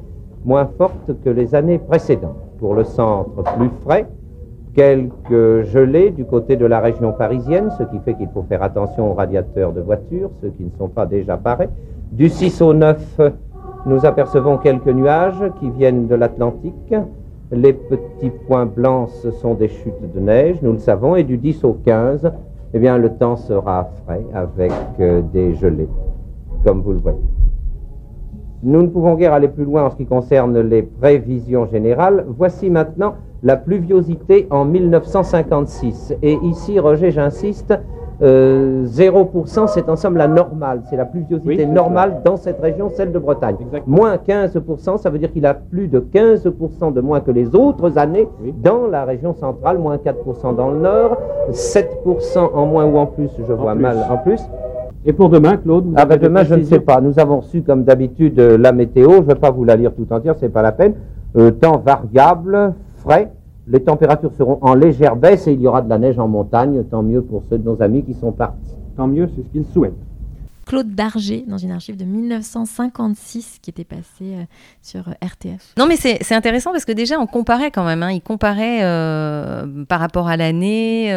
moins 0.45 0.65
forte 0.77 1.11
que 1.23 1.29
les 1.29 1.55
années 1.55 1.79
précédentes. 1.79 2.37
Pour 2.59 2.75
le 2.75 2.83
centre, 2.83 3.43
plus 3.57 3.69
frais, 3.83 4.07
quelques 4.73 5.63
gelées 5.63 6.11
du 6.11 6.25
côté 6.25 6.55
de 6.55 6.65
la 6.65 6.79
région 6.79 7.11
parisienne, 7.13 7.69
ce 7.77 7.83
qui 7.83 7.99
fait 7.99 8.15
qu'il 8.15 8.29
faut 8.29 8.43
faire 8.43 8.63
attention 8.63 9.11
aux 9.11 9.13
radiateurs 9.13 9.71
de 9.71 9.81
voitures, 9.81 10.31
ceux 10.41 10.49
qui 10.49 10.63
ne 10.63 10.71
sont 10.77 10.87
pas 10.87 11.05
déjà 11.05 11.37
parés. 11.37 11.69
Du 12.11 12.29
6 12.29 12.61
au 12.61 12.73
9, 12.73 13.21
nous 13.85 14.05
apercevons 14.05 14.57
quelques 14.57 14.87
nuages 14.87 15.43
qui 15.59 15.69
viennent 15.69 16.07
de 16.07 16.15
l'Atlantique. 16.15 16.95
Les 17.51 17.73
petits 17.73 18.31
points 18.47 18.65
blancs, 18.65 19.09
ce 19.21 19.31
sont 19.31 19.53
des 19.53 19.67
chutes 19.67 20.13
de 20.13 20.19
neige, 20.19 20.57
nous 20.61 20.71
le 20.71 20.79
savons, 20.79 21.15
et 21.15 21.23
du 21.23 21.37
10 21.37 21.63
au 21.65 21.73
15, 21.85 22.31
eh 22.73 22.79
bien, 22.79 22.97
le 22.97 23.09
temps 23.09 23.35
sera 23.35 23.89
frais 24.03 24.25
avec 24.33 24.71
euh, 24.99 25.21
des 25.21 25.53
gelées, 25.53 25.89
comme 26.65 26.81
vous 26.81 26.93
le 26.93 26.99
voyez. 26.99 27.19
Nous 28.65 28.81
ne 28.81 28.87
pouvons 28.87 29.15
guère 29.15 29.33
aller 29.33 29.49
plus 29.49 29.65
loin 29.65 29.83
en 29.83 29.89
ce 29.89 29.97
qui 29.97 30.05
concerne 30.05 30.57
les 30.57 30.83
prévisions 30.83 31.65
générales. 31.65 32.23
Voici 32.29 32.69
maintenant 32.69 33.15
la 33.43 33.57
pluviosité 33.57 34.47
en 34.49 34.63
1956. 34.63 36.15
Et 36.21 36.37
ici, 36.43 36.79
Roger, 36.79 37.11
j'insiste, 37.11 37.73
0%, 38.21 38.23
euh, 38.23 39.67
c'est 39.67 39.89
en 39.89 39.97
somme 39.97 40.15
la 40.15 40.29
normale. 40.29 40.83
C'est 40.89 40.95
la 40.95 41.03
pluviosité 41.03 41.65
normale 41.65 42.21
dans 42.23 42.37
cette 42.37 42.61
région, 42.61 42.89
celle 42.89 43.11
de 43.11 43.19
Bretagne. 43.19 43.57
Moins 43.85 44.15
15%, 44.15 44.97
ça 44.97 45.09
veut 45.09 45.19
dire 45.19 45.33
qu'il 45.33 45.45
a 45.45 45.55
plus 45.55 45.89
de 45.89 45.99
15% 45.99 46.93
de 46.93 47.01
moins 47.01 47.19
que 47.19 47.31
les 47.31 47.53
autres 47.53 47.97
années 47.97 48.29
dans 48.63 48.87
la 48.87 49.03
région 49.03 49.33
centrale, 49.33 49.77
moins 49.77 49.97
4% 49.97 50.55
dans 50.55 50.71
le 50.71 50.79
nord, 50.79 51.17
7% 51.51 52.53
en 52.53 52.65
moins 52.65 52.85
ou 52.85 52.97
en 52.97 53.07
plus, 53.07 53.29
je 53.45 53.51
vois 53.51 53.75
mal 53.75 53.97
en 54.09 54.17
plus. 54.19 54.41
Et 55.05 55.11
pour 55.11 55.29
demain, 55.29 55.57
Claude 55.57 55.93
Ah 55.97 56.05
ben 56.05 56.17
demain, 56.17 56.43
je 56.43 56.55
ne 56.55 56.63
sais 56.63 56.79
pas. 56.79 57.01
Nous 57.01 57.19
avons 57.19 57.41
reçu, 57.41 57.61
comme 57.61 57.83
d'habitude, 57.83 58.39
euh, 58.39 58.57
la 58.57 58.71
météo. 58.71 59.11
Je 59.15 59.17
ne 59.17 59.25
vais 59.25 59.35
pas 59.35 59.51
vous 59.51 59.65
la 59.65 59.75
lire 59.75 59.93
tout 59.93 60.07
entière, 60.11 60.35
c'est 60.39 60.49
pas 60.49 60.61
la 60.61 60.71
peine. 60.71 60.93
Euh, 61.35 61.51
temps 61.51 61.77
variable, 61.77 62.73
frais. 62.97 63.31
Les 63.67 63.81
températures 63.81 64.31
seront 64.33 64.59
en 64.61 64.75
légère 64.75 65.15
baisse 65.15 65.47
et 65.47 65.53
il 65.53 65.61
y 65.61 65.67
aura 65.67 65.81
de 65.81 65.89
la 65.89 65.97
neige 65.97 66.19
en 66.19 66.27
montagne. 66.27 66.83
Tant 66.89 67.03
mieux 67.03 67.21
pour 67.21 67.43
ceux 67.49 67.57
de 67.57 67.65
nos 67.65 67.81
amis 67.81 68.03
qui 68.03 68.13
sont 68.13 68.31
partis. 68.31 68.77
Tant 68.95 69.07
mieux, 69.07 69.27
c'est 69.35 69.43
ce 69.43 69.49
qu'ils 69.49 69.65
souhaitent. 69.65 69.93
Claude 70.65 70.95
Darger 70.95 71.43
dans 71.47 71.57
une 71.57 71.71
archive 71.71 71.97
de 71.97 72.05
1956 72.05 73.59
qui 73.61 73.69
était 73.69 73.83
passée 73.83 74.03
euh, 74.21 74.43
sur 74.81 75.07
euh, 75.09 75.13
RTF. 75.21 75.73
Non 75.77 75.85
mais 75.85 75.95
c'est 75.97 76.33
intéressant 76.33 76.71
parce 76.71 76.85
que 76.85 76.91
déjà 76.91 77.19
on 77.19 77.27
comparait 77.27 77.71
quand 77.71 77.83
même, 77.83 78.03
hein. 78.03 78.11
il 78.11 78.21
comparait 78.21 78.83
euh, 78.83 79.85
par 79.85 79.99
rapport 79.99 80.27
à 80.27 80.37
l'année, 80.37 81.13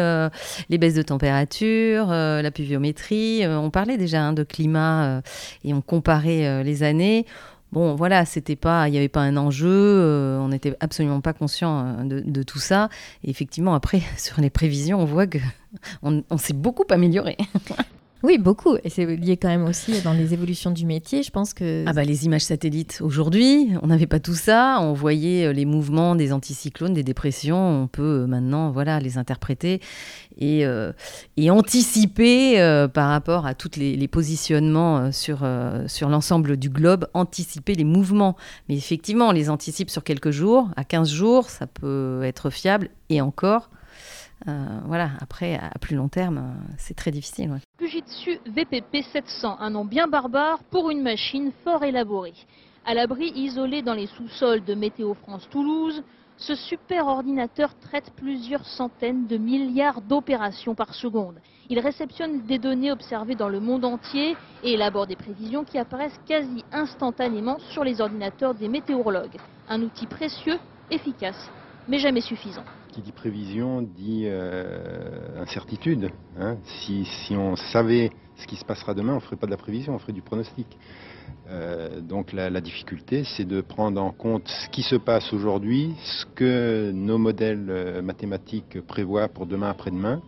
les 0.69 0.77
baisses 0.77 0.93
de 0.93 1.01
température, 1.01 2.07
la 2.07 2.51
pluviométrie, 2.51 3.43
on 3.47 3.69
parlait 3.69 3.97
déjà 3.97 4.21
hein, 4.21 4.33
de 4.33 4.43
climat 4.43 5.21
et 5.63 5.73
on 5.73 5.81
comparait 5.81 6.63
les 6.63 6.83
années. 6.83 7.25
Bon, 7.73 7.95
voilà, 7.95 8.23
c'était 8.25 8.55
pas, 8.55 8.87
il 8.87 8.91
n'y 8.91 8.97
avait 8.97 9.09
pas 9.09 9.19
un 9.21 9.35
enjeu, 9.35 10.37
on 10.39 10.47
n'était 10.49 10.75
absolument 10.79 11.19
pas 11.19 11.33
conscient 11.33 12.05
de, 12.05 12.43
tout 12.43 12.59
ça. 12.59 12.89
Et 13.23 13.29
effectivement, 13.29 13.73
après, 13.75 14.01
sur 14.17 14.39
les 14.41 14.49
prévisions, 14.49 14.99
on 14.99 15.05
voit 15.05 15.27
que 15.27 15.39
on 16.03 16.37
s'est 16.37 16.53
beaucoup 16.53 16.85
amélioré. 16.89 17.37
Oui, 18.23 18.39
beaucoup. 18.39 18.77
Et 18.83 18.89
c'est 18.89 19.05
lié 19.05 19.37
quand 19.37 19.47
même 19.47 19.65
aussi 19.65 20.01
dans 20.01 20.13
les 20.13 20.33
évolutions 20.33 20.71
du 20.71 20.85
métier. 20.85 21.21
Je 21.21 21.29
pense 21.29 21.53
que. 21.53 21.83
Ah, 21.85 21.93
bah, 21.93 22.03
les 22.03 22.25
images 22.25 22.41
satellites 22.41 22.99
aujourd'hui, 23.01 23.69
on 23.83 23.87
n'avait 23.87 24.07
pas 24.07 24.19
tout 24.19 24.33
ça. 24.33 24.79
On 24.81 24.93
voyait 24.93 25.45
euh, 25.45 25.53
les 25.53 25.65
mouvements 25.65 26.15
des 26.15 26.33
anticyclones, 26.33 26.93
des 26.93 27.03
dépressions. 27.03 27.83
On 27.83 27.87
peut 27.87 28.23
euh, 28.23 28.27
maintenant 28.27 28.71
voilà, 28.71 28.99
les 28.99 29.19
interpréter 29.19 29.81
et, 30.39 30.65
euh, 30.65 30.91
et 31.35 31.51
anticiper 31.51 32.57
par 32.93 33.09
rapport 33.09 33.45
à 33.45 33.53
tous 33.53 33.77
les, 33.77 34.07
positionnements 34.07 35.11
sur, 35.11 35.47
sur 35.87 36.09
l'ensemble 36.09 36.57
du 36.57 36.69
globe, 36.69 37.07
anticiper 37.13 37.75
les 37.75 37.83
mouvements. 37.83 38.35
Mais 38.69 38.75
effectivement, 38.75 39.27
on 39.29 39.31
les 39.31 39.49
anticipe 39.49 39.89
sur 39.89 40.03
quelques 40.03 40.31
jours. 40.31 40.69
À 40.75 40.83
15 40.83 41.09
jours, 41.09 41.49
ça 41.49 41.67
peut 41.67 42.21
être 42.23 42.49
fiable. 42.49 42.89
Et 43.09 43.21
encore, 43.21 43.69
euh, 44.47 44.79
voilà, 44.85 45.11
après, 45.19 45.55
à 45.55 45.77
plus 45.79 45.95
long 45.95 46.09
terme, 46.09 46.37
euh, 46.37 46.73
c'est 46.77 46.93
très 46.93 47.11
difficile. 47.11 47.51
Ouais. 47.51 47.59
Fujitsu 47.79 48.39
VPP 48.45 49.01
700, 49.11 49.57
un 49.59 49.69
nom 49.71 49.83
bien 49.83 50.07
barbare 50.07 50.59
pour 50.69 50.89
une 50.89 51.01
machine 51.01 51.51
fort 51.63 51.83
élaborée. 51.83 52.35
À 52.85 52.93
l'abri, 52.93 53.31
isolé 53.35 53.81
dans 53.81 53.93
les 53.93 54.07
sous-sols 54.07 54.63
de 54.63 54.75
Météo 54.75 55.13
France 55.15 55.47
Toulouse, 55.49 56.03
Ce 56.39 56.53
super 56.53 57.07
ordinateur 57.07 57.73
traite 57.79 58.11
plusieurs 58.15 58.63
centaines 58.63 59.25
de 59.25 59.37
milliards 59.37 60.01
d'opérations 60.01 60.75
par 60.75 60.93
seconde. 60.93 61.39
Il 61.67 61.79
réceptionne 61.79 62.45
des 62.45 62.59
données 62.59 62.91
observées 62.91 63.33
dans 63.33 63.49
le 63.49 63.59
monde 63.59 63.83
entier 63.83 64.37
et 64.63 64.73
élabore 64.73 65.07
des 65.07 65.15
prévisions 65.15 65.63
qui 65.63 65.79
apparaissent 65.79 66.19
quasi 66.27 66.63
instantanément 66.71 67.57
sur 67.71 67.83
les 67.83 68.01
ordinateurs 68.01 68.53
des 68.53 68.67
météorologues. 68.67 69.37
Un 69.67 69.81
outil 69.81 70.05
précieux, 70.05 70.59
efficace, 70.91 71.49
mais 71.87 71.99
jamais 71.99 72.21
suffisant. 72.21 72.63
Qui 72.91 73.01
dit 73.01 73.11
prévision 73.11 73.81
dit 73.81 74.23
euh, 74.25 75.41
incertitude. 75.41 76.09
Hein. 76.39 76.57
Si, 76.63 77.05
si 77.05 77.35
on 77.35 77.55
savait 77.55 78.11
ce 78.35 78.47
qui 78.47 78.55
se 78.55 78.65
passera 78.65 78.93
demain, 78.93 79.13
on 79.13 79.17
ne 79.17 79.21
ferait 79.21 79.35
pas 79.35 79.45
de 79.45 79.51
la 79.51 79.57
prévision, 79.57 79.95
on 79.95 79.99
ferait 79.99 80.13
du 80.13 80.21
pronostic. 80.21 80.67
Euh, 81.49 82.01
donc 82.01 82.33
la, 82.33 82.61
difficulté, 82.61 83.23
c'est 83.23 83.45
de 83.45 83.61
prendre 83.61 84.01
en 84.01 84.11
compte 84.11 84.47
ce 84.47 84.69
qui 84.69 84.83
se 84.83 84.95
passe 84.95 85.33
aujourd'hui, 85.33 85.93
ce 86.03 86.25
que 86.35 86.91
nos 86.93 87.17
modèles 87.17 87.67
euh, 87.69 88.01
mathématiques 88.01 88.81
prévoient 88.81 89.27
pour 89.27 89.45
demain 89.45 89.69
après-demain, 89.69 90.21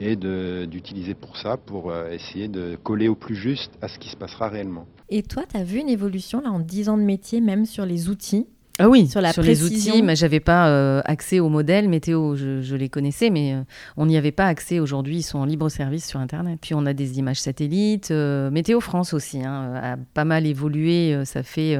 et 0.00 0.16
d'utiliser 0.16 1.14
pour 1.14 1.36
ça, 1.36 1.56
pour 1.56 1.94
essayer 1.96 2.48
de 2.48 2.76
coller 2.82 3.06
au 3.06 3.14
plus 3.14 3.36
juste 3.36 3.70
à 3.80 3.86
ce 3.86 3.96
qui 4.00 4.08
se 4.08 4.16
passera 4.16 4.48
réellement. 4.48 4.86
Et 5.08 5.22
toi, 5.22 5.44
tu 5.48 5.56
as 5.56 5.62
vu 5.62 5.78
une 5.78 5.88
évolution 5.88 6.40
là 6.40 6.50
en 6.50 6.58
10 6.58 6.88
ans 6.88 6.98
de 6.98 7.04
métier, 7.04 7.40
même 7.40 7.64
sur 7.64 7.86
les 7.86 8.08
outils? 8.08 8.48
Ah 8.80 8.88
oui, 8.88 9.06
sur, 9.06 9.20
la 9.20 9.32
sur 9.32 9.42
les 9.42 9.62
outils, 9.62 10.02
mais 10.02 10.16
j'avais 10.16 10.40
pas 10.40 10.68
euh, 10.68 11.00
accès 11.04 11.38
aux 11.38 11.48
modèles 11.48 11.88
météo. 11.88 12.34
Je, 12.34 12.74
les 12.74 12.88
connaissais, 12.88 13.30
mais 13.30 13.54
euh, 13.54 13.62
on 13.96 14.06
n'y 14.06 14.16
avait 14.16 14.32
pas 14.32 14.46
accès. 14.46 14.80
Aujourd'hui, 14.80 15.18
ils 15.18 15.22
sont 15.22 15.38
en 15.38 15.44
libre 15.44 15.68
service 15.68 16.08
sur 16.08 16.18
Internet. 16.18 16.58
Puis 16.60 16.74
on 16.74 16.84
a 16.84 16.92
des 16.92 17.20
images 17.20 17.40
satellites. 17.40 18.10
Euh, 18.10 18.50
météo 18.50 18.80
France 18.80 19.14
aussi 19.14 19.44
hein, 19.44 19.74
a 19.76 19.96
pas 20.14 20.24
mal 20.24 20.44
évolué. 20.44 21.24
ça 21.24 21.42
fait 21.42 21.78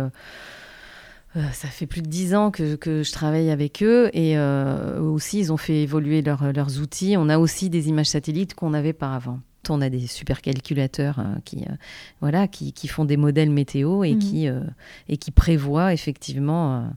ça 1.52 1.66
fait 1.66 1.86
plus 1.86 2.00
de 2.00 2.06
dix 2.06 2.32
ans 2.36 2.52
que, 2.52 2.76
que, 2.76 3.02
je 3.02 3.10
travaille 3.10 3.50
avec 3.50 3.82
eux 3.82 4.08
et 4.12 4.38
aussi 4.38 5.40
ils 5.40 5.52
ont 5.52 5.56
fait 5.56 5.82
évoluer 5.82 6.22
leurs 6.22 6.80
outils. 6.80 7.16
On 7.18 7.28
a 7.28 7.38
aussi 7.38 7.70
des 7.70 7.88
images 7.88 8.10
satellites 8.10 8.54
qu'on 8.54 8.70
n'avait 8.70 8.92
pas 8.92 9.14
avant 9.14 9.40
on 9.70 9.80
a 9.80 9.88
des 9.90 10.06
supercalculateurs 10.06 11.18
euh, 11.18 11.34
qui, 11.44 11.64
euh, 11.64 11.74
voilà, 12.20 12.48
qui, 12.48 12.88
font 12.88 13.04
des 13.04 13.16
modèles 13.16 13.50
météo 13.50 14.04
et, 14.04 14.14
mhm. 14.14 14.18
qui, 14.18 14.48
euh, 14.48 14.60
et 15.08 15.16
qui 15.16 15.30
prévoient 15.30 15.92
effectivement 15.92 16.88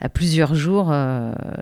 à 0.00 0.08
plusieurs 0.08 0.54
jours 0.54 0.92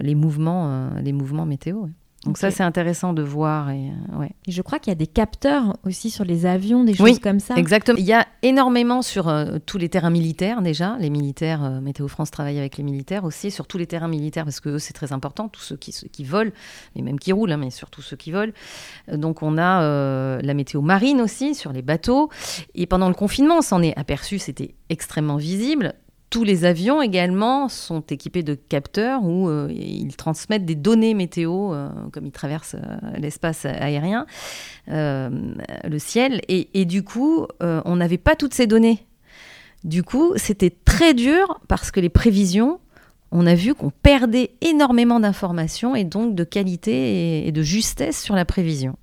les, 0.01 0.15
mouvements, 0.15 0.91
les 1.01 1.13
mouvements 1.13 1.47
météo. 1.47 1.87
Donc 2.27 2.37
ça, 2.37 2.51
c'est 2.51 2.63
intéressant 2.63 3.15
de 3.15 3.23
voir. 3.23 3.71
Et, 3.71 3.89
euh, 3.89 4.19
ouais. 4.19 4.31
je 4.47 4.61
crois 4.61 4.79
qu'il 4.79 4.91
y 4.91 4.93
a 4.93 4.97
des 4.97 5.07
capteurs 5.07 5.79
aussi 5.87 6.11
sur 6.11 6.25
les 6.25 6.45
avions, 6.45 6.85
des 6.85 6.95
choses 6.95 7.19
comme 7.19 7.41
ça. 7.41 7.55
Exactement. 7.55 7.97
Il 7.99 8.05
y 8.05 8.13
a 8.13 8.27
énormément 8.43 9.01
sur 9.01 9.29
euh, 9.29 9.57
tous 9.65 9.79
les 9.79 9.89
terrains 9.89 10.11
militaires 10.11 10.61
déjà. 10.61 10.97
Les 11.01 11.09
militaires, 11.09 11.65
euh, 11.65 11.81
Météo 11.81 12.09
France 12.09 12.31
travaille 12.31 12.59
avec 12.59 12.77
les 12.77 12.85
militaires 12.85 13.25
aussi 13.25 13.51
sur 13.51 13.67
tous 13.67 13.79
les 13.79 13.87
terrains 13.87 14.09
militaires 14.09 14.45
parce 14.45 14.61
que 14.61 14.77
c'est 14.77 14.93
très 14.93 15.13
important, 15.15 15.49
tous 15.49 15.63
ceux 15.63 15.77
qui, 15.77 15.93
qui 15.93 16.25
volent, 16.25 16.51
et 16.95 17.01
même 17.01 17.19
qui 17.19 17.33
roulent, 17.33 17.53
hein, 17.53 17.57
mais 17.57 17.71
surtout 17.71 18.03
ceux 18.03 18.17
qui 18.17 18.33
volent. 18.33 18.53
Donc 19.11 19.43
on 19.43 19.57
a 19.57 20.41
la 20.43 20.55
météo 20.55 20.83
marine 20.83 21.23
aussi 21.23 21.55
sur 21.55 21.73
les 21.73 21.83
bateaux. 21.83 22.29
Et 22.75 22.87
pendant 22.87 23.09
le 23.09 23.15
confinement, 23.15 23.59
on 23.59 23.63
s'en 23.63 23.83
est 23.83 23.99
aperçu, 23.99 24.39
c'était 24.39 24.75
extrêmement 24.91 25.37
visible 25.37 25.95
tous 26.31 26.45
les 26.45 26.65
avions 26.65 27.03
également 27.03 27.69
sont 27.69 28.03
équipés 28.03 28.45
de 28.45 28.55
capteurs 28.55 29.25
où 29.25 29.49
euh, 29.49 29.69
ils 29.71 30.17
transmettent 30.17 30.65
des 30.65 30.77
données 30.77 31.13
météo, 31.13 31.75
euh, 31.75 31.89
comme 32.13 32.25
ils 32.25 32.33
traversent 32.33 32.77
euh, 32.77 33.19
l'espace 33.19 33.67
aérien, 33.67 34.27
le 34.87 35.99
ciel. 35.99 36.41
Et, 36.49 36.85
du 36.85 37.03
coup, 37.03 37.47
on 37.61 37.97
n'avait 37.97 38.19
pas 38.19 38.37
toutes 38.37 38.55
ces 38.55 38.67
données. 38.67 39.07
Du 39.83 40.03
coup, 40.03 40.33
c'était 40.37 40.71
très 40.85 41.15
dur 41.15 41.61
parce 41.69 41.91
que 41.91 42.01
les 42.01 42.09
prévisions, 42.09 42.81
on 43.33 43.47
a 43.47 43.55
vu 43.55 43.75
qu'on 43.75 43.91
perdait 43.91 44.53
énormément 44.61 45.21
d'informations 45.21 45.97
et 45.97 46.05
donc 46.05 46.35
de 46.35 46.45
qualité 46.45 47.47
et, 47.47 47.53
de 47.53 47.63
justesse 47.63 48.21
sur 48.21 48.35
la 48.35 48.45
prévision. 48.45 48.97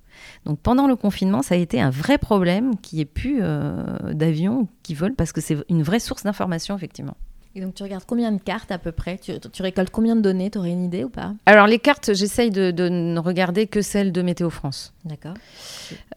Donc 0.44 0.58
pendant 0.60 0.86
le 0.86 0.96
confinement, 0.96 1.42
ça 1.42 1.54
a 1.54 1.58
été 1.58 1.80
un 1.80 1.90
vrai 1.90 2.18
problème 2.18 2.76
qu'il 2.78 2.96
n'y 2.96 3.02
ait 3.02 3.06
plus 3.06 3.38
euh, 3.42 4.12
d'avions 4.12 4.68
qui 4.82 4.94
volent 4.94 5.14
parce 5.16 5.32
que 5.32 5.40
c'est 5.40 5.56
une 5.68 5.82
vraie 5.82 6.00
source 6.00 6.24
d'information, 6.24 6.76
effectivement. 6.76 7.16
Et 7.54 7.60
donc 7.60 7.74
tu 7.74 7.82
regardes 7.82 8.04
combien 8.06 8.30
de 8.30 8.40
cartes 8.40 8.70
à 8.70 8.78
peu 8.78 8.92
près? 8.92 9.18
Tu, 9.18 9.62
récoltes 9.62 9.90
combien 9.90 10.14
de 10.14 10.20
données? 10.20 10.48
Tu 10.50 10.58
aurais 10.58 10.70
une 10.70 10.84
idée 10.84 11.02
ou 11.02 11.08
pas? 11.08 11.34
Alors 11.44 11.66
les 11.66 11.80
cartes, 11.80 12.14
j'essaye 12.14 12.50
de, 12.50 12.70
ne 12.88 13.18
regarder 13.18 13.66
que 13.66 13.82
celles 13.82 14.12
de 14.12 14.22
Météo 14.22 14.48
France. 14.48 14.92
D'accord. 15.04 15.34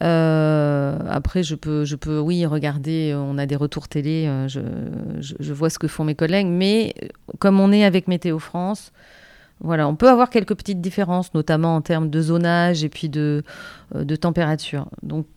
Euh, 0.03 0.99
après, 1.09 1.41
je 1.41 1.55
peux, 1.55 1.83
je 1.83 1.95
peux, 1.95 2.19
oui, 2.19 2.45
regarder. 2.45 3.15
On 3.15 3.37
a 3.37 3.47
des 3.47 3.55
retours 3.55 3.87
télé. 3.87 4.27
Euh, 4.27 4.47
je, 4.47 4.59
je, 5.19 5.53
vois 5.53 5.69
ce 5.69 5.79
que 5.79 5.87
font 5.87 6.03
mes 6.03 6.15
collègues, 6.15 6.47
mais 6.47 6.93
comme 7.39 7.59
on 7.59 7.71
est 7.71 7.85
avec 7.85 8.07
Météo 8.07 8.37
France, 8.37 8.91
voilà, 9.63 9.87
on 9.87 9.95
peut 9.95 10.09
avoir 10.09 10.29
quelques 10.29 10.55
petites 10.55 10.81
différences, 10.81 11.33
notamment 11.33 11.75
en 11.75 11.81
termes 11.81 12.09
de 12.09 12.21
zonage 12.21 12.83
et 12.83 12.89
puis 12.89 13.09
de, 13.09 13.43
euh, 13.95 14.03
de 14.03 14.15
température. 14.15 14.87
Donc 15.03 15.27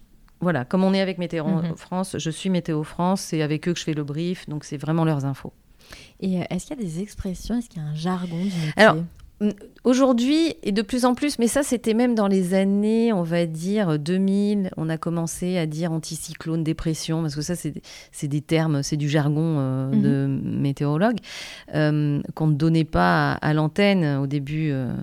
voilà, 0.41 0.65
comme 0.65 0.83
on 0.85 0.95
est 0.95 1.01
avec 1.01 1.19
Météo 1.19 1.47
mhm. 1.47 1.77
France, 1.77 2.17
je 2.19 2.31
suis 2.31 2.51
Météo 2.51 2.83
France, 2.83 3.21
c'est 3.21 3.43
avec 3.43 3.69
eux 3.69 3.73
que 3.73 3.79
je 3.79 3.85
fais 3.85 3.95
le 3.95 4.05
brief, 4.05 4.49
donc 4.49 4.65
c'est 4.65 4.77
vraiment 4.77 5.05
leurs 5.05 5.25
infos. 5.25 5.53
Et 6.21 6.41
euh, 6.41 6.45
est-ce 6.51 6.67
qu'il 6.67 6.77
y 6.77 6.81
a 6.81 6.83
des 6.83 7.01
expressions, 7.01 7.59
est-ce 7.59 7.69
qu'il 7.69 7.83
y 7.83 7.85
a 7.85 7.89
un 7.89 7.95
jargon 7.95 8.39
du 8.39 8.45
métier? 8.45 9.03
Aujourd'hui, 9.85 10.55
et 10.63 10.73
de 10.73 10.81
plus 10.81 11.05
en 11.05 11.15
plus, 11.15 11.39
mais 11.39 11.47
ça 11.47 11.63
c'était 11.63 11.93
même 11.93 12.15
dans 12.15 12.27
les 12.27 12.55
années, 12.55 13.13
on 13.13 13.23
va 13.23 13.45
dire 13.45 13.99
2000, 13.99 14.71
on 14.79 14.89
a 14.89 14.97
commencé 14.97 15.59
à 15.59 15.67
dire 15.67 15.93
anticyclone, 15.93 16.65
dépression, 16.65 17.21
parce 17.21 17.35
que 17.35 17.43
ça 17.43 17.53
c'est 17.55 18.29
des 18.29 18.41
termes, 18.41 18.83
c'est 18.83 18.97
du 18.97 19.11
jargon 19.11 19.59
euh, 19.59 19.89
mhm. 19.89 20.03
de 20.03 20.59
météorologue, 20.59 21.19
euh, 21.75 22.23
qu'on 22.35 22.47
ne 22.47 22.55
donnait 22.55 22.85
pas 22.85 23.33
à, 23.33 23.53
l'antenne 23.53 24.21
au 24.23 24.27
début. 24.27 24.71
Euh. 24.71 24.95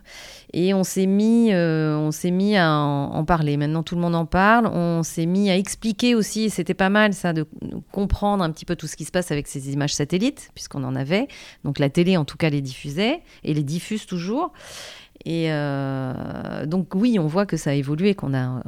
et 0.52 0.74
on 0.74 0.84
s'est 0.84 1.06
mis, 1.06 1.54
on 1.54 2.10
s'est 2.10 2.32
mis 2.32 2.58
à 2.58 2.72
en, 2.72 3.24
parler. 3.24 3.58
Maintenant 3.58 3.84
tout 3.84 3.94
le 3.94 4.02
monde 4.02 4.16
en 4.16 4.26
parle. 4.26 4.66
On 4.66 5.04
s'est 5.04 5.28
mis 5.28 5.52
à 5.52 5.58
expliquer 5.58 6.16
aussi, 6.16 6.50
c'était 6.50 6.74
pas 6.74 6.90
mal 6.90 7.14
ça, 7.14 7.34
de 7.34 7.46
comprendre 7.92 8.44
un 8.44 8.50
petit 8.50 8.66
peu 8.66 8.76
tout 8.76 8.88
ce 8.88 8.96
qui 8.96 9.06
se 9.06 9.12
passe 9.12 9.32
avec 9.32 9.48
ces 9.48 9.72
images 9.74 9.94
satellites, 9.94 10.50
puisqu'on 10.56 10.84
en 10.84 10.96
avait. 10.96 11.28
Donc 11.64 11.78
la 11.78 11.92
télé 11.92 12.18
en 12.18 12.26
tout 12.26 12.38
cas 12.38 12.50
les 12.50 12.62
diffusait, 12.62 13.22
et 13.44 13.54
les 13.54 13.64
diffuse 13.64 14.08
toujours 14.08 14.31
et 15.26 15.52
euh, 15.52 16.66
donc 16.66 16.96
oui, 16.96 17.20
on 17.20 17.28
voit 17.28 17.46
que 17.46 17.58
ça 17.58 17.72
a 17.72 17.74
évolué, 17.74 18.16
qu'on 18.16 18.34
a 18.34 18.58
euh, 18.58 18.62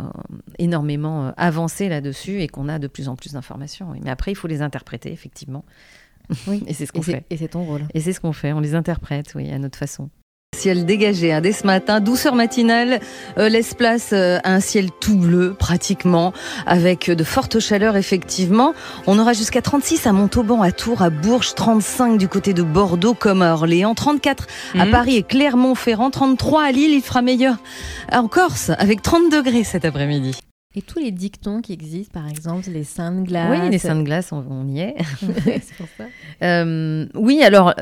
énormément 0.59 1.27
euh, 1.27 1.31
avancé 1.37 1.89
là-dessus 1.89 2.41
et 2.41 2.47
qu'on 2.47 2.69
a 2.69 2.79
de 2.79 2.87
plus 2.87 3.09
en 3.09 3.15
plus 3.15 3.33
d'informations. 3.33 3.93
Mais 4.03 4.09
après, 4.09 4.31
il 4.31 4.35
faut 4.35 4.47
les 4.47 4.61
interpréter, 4.61 5.11
effectivement. 5.11 5.65
Oui. 6.47 6.63
et 6.67 6.73
c'est 6.73 6.85
ce 6.85 6.91
qu'on 6.91 7.01
fait. 7.01 7.25
Et 7.29 7.37
c'est 7.37 7.49
ton 7.49 7.63
rôle. 7.63 7.81
Et 7.93 8.01
c'est 8.01 8.13
ce 8.13 8.19
qu'on 8.19 8.33
fait, 8.33 8.53
on 8.53 8.59
les 8.59 8.75
interprète, 8.75 9.33
oui, 9.35 9.51
à 9.51 9.57
notre 9.57 9.77
façon. 9.77 10.09
Ciel 10.63 10.85
dégagé 10.85 11.33
hein, 11.33 11.41
dès 11.41 11.51
ce 11.51 11.67
matin, 11.67 11.99
douceur 11.99 12.35
matinale 12.35 13.01
euh, 13.37 13.49
laisse 13.49 13.73
place 13.73 14.11
euh, 14.13 14.37
à 14.45 14.53
un 14.53 14.61
ciel 14.61 14.91
tout 15.01 15.17
bleu 15.17 15.53
pratiquement, 15.59 16.31
avec 16.65 17.11
de 17.11 17.23
fortes 17.25 17.59
chaleurs 17.59 17.97
effectivement. 17.97 18.73
On 19.05 19.19
aura 19.19 19.33
jusqu'à 19.33 19.61
36 19.61 20.07
à 20.07 20.13
Montauban, 20.13 20.61
à 20.61 20.71
Tours, 20.71 21.01
à 21.01 21.09
Bourges, 21.09 21.53
35 21.53 22.17
du 22.17 22.29
côté 22.29 22.53
de 22.53 22.63
Bordeaux 22.63 23.13
comme 23.13 23.41
à 23.41 23.51
Orléans, 23.51 23.93
34 23.93 24.47
à 24.79 24.85
mhm. 24.85 24.91
Paris 24.91 25.17
et 25.17 25.23
Clermont-Ferrand, 25.23 26.11
33 26.11 26.63
à 26.63 26.71
Lille. 26.71 26.93
Il 26.93 27.01
fera 27.01 27.21
meilleur 27.21 27.57
en 28.13 28.29
Corse 28.29 28.71
avec 28.77 29.01
30 29.01 29.29
degrés 29.29 29.65
cet 29.65 29.83
après-midi. 29.83 30.33
Et 30.75 30.81
tous 30.81 30.97
les 30.97 31.11
dictons 31.11 31.61
qui 31.61 31.71
existent, 31.71 32.19
par 32.19 32.27
exemple, 32.27 32.67
les 32.71 32.83
seins 32.83 33.11
de 33.11 33.27
glace. 33.27 33.47
Oui, 33.51 33.69
les 33.69 33.77
seins 33.77 33.95
de 33.95 34.01
glace, 34.01 34.31
on, 34.31 34.67
y 34.67 34.79
est. 34.79 34.95
c'est 35.21 35.75
pour 35.77 35.87
ça. 35.97 36.05
Euh, 36.41 37.05
oui, 37.13 37.43
alors, 37.43 37.75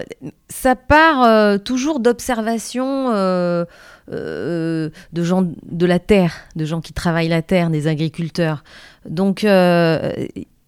ça 0.50 0.76
part 0.76 1.24
euh, 1.24 1.58
toujours 1.58 2.02
d'observations 2.02 3.10
euh, 3.12 3.66
de 4.10 5.24
gens 5.24 5.48
de 5.64 5.86
la 5.86 6.00
terre, 6.00 6.34
de 6.58 6.66
gens 6.66 6.82
qui 6.82 6.92
travaillent 6.92 7.30
la 7.30 7.42
terre, 7.42 7.70
des 7.70 7.88
agriculteurs. 7.88 8.66
Donc, 9.06 9.46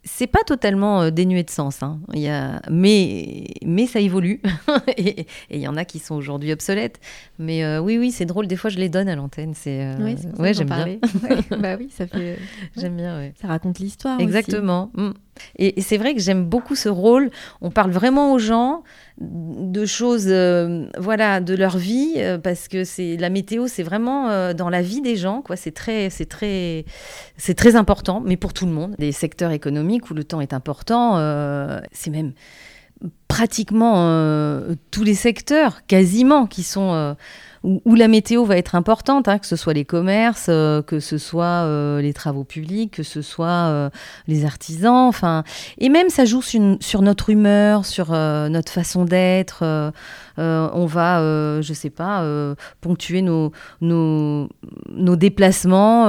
c'est 0.06 0.28
pas 0.28 0.44
totalement 0.44 1.02
euh, 1.02 1.10
dénué 1.12 1.44
de 1.44 1.50
sens, 1.50 1.82
hein. 1.82 2.00
il 2.14 2.20
y 2.20 2.28
a... 2.28 2.62
mais, 2.70 3.46
mais 3.66 3.88
ça 3.88 4.00
évolue. 4.00 4.42
et 4.98 5.26
il 5.50 5.60
y 5.60 5.68
en 5.68 5.78
a 5.78 5.86
qui 5.86 6.00
sont 6.00 6.16
aujourd'hui 6.16 6.52
obsolètes. 6.52 7.00
Mais 7.40 7.64
euh, 7.64 7.80
oui, 7.80 7.98
oui, 7.98 8.12
c'est 8.12 8.26
drôle. 8.26 8.48
Des 8.48 8.58
fois, 8.58 8.70
je 8.70 8.78
les 8.78 8.90
donne 8.90 9.08
à 9.08 9.16
l'antenne. 9.16 9.54
C'est 9.54 9.82
euh, 9.82 9.96
oui, 10.00 10.16
ouais, 10.40 10.54
j'aime 10.54 10.68
bien. 10.68 10.98
bah 11.58 11.76
oui, 11.80 11.90
ça 11.90 12.06
fait. 12.08 12.38
j'aime 12.78 12.98
bien. 12.98 13.18
Ouais. 13.18 13.34
Ça 13.42 13.48
raconte 13.48 13.80
l'histoire. 13.80 14.20
Exactement. 14.20 14.92
Mm. 14.96 15.12
Et, 15.58 15.82
c'est 15.82 15.98
vrai 15.98 16.14
que 16.14 16.22
j'aime 16.22 16.46
beaucoup 16.46 16.76
ce 16.76 16.90
rôle. 16.90 17.32
On 17.62 17.72
parle 17.72 17.92
vraiment 17.92 18.34
aux 18.34 18.40
gens 18.40 18.84
de 19.20 19.86
choses, 19.86 20.26
euh, 20.28 20.88
voilà, 20.98 21.40
de 21.40 21.56
leur 21.56 21.78
vie, 21.78 22.16
euh, 22.18 22.38
parce 22.38 22.68
que 22.68 22.84
c'est 22.84 23.16
la 23.18 23.30
météo, 23.30 23.68
c'est 23.68 23.84
vraiment 23.84 24.30
euh, 24.30 24.54
dans 24.54 24.70
la 24.70 24.82
vie 24.82 25.02
des 25.02 25.16
gens, 25.16 25.42
quoi. 25.42 25.56
C'est 25.56 25.72
très, 25.72 26.10
c'est 26.10 26.26
très, 26.26 26.86
c'est 27.38 27.54
très 27.54 27.76
important, 27.76 28.22
mais 28.26 28.38
pour 28.38 28.54
tout 28.54 28.66
le 28.66 28.72
monde. 28.72 28.96
Des 28.98 29.12
secteurs 29.12 29.52
économiques 29.52 30.10
où 30.10 30.14
le 30.14 30.24
temps 30.24 30.42
est 30.42 30.54
important, 30.54 31.18
c'est 31.92 32.10
même 32.10 32.34
pratiquement 33.28 34.62
tous 34.92 35.04
les 35.04 35.16
secteurs, 35.16 35.86
quasiment, 35.86 36.48
qui 36.48 36.64
sont 36.64 37.16
où, 37.64 37.96
la 37.96 38.08
météo 38.08 38.44
va 38.44 38.58
être 38.58 38.76
importante, 38.76 39.28
hein, 39.28 39.40
que 39.40 39.48
ce 39.48 39.56
soit 39.56 39.74
les 39.74 39.86
commerces, 39.86 40.48
que 40.48 41.00
ce 41.00 41.18
soit 41.18 41.68
les 42.02 42.14
travaux 42.14 42.44
publics, 42.44 42.92
que 42.92 43.04
ce 43.04 43.22
soit 43.22 43.92
les 44.28 44.46
artisans, 44.46 45.08
enfin, 45.08 45.44
et 45.78 45.90
même 45.90 46.10
ça 46.10 46.26
joue 46.26 46.42
sur, 46.42 46.78
sur 46.82 47.02
notre 47.02 47.30
humeur, 47.30 47.86
sur 47.86 48.12
notre 48.12 48.72
façon 48.72 49.06
d'être. 49.06 49.64
on 50.38 50.86
va, 50.86 51.62
je 51.62 51.74
sais 51.74 51.90
pas, 51.90 52.26
ponctuer 52.82 53.22
nos, 53.22 53.52
nos, 53.82 54.50
nos 54.90 55.16
déplacements. 55.16 56.06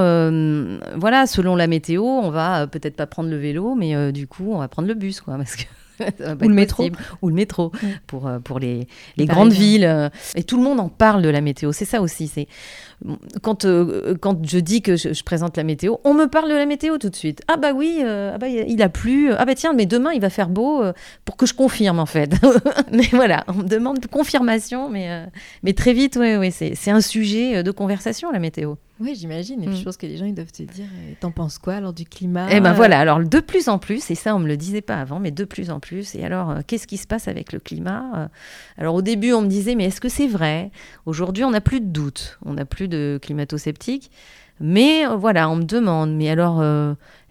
voilà, 0.97 1.27
selon 1.27 1.57
la 1.57 1.67
météo, 1.67 2.03
on 2.03 2.31
va 2.31 2.67
peut-être 2.67 2.97
pas 2.97 3.07
prendre 3.07 3.31
le 3.31 3.39
vélo, 3.39 3.75
mais 3.75 4.13
du 4.13 4.27
coup, 4.27 4.53
on 4.53 4.59
va 4.59 4.69
prendre 4.69 4.89
le 4.89 4.95
bus, 4.95 5.21
quoi, 5.21 5.37
parce 5.37 5.57
que 5.57 5.65
ou 6.43 6.49
le 6.49 6.55
métro. 6.55 6.89
Ou 7.23 7.29
le 7.29 7.35
métro 7.35 7.73
pour, 8.07 8.27
euh, 8.27 8.39
pour 8.39 8.59
les, 8.59 8.87
les 9.17 9.27
grandes 9.27 9.53
villes. 9.53 10.11
Et 10.35 10.45
tout 10.45 10.57
le 10.57 10.63
monde 10.63 10.81
en 10.81 10.89
parle 10.89 11.23
de 11.23 11.29
la 11.29 11.41
météo. 11.41 11.73
C'est 11.73 11.85
ça 11.85 12.01
aussi. 12.01 12.29
C'est 12.29 12.49
quand, 13.43 13.65
euh, 13.65 14.15
quand 14.21 14.45
je 14.47 14.59
dis 14.59 14.83
que 14.83 14.97
je, 14.97 15.23
présente 15.23 15.57
la 15.57 15.65
météo, 15.65 15.97
on 16.05 16.15
me 16.15 16.27
parle 16.27 16.51
de 16.51 16.55
la 16.55 16.67
météo 16.67 16.99
tout 16.99 17.11
de 17.11 17.17
suite. 17.17 17.43
Ah 17.49 17.57
bah 17.57 17.73
oui, 17.75 18.03
ah 18.05 18.39
bah, 18.39 18.49
il 18.49 18.83
a 18.83 18.89
plu. 18.89 19.33
Ah 19.33 19.45
bah 19.45 19.55
tiens, 19.55 19.73
mais 19.73 19.87
demain 19.87 20.13
il 20.13 20.21
va 20.21 20.31
faire 20.31 20.49
beau 20.49 20.83
pour 21.25 21.37
que 21.37 21.47
je 21.47 21.55
confirme 21.55 21.99
en 21.99 22.07
fait. 22.07 22.35
mais 22.93 23.09
voilà, 23.13 23.45
on 23.49 23.55
me 23.55 23.69
demande 23.69 24.07
confirmation, 24.07 24.89
mais, 24.89 25.27
mais 25.63 25.73
très 25.73 25.93
vite, 25.93 26.17
oui, 26.21 26.37
oui, 26.37 26.51
c'est 26.53 26.91
un 26.91 27.01
sujet 27.01 27.63
de 27.63 27.71
conversation 27.71 28.31
la 28.31 28.39
météo. 28.39 28.77
Oui, 29.01 29.17
j'imagine. 29.17 29.61
Et 29.63 29.67
puis, 29.67 29.77
je 29.77 29.81
mm. 29.81 29.85
pense 29.85 29.97
que 29.97 30.07
les 30.07 30.17
gens, 30.17 30.25
ils 30.25 30.35
doivent 30.35 30.53
te 30.53 30.63
dire 30.63 30.87
euh, 30.87 31.13
T'en 31.19 31.33
penses 31.33 31.59
quoi 31.59 31.75
alors 31.75 31.93
du 31.93 32.05
climat 32.05 32.47
Eh 32.51 32.61
ben 32.61 32.73
voilà, 32.73 33.01
alors 33.01 33.19
de 33.19 33.41
plus 33.41 33.69
en 33.69 33.79
plus, 33.79 34.09
et 34.11 34.15
ça, 34.15 34.37
on 34.37 34.39
me 34.39 34.47
le 34.47 34.57
disait 34.57 34.83
pas 34.83 34.97
avant, 34.97 35.19
mais 35.19 35.33
de 35.33 35.45
plus 35.45 35.71
en 35.71 35.81
plus. 35.81 36.15
Et 36.15 36.25
alors, 36.25 36.51
euh, 36.51 36.61
qu'est-ce 36.65 36.87
qui 36.87 36.97
se 36.97 37.07
passe 37.07 37.27
avec 37.27 37.53
le 37.53 37.59
climat? 37.59 38.05
Euh? 38.15 38.29
Alors, 38.79 38.95
au 38.95 39.03
début, 39.03 39.33
on 39.33 39.43
me 39.43 39.49
disait 39.49 39.75
Mais 39.75 39.87
est-ce 39.87 40.01
que 40.01 40.09
c'est 40.09 40.29
vrai? 40.29 40.71
Aujourd'hui, 41.07 41.43
on 41.43 41.51
n'a 41.51 41.61
plus 41.61 41.81
de 41.81 41.87
doute. 41.87 42.39
On 42.45 42.55
n'a 42.55 42.65
plus 42.65 42.87
de 42.87 42.94
climato-sceptiques. 43.23 44.11
Mais 44.61 45.05
voilà, 45.07 45.51
on 45.51 45.57
me 45.57 45.65
demande, 45.65 46.15
mais 46.15 46.31
alors, 46.31 46.63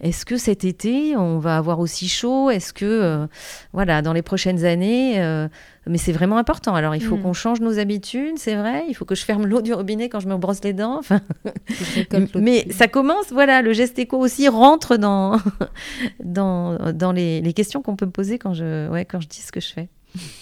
est-ce 0.02 0.26
que 0.26 0.36
cet 0.36 0.66
été, 0.66 1.16
on 1.16 1.40
va 1.40 1.56
avoir 1.56 1.80
aussi 1.80 2.10
chaud? 2.10 2.50
Est-ce 2.50 2.74
que, 2.74 3.28
voilà, 3.72 4.02
dans 4.02 4.12
les 4.12 4.22
prochaines 4.22 4.66
années, 4.66 5.48
mais 5.88 5.98
c'est 5.98 6.12
vraiment 6.14 6.38
important. 6.38 6.76
Alors, 6.76 6.96
il 6.96 7.04
faut 7.04 7.18
mm. 7.18 7.22
qu'on 7.22 7.34
change 7.34 7.60
nos 7.60 7.78
habitudes, 7.78 8.38
c'est 8.38 8.56
vrai. 8.56 8.86
Il 8.88 8.94
faut 8.94 9.06
que 9.06 9.16
je 9.16 9.26
ferme 9.26 9.46
l'eau 9.46 9.62
du 9.62 9.74
robinet 9.74 10.08
quand 10.08 10.20
je 10.20 10.30
me 10.30 10.38
brosse 10.38 10.64
les 10.64 10.74
dents. 10.74 10.98
Enfin, 10.98 11.20
mais 12.36 12.66
ça 12.72 12.88
commence, 12.88 13.32
voilà, 13.32 13.62
le 13.62 13.74
geste 13.74 14.00
éco 14.00 14.18
aussi 14.18 14.48
rentre 14.48 14.98
dans, 14.98 15.38
dans, 16.24 16.94
dans 16.94 17.12
les, 17.12 17.42
les 17.42 17.54
questions 17.54 17.82
qu'on 17.82 17.96
peut 17.96 18.06
me 18.06 18.12
poser 18.12 18.40
quand 18.40 18.54
je, 18.54 18.90
ouais, 18.90 19.06
quand 19.06 19.20
je 19.20 19.28
dis 19.28 19.42
ce 19.42 19.52
que 19.52 19.60
je 19.60 19.74
fais. 19.74 19.90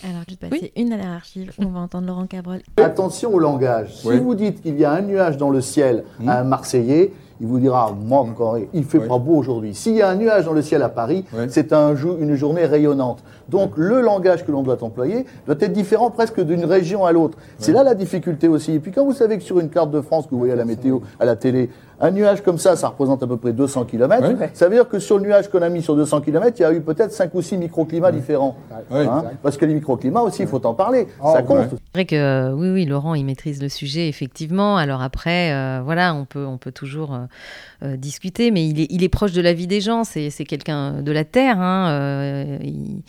Alors, 0.04 0.24
je 0.28 0.36
vais 0.36 0.50
passer 0.50 0.74
une 0.76 0.94
à 0.94 0.98
l'archive. 0.98 1.52
On 1.60 1.68
va 1.68 1.80
entendre 1.80 2.08
Laurent 2.08 2.26
Cabrol. 2.26 2.60
Attention 2.78 3.34
au 3.34 3.40
langage. 3.40 3.96
Si 3.96 4.18
vous 4.18 4.36
dites 4.36 4.62
qu'il 4.62 4.80
y 4.80 4.86
a 4.86 4.92
un 4.92 5.02
nuage 5.02 5.38
dans 5.38 5.50
le 5.50 5.62
ciel 5.62 6.04
à 6.28 6.40
un 6.40 6.44
Marseillais, 6.44 7.14
il 7.40 7.48
vous 7.48 7.60
dira, 7.60 7.92
moi, 7.92 8.26
il 8.74 8.84
fait 8.84 9.00
pas 9.00 9.18
beau 9.18 9.36
aujourd'hui. 9.36 9.74
S'il 9.74 9.96
y 9.96 10.02
a 10.02 10.10
un 10.10 10.16
nuage 10.16 10.46
dans 10.46 10.54
le 10.54 10.62
ciel 10.62 10.84
à 10.84 10.90
Paris, 10.90 11.26
c'est 11.50 11.74
un 11.74 11.96
une 11.96 12.36
journée 12.36 12.66
rayonnante. 12.66 13.24
Donc 13.52 13.74
le 13.76 14.02
langage 14.02 14.46
que 14.46 14.52
l'on 14.52 14.64
doit 14.64 14.82
employer 14.84 15.26
doit 15.46 15.58
être 15.60 15.74
différent 15.74 16.10
presque 16.10 16.42
d'une 16.42 16.66
région 16.66 17.06
à 17.06 17.12
l'autre. 17.12 17.38
C'est 17.60 17.74
là 17.74 17.84
la 17.84 17.94
difficulté 17.94 18.48
aussi. 18.48 18.74
Et 18.74 18.80
puis 18.80 18.92
quand 18.92 19.06
vous 19.06 19.14
savez 19.14 19.38
que 19.38 19.44
sur 19.44 19.60
une 19.60 19.70
carte 19.70 19.92
de 19.92 20.02
France 20.02 20.26
que 20.26 20.32
vous 20.32 20.40
voyez 20.40 20.54
à 20.54 20.58
la 20.58 20.66
météo, 20.66 21.00
à 21.20 21.26
la 21.26 21.36
télé, 21.36 21.70
un 22.02 22.12
nuage 22.12 22.42
comme 22.42 22.58
ça, 22.58 22.76
ça 22.76 22.88
représente 22.88 23.22
à 23.22 23.28
peu 23.28 23.38
près 23.38 23.54
200 23.54 23.86
km. 23.86 24.28
Ça 24.54 24.68
veut 24.68 24.76
dire 24.76 24.90
que 24.90 24.98
sur 24.98 25.18
le 25.18 25.24
nuage 25.24 25.50
qu'on 25.50 25.62
a 25.62 25.70
mis 25.70 25.84
sur 25.84 25.96
200 25.96 26.22
km, 26.22 26.58
il 26.60 26.62
y 26.64 26.66
a 26.66 26.74
eu 26.74 26.82
peut-être 26.82 27.12
5 27.12 27.34
ou 27.36 27.42
6 27.42 27.58
microclimats 27.58 28.12
différents. 28.12 28.58
Hein 28.92 29.24
Parce 29.44 29.56
que 29.58 29.66
les 29.66 29.76
microclimats 29.76 30.22
aussi, 30.22 30.42
il 30.42 30.48
faut 30.48 30.66
en 30.66 30.74
parler. 30.74 31.08
ça 31.22 31.36
ah, 31.38 31.44
compte. 31.44 31.68
C'est 31.70 31.78
vrai 31.94 32.06
que 32.06 32.54
oui, 32.54 32.72
oui, 32.72 32.86
Laurent, 32.86 33.14
il 33.14 33.24
maîtrise 33.24 33.62
le 33.62 33.70
sujet, 33.70 34.08
effectivement. 34.08 34.78
Alors 34.78 35.02
après, 35.02 35.54
euh, 35.54 35.82
voilà, 35.84 36.16
on 36.16 36.26
peut, 36.26 36.46
on 36.46 36.58
peut 36.58 36.72
toujours 36.72 37.14
euh, 37.14 37.20
euh, 37.84 37.98
discuter, 37.98 38.50
mais 38.50 38.66
il 38.66 38.82
est, 38.82 38.88
il 38.90 39.04
est 39.04 39.10
proche 39.10 39.34
de 39.34 39.42
la 39.42 39.54
vie 39.54 39.68
des 39.68 39.82
gens. 39.82 40.04
C'est 40.04 40.32
quelqu'un 40.46 41.04
de 41.04 41.12
la 41.12 41.24
Terre. 41.24 41.60
Hein, 41.60 42.58
il, 42.64 43.04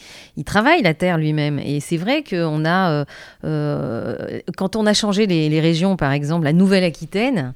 travaille 0.44 0.82
la 0.82 0.94
Terre 0.94 1.18
lui-même. 1.18 1.58
Et 1.58 1.80
c'est 1.80 1.96
vrai 1.96 2.24
qu'on 2.24 2.64
a, 2.64 3.04
quand 3.42 4.76
on 4.76 4.86
a 4.86 4.94
changé 4.94 5.26
les, 5.26 5.60
régions, 5.60 5.96
par 5.96 6.12
exemple, 6.12 6.44
la 6.44 6.52
Nouvelle-Aquitaine, 6.52 7.54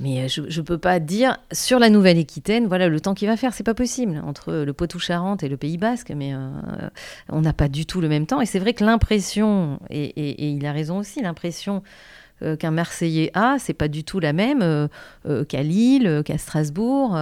mais 0.00 0.22
euh, 0.22 0.28
je 0.28 0.42
ne 0.42 0.64
peux 0.64 0.78
pas 0.78 0.98
dire 0.98 1.38
sur 1.52 1.78
la 1.78 1.88
Nouvelle-Aquitaine, 1.88 2.66
voilà 2.66 2.88
le 2.88 3.00
temps 3.00 3.14
qu'il 3.14 3.28
va 3.28 3.36
faire, 3.36 3.54
c'est 3.54 3.64
pas 3.64 3.74
possible 3.74 4.22
entre 4.26 4.52
le 4.52 4.72
Poitou-Charentes 4.72 5.42
et 5.42 5.48
le 5.48 5.56
Pays 5.56 5.78
Basque, 5.78 6.12
mais 6.14 6.34
euh, 6.34 6.50
on 7.30 7.40
n'a 7.40 7.52
pas 7.52 7.68
du 7.68 7.86
tout 7.86 8.00
le 8.00 8.08
même 8.08 8.26
temps. 8.26 8.40
Et 8.40 8.46
c'est 8.46 8.58
vrai 8.58 8.74
que 8.74 8.84
l'impression, 8.84 9.80
et, 9.90 10.52
il 10.52 10.66
a 10.66 10.72
raison 10.72 10.98
aussi, 10.98 11.22
l'impression 11.22 11.82
euh, 12.42 12.54
qu'un 12.54 12.70
Marseillais 12.70 13.30
a, 13.32 13.56
c'est 13.58 13.72
pas 13.72 13.88
du 13.88 14.04
tout 14.04 14.20
la 14.20 14.34
même 14.34 14.60
euh, 14.60 14.88
euh, 15.26 15.44
qu'à 15.44 15.62
Lille, 15.62 16.20
qu'à 16.22 16.36
Strasbourg, 16.36 17.18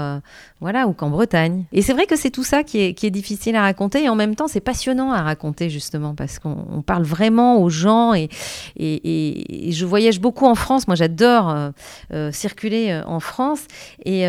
voilà, 0.61 0.89
ou 0.89 0.93
qu'en 0.93 1.09
Bretagne. 1.09 1.65
Et 1.73 1.83
c'est 1.83 1.93
vrai 1.93 2.07
que 2.07 2.17
c'est 2.17 2.31
tout 2.31 2.43
ça 2.43 2.65
qui 2.65 2.81
est, 2.81 3.11
difficile 3.11 3.55
à 3.55 3.63
raconter, 3.63 4.05
et 4.05 4.09
en 4.09 4.17
même 4.17 4.35
temps, 4.35 4.49
c'est 4.49 4.61
passionnant 4.61 5.13
à 5.13 5.23
raconter 5.23 5.71
justement 5.71 6.15
parce 6.15 6.39
qu'on 6.39 6.83
parle 6.85 7.05
vraiment 7.05 7.61
aux 7.61 7.69
gens. 7.69 8.15
Et, 8.15 8.29
je 8.77 9.85
voyage 9.85 10.21
beaucoup 10.21 10.47
en 10.47 10.55
France. 10.55 10.89
Moi, 10.89 10.97
j'adore 10.97 11.55
circuler 12.33 13.01
en 13.07 13.21
France, 13.21 13.67
et, 14.05 14.27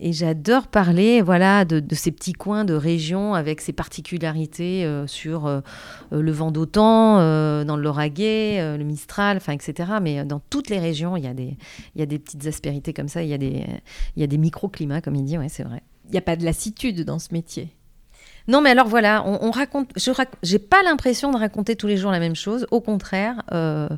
j'adore 0.00 0.68
parler, 0.68 1.20
voilà, 1.20 1.64
de, 1.64 1.82
ces 1.94 2.10
petits 2.10 2.32
coins 2.32 2.64
de 2.64 2.74
région 2.74 3.34
avec 3.34 3.60
ses 3.60 3.72
particularités 3.72 4.88
sur 5.06 5.62
le 6.10 6.32
vent 6.32 6.50
d'Otan, 6.50 7.16
dans 7.64 7.76
le 7.76 7.82
Lauragais, 7.82 8.76
le 8.78 8.84
Mistral, 8.84 9.36
enfin, 9.36 9.52
etc 9.52 9.84
mais 10.06 10.20
euh, 10.20 10.24
dans 10.24 10.40
toutes 10.50 10.70
les 10.70 10.78
régions, 10.78 11.16
il 11.16 11.24
y 11.24 11.26
a 11.26 11.34
des, 11.34 11.56
il 11.94 11.98
y 11.98 12.02
a 12.02 12.06
des 12.06 12.18
petites 12.18 12.46
aspérités 12.46 12.92
comme 12.92 13.08
ça, 13.08 13.22
il 13.22 13.28
y 13.28 13.34
a 13.34 13.38
des, 13.38 13.66
il 14.16 14.20
y 14.20 14.22
a 14.22 14.28
des 14.28 14.38
microclimats, 14.38 15.00
comme 15.00 15.16
il 15.16 15.24
dit, 15.24 15.36
ouais, 15.36 15.48
c'est 15.48 15.64
vrai. 15.64 15.82
Il 16.04 16.12
n'y 16.12 16.18
a 16.18 16.22
pas 16.22 16.36
de 16.36 16.44
lassitude 16.44 17.04
dans 17.04 17.18
ce 17.18 17.28
métier? 17.32 17.68
Non, 18.46 18.60
mais 18.60 18.70
alors 18.70 18.86
voilà, 18.86 19.24
on, 19.26 19.50
raconte. 19.50 19.90
Je 19.96 20.12
j'ai 20.44 20.60
pas 20.60 20.84
l'impression 20.84 21.32
de 21.32 21.36
raconter 21.36 21.74
tous 21.74 21.88
les 21.88 21.96
jours 21.96 22.12
la 22.12 22.20
même 22.20 22.36
chose. 22.36 22.64
Au 22.70 22.80
contraire, 22.80 23.42
euh, 23.50 23.88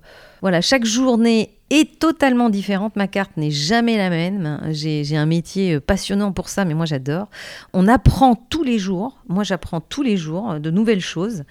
voilà, 0.41 0.63
chaque 0.63 0.87
journée 0.87 1.58
est 1.71 1.99
totalement 1.99 2.51
différente. 2.51 2.97
Ma 2.97 3.09
carte 3.09 3.37
n'est 3.37 3.51
jamais 3.51 3.97
la 3.97 4.11
même. 4.11 4.61
J'ai 4.71 5.17
un 5.17 5.27
métier 5.27 5.75
euh, 5.75 5.81
passionnant 5.81 6.33
pour 6.33 6.49
ça, 6.49 6.65
mais 6.65 6.75
moi 6.75 6.87
j'adore. 6.87 7.29
On 7.73 7.89
apprend 7.89 8.35
tous 8.35 8.63
les 8.63 8.79
jours. 8.79 9.19
Moi 9.29 9.45
j'apprends 9.45 9.81
tous 9.81 10.03
les 10.03 10.17
jours 10.17 10.59
de 10.61 10.71
nouvelles 10.71 11.01
choses, 11.01 11.45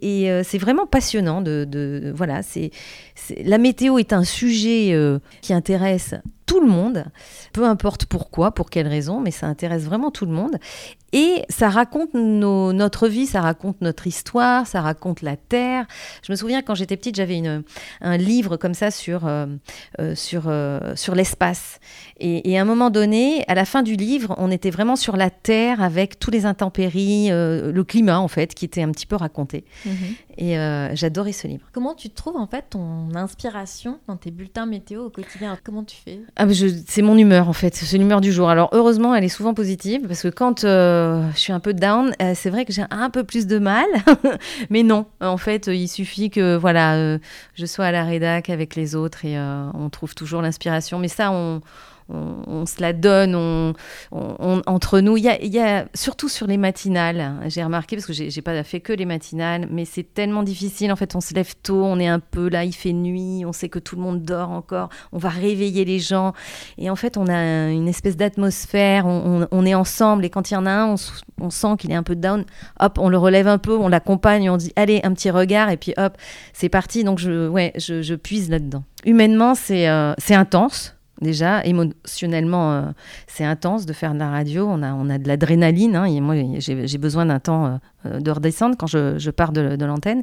et 0.00 0.30
c'est 0.44 0.58
vraiment 0.58 0.86
passionnant. 0.86 1.42
De, 1.42 2.12
voilà, 2.14 2.42
c'est 2.42 2.70
la 3.44 3.58
météo 3.58 3.98
est 3.98 4.12
un 4.12 4.24
sujet 4.24 4.92
euh, 4.92 5.18
qui 5.40 5.52
intéresse 5.52 6.14
tout 6.46 6.60
le 6.60 6.68
monde, 6.68 7.04
peu 7.52 7.64
importe 7.64 8.06
pourquoi, 8.06 8.52
pour 8.52 8.70
quelle 8.70 8.86
raison, 8.86 9.20
mais 9.20 9.32
ça 9.32 9.46
intéresse 9.46 9.82
vraiment 9.82 10.12
tout 10.12 10.26
le 10.26 10.32
monde. 10.32 10.56
Et 11.12 11.44
ça 11.48 11.70
raconte 11.70 12.14
notre 12.14 13.08
vie, 13.08 13.26
ça 13.26 13.40
raconte 13.40 13.80
notre 13.80 14.06
histoire, 14.06 14.66
ça 14.66 14.80
raconte 14.80 15.22
la 15.22 15.36
Terre. 15.36 15.86
Je 16.22 16.30
me 16.30 16.36
souviens 16.36 16.62
quand 16.62 16.74
j'étais 16.74 16.96
petite, 16.96 17.16
j'avais 17.16 17.40
un 18.00 18.16
livre 18.16 18.56
comme 18.56 18.74
ça 18.74 18.90
sur, 18.90 19.26
euh, 19.26 19.46
euh, 20.00 20.14
sur, 20.14 20.52
sur 20.94 21.14
l'espace. 21.14 21.80
Et, 22.18 22.58
à 22.58 22.62
un 22.62 22.64
moment 22.64 22.90
donné, 22.90 23.44
à 23.48 23.54
la 23.54 23.64
fin 23.64 23.82
du 23.82 23.94
livre, 23.94 24.34
on 24.38 24.50
était 24.50 24.70
vraiment 24.70 24.96
sur 24.96 25.16
la 25.16 25.30
Terre 25.30 25.82
avec 25.82 26.18
tous 26.18 26.30
les 26.30 26.44
intempéries, 26.44 27.28
le 27.30 27.82
climat 27.82 28.20
en 28.20 28.28
fait, 28.28 28.54
qui 28.54 28.64
était 28.64 28.82
un 28.82 28.90
petit 28.90 29.06
peu 29.06 29.16
raconté. 29.16 29.64
Mhm. 29.84 29.94
Et 30.38 30.54
j'adorais 30.96 31.32
ce 31.32 31.46
livre. 31.46 31.66
Comment 31.72 31.94
tu 31.94 32.10
trouves 32.10 32.36
en 32.36 32.46
fait 32.46 32.66
ton 32.70 33.14
inspiration 33.14 34.00
dans 34.06 34.16
tes 34.16 34.30
bulletins 34.30 34.66
météo 34.66 35.06
au 35.06 35.10
quotidien? 35.10 35.56
Comment 35.64 35.84
tu 35.84 35.96
fais? 35.96 36.20
Ah, 36.36 36.46
C'est 36.86 37.02
mon 37.02 37.16
humeur 37.16 37.48
en 37.48 37.52
fait, 37.52 37.74
c'est 37.74 37.98
l'humeur 37.98 38.20
du 38.20 38.32
jour. 38.32 38.48
Alors 38.48 38.68
heureusement, 38.72 39.14
elle 39.14 39.24
est 39.24 39.28
souvent 39.28 39.54
positive 39.54 40.02
parce 40.06 40.22
que 40.22 40.28
quand 40.28 40.64
euh, 40.64 41.30
je 41.32 41.38
suis 41.38 41.52
un 41.52 41.60
peu 41.60 41.74
down, 41.74 42.14
euh, 42.20 42.32
c'est 42.34 42.50
vrai 42.50 42.64
que 42.64 42.72
j'ai 42.72 42.84
un 42.90 43.10
peu 43.10 43.24
plus 43.24 43.46
de 43.46 43.58
mal. 43.58 43.86
Mais 44.70 44.82
non, 44.82 45.06
en 45.20 45.38
fait, 45.38 45.66
il 45.68 45.88
suffit 45.88 46.30
que 46.30 46.56
voilà, 46.56 46.96
euh, 46.96 47.18
je 47.54 47.66
sois 47.66 47.86
à 47.86 47.92
la 47.92 48.04
rédac 48.04 48.50
avec 48.50 48.76
les 48.76 48.94
autres 48.94 49.24
et 49.24 49.38
on 49.38 49.88
trouve 49.90 50.14
toujours 50.14 50.42
l'inspiration. 50.42 50.98
Mais 50.98 51.08
ça, 51.08 51.30
on 51.30 51.60
on, 52.08 52.66
se 52.66 52.80
la 52.80 52.92
donne 52.92 53.34
on, 53.34 53.74
entre 54.66 55.00
nous. 55.00 55.16
Il 55.16 55.24
y, 55.24 55.58
a, 55.58 55.86
surtout 55.94 56.28
sur 56.28 56.46
les 56.46 56.56
matinales, 56.56 57.40
j'ai 57.46 57.64
remarqué, 57.64 57.96
parce 57.96 58.06
que 58.06 58.12
j'ai 58.12 58.42
pas 58.42 58.62
fait 58.62 58.80
que 58.80 58.92
les 58.92 59.04
matinales, 59.04 59.68
mais 59.70 59.84
c'est 59.84 60.14
tellement 60.14 60.42
difficile. 60.42 60.92
En 60.92 60.96
fait, 60.96 61.14
on 61.16 61.20
se 61.20 61.34
lève 61.34 61.54
tôt, 61.62 61.84
on 61.84 61.98
est 61.98 62.06
un 62.06 62.20
peu 62.20 62.48
là, 62.48 62.64
il 62.64 62.74
fait 62.74 62.92
nuit, 62.92 63.44
on 63.44 63.52
sait 63.52 63.68
que 63.68 63.78
tout 63.78 63.96
le 63.96 64.02
monde 64.02 64.22
dort 64.22 64.50
encore, 64.50 64.88
on 65.12 65.18
va 65.18 65.28
réveiller 65.28 65.84
les 65.84 65.98
gens. 65.98 66.32
Et 66.78 66.90
en 66.90 66.96
fait, 66.96 67.16
on 67.16 67.26
a 67.26 67.70
une 67.70 67.88
espèce 67.88 68.16
d'atmosphère, 68.16 69.06
on, 69.06 69.66
est 69.66 69.74
ensemble, 69.74 70.24
et 70.24 70.30
quand 70.30 70.50
il 70.50 70.54
y 70.54 70.56
en 70.56 70.66
a 70.66 70.70
un, 70.70 70.94
on, 71.40 71.50
sent 71.50 71.76
qu'il 71.78 71.90
est 71.90 71.96
un 71.96 72.02
peu 72.02 72.16
down, 72.16 72.44
hop, 72.80 72.98
on 72.98 73.08
le 73.08 73.18
relève 73.18 73.48
un 73.48 73.58
peu, 73.58 73.76
on 73.76 73.88
l'accompagne, 73.88 74.48
on 74.50 74.56
dit, 74.56 74.72
allez, 74.76 75.00
un 75.04 75.12
petit 75.12 75.30
regard, 75.30 75.70
et 75.70 75.76
puis 75.76 75.92
hop, 75.96 76.16
c'est 76.52 76.68
parti. 76.68 77.04
Donc, 77.04 77.18
je, 77.18 77.48
ouais, 77.48 77.72
je, 77.76 78.14
puise 78.14 78.48
là-dedans. 78.48 78.84
Humainement, 79.04 79.54
c'est 79.54 79.88
euh, 79.88 80.14
intense 80.30 80.95
Déjà, 81.22 81.64
émotionnellement, 81.64 82.72
euh, 82.72 82.82
c'est 83.26 83.44
intense 83.44 83.86
de 83.86 83.92
faire 83.94 84.12
de 84.12 84.18
la 84.18 84.30
radio. 84.30 84.66
On 84.68 84.82
a, 84.82 84.92
on 84.92 85.08
a 85.08 85.16
de 85.16 85.26
l'adrénaline. 85.26 85.96
Hein, 85.96 86.04
et 86.04 86.20
moi, 86.20 86.34
j'ai 86.58 86.98
besoin 86.98 87.26
d'un 87.26 87.40
temps 87.40 87.80
euh, 88.04 88.20
de 88.20 88.30
redescendre 88.30 88.76
quand 88.76 88.86
je, 88.86 89.18
je 89.18 89.30
pars 89.30 89.52
de, 89.52 89.76
de 89.76 89.84
l'antenne. 89.86 90.22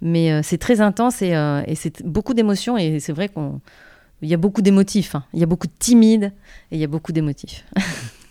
Mais 0.00 0.30
euh, 0.30 0.40
c'est 0.44 0.58
très 0.58 0.80
intense 0.80 1.22
et, 1.22 1.30
et 1.66 1.74
c'est 1.74 2.04
beaucoup 2.04 2.34
d'émotions. 2.34 2.78
Et 2.78 3.00
c'est 3.00 3.12
vrai 3.12 3.28
qu'il 3.28 4.28
y 4.28 4.34
a 4.34 4.36
beaucoup 4.36 4.62
d'émotifs. 4.62 5.16
Hein. 5.16 5.24
Il 5.34 5.40
y 5.40 5.42
a 5.42 5.46
beaucoup 5.46 5.66
de 5.66 5.72
timides 5.76 6.32
et 6.70 6.76
il 6.76 6.78
y 6.78 6.84
a 6.84 6.88
beaucoup 6.88 7.12
d'émotifs. 7.12 7.64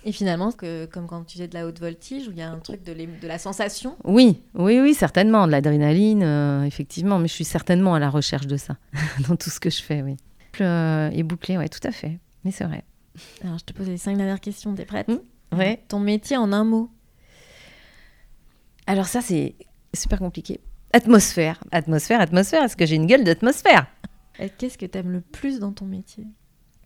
Et 0.05 0.13
finalement, 0.13 0.53
que, 0.53 0.85
comme 0.85 1.05
quand 1.07 1.25
tu 1.25 1.33
faisais 1.33 1.49
de 1.49 1.53
la 1.53 1.67
haute 1.67 1.81
voltige, 1.81 2.29
où 2.29 2.31
il 2.31 2.37
y 2.37 2.41
a 2.41 2.49
un 2.49 2.59
truc 2.59 2.81
de, 2.85 2.93
de 2.93 3.27
la 3.27 3.37
sensation 3.37 3.97
Oui, 4.05 4.39
oui, 4.53 4.79
oui, 4.79 4.93
certainement. 4.93 5.45
De 5.45 5.51
l'adrénaline, 5.51 6.63
effectivement. 6.65 7.19
Mais 7.19 7.27
je 7.27 7.33
suis 7.33 7.43
certainement 7.43 7.95
à 7.95 7.99
la 7.99 8.09
recherche 8.09 8.47
de 8.47 8.55
ça 8.55 8.77
dans 9.27 9.35
tout 9.35 9.49
ce 9.49 9.59
que 9.59 9.69
je 9.69 9.81
fais, 9.81 10.01
oui. 10.01 10.15
Euh, 10.61 11.09
et 11.11 11.23
bouclé, 11.23 11.57
ouais, 11.57 11.69
tout 11.69 11.85
à 11.85 11.91
fait. 11.91 12.19
Mais 12.43 12.51
c'est 12.51 12.63
vrai. 12.63 12.83
Alors, 13.43 13.57
je 13.57 13.65
te 13.65 13.73
pose 13.73 13.87
les 13.87 13.97
cinq 13.97 14.17
dernières 14.17 14.39
questions. 14.39 14.73
T'es 14.73 14.85
prête 14.85 15.07
mmh. 15.07 15.57
Ouais. 15.57 15.81
Ton 15.87 15.99
métier 15.99 16.37
en 16.37 16.51
un 16.51 16.63
mot 16.63 16.89
Alors 18.85 19.05
ça, 19.05 19.21
c'est 19.21 19.55
super 19.93 20.19
compliqué. 20.19 20.59
Atmosphère, 20.93 21.63
atmosphère, 21.71 22.21
atmosphère. 22.21 22.63
Est-ce 22.63 22.75
que 22.75 22.85
j'ai 22.85 22.95
une 22.95 23.07
gueule 23.07 23.23
d'atmosphère? 23.23 23.87
Qu'est-ce 24.57 24.77
que 24.77 24.85
tu 24.85 24.97
aimes 24.97 25.11
le 25.11 25.21
plus 25.21 25.59
dans 25.59 25.71
ton 25.71 25.85
métier? 25.85 26.25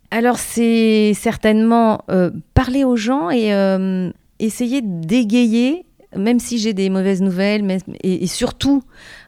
Alors, 0.09 0.38
c'est 0.38 1.13
certainement 1.13 2.03
euh, 2.09 2.32
parler 2.53 2.84
aux 2.84 2.95
gens 2.95 3.30
et 3.30 3.53
euh, 3.53 4.11
essayer 4.39 4.82
d'égayer 4.82 5.86
même 6.17 6.39
si 6.39 6.57
j'ai 6.57 6.74
des 6.74 6.89
mauvaises 6.89 7.22
nouvelles, 7.22 7.80
et, 8.03 8.28
surtout, 8.28 8.84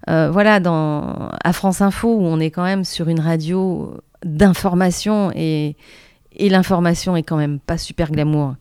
voilà, 0.06 0.60
dans, 0.60 1.30
à 1.41 1.54
France 1.54 1.80
Info, 1.80 2.14
où 2.14 2.24
on 2.24 2.41
est 2.41 2.52
quand 2.52 2.66
même 2.66 2.84
sur 2.84 3.08
une 3.08 3.22
radio 3.22 3.94
d'information 4.24 5.32
et, 5.36 5.76
et 6.36 6.49
l'information 6.49 7.15
est 7.15 7.24
quand 7.24 7.38
même 7.38 7.59
pas 7.59 7.78
super 7.78 8.11
glamour 8.11 8.55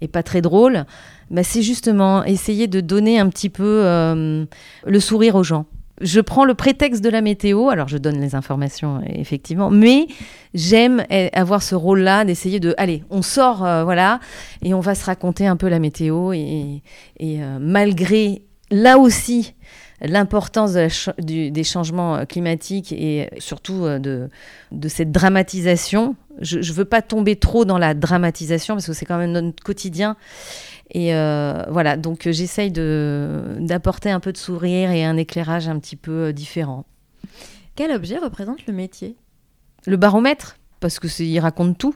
et 0.00 0.08
pas 0.08 0.22
très 0.22 0.40
drôle, 0.40 0.84
bah 1.30 1.42
c'est 1.44 1.62
justement 1.62 2.24
essayer 2.24 2.66
de 2.66 2.80
donner 2.80 3.18
un 3.18 3.28
petit 3.28 3.50
peu 3.50 3.82
euh, 3.84 4.44
le 4.86 5.00
sourire 5.00 5.36
aux 5.36 5.44
gens. 5.44 5.66
Je 6.00 6.20
prends 6.20 6.46
le 6.46 6.54
prétexte 6.54 7.04
de 7.04 7.10
la 7.10 7.20
météo, 7.20 7.68
alors 7.68 7.88
je 7.88 7.98
donne 7.98 8.18
les 8.20 8.34
informations 8.34 9.02
effectivement, 9.06 9.68
mais 9.68 10.06
j'aime 10.54 11.04
avoir 11.34 11.62
ce 11.62 11.74
rôle-là 11.74 12.24
d'essayer 12.24 12.58
de, 12.58 12.74
allez, 12.78 13.04
on 13.10 13.20
sort, 13.20 13.66
euh, 13.66 13.84
voilà, 13.84 14.18
et 14.62 14.72
on 14.72 14.80
va 14.80 14.94
se 14.94 15.04
raconter 15.04 15.46
un 15.46 15.56
peu 15.56 15.68
la 15.68 15.78
météo 15.78 16.32
et, 16.32 16.82
et 17.18 17.42
euh, 17.42 17.58
malgré 17.60 18.42
là 18.70 18.98
aussi 18.98 19.54
l'importance 20.00 20.72
des 21.18 21.64
changements 21.64 22.16
euh, 22.16 22.24
climatiques 22.24 22.92
et 22.92 23.28
surtout 23.38 23.84
euh, 23.84 23.98
de, 23.98 24.28
de 24.72 24.88
cette 24.88 25.12
dramatisation. 25.12 26.16
Je 26.40 26.58
ne 26.58 26.74
veux 26.74 26.84
pas 26.84 27.02
tomber 27.02 27.36
trop 27.36 27.64
dans 27.64 27.78
la 27.78 27.94
dramatisation 27.94 28.74
parce 28.74 28.86
que 28.86 28.92
c'est 28.92 29.04
quand 29.04 29.18
même 29.18 29.32
notre 29.32 29.62
quotidien. 29.62 30.16
Et 30.92 31.14
euh, 31.14 31.64
voilà, 31.68 31.96
donc 31.96 32.28
j'essaye 32.28 32.72
d'apporter 32.72 34.10
un 34.10 34.20
peu 34.20 34.32
de 34.32 34.38
sourire 34.38 34.90
et 34.90 35.04
un 35.04 35.16
éclairage 35.16 35.68
un 35.68 35.78
petit 35.78 35.96
peu 35.96 36.32
différent. 36.32 36.84
Quel 37.76 37.92
objet 37.92 38.18
représente 38.18 38.66
le 38.66 38.72
métier? 38.72 39.16
Le 39.86 39.96
baromètre, 39.96 40.56
parce 40.80 40.98
que 40.98 41.22
il 41.22 41.38
raconte 41.38 41.78
tout. 41.78 41.94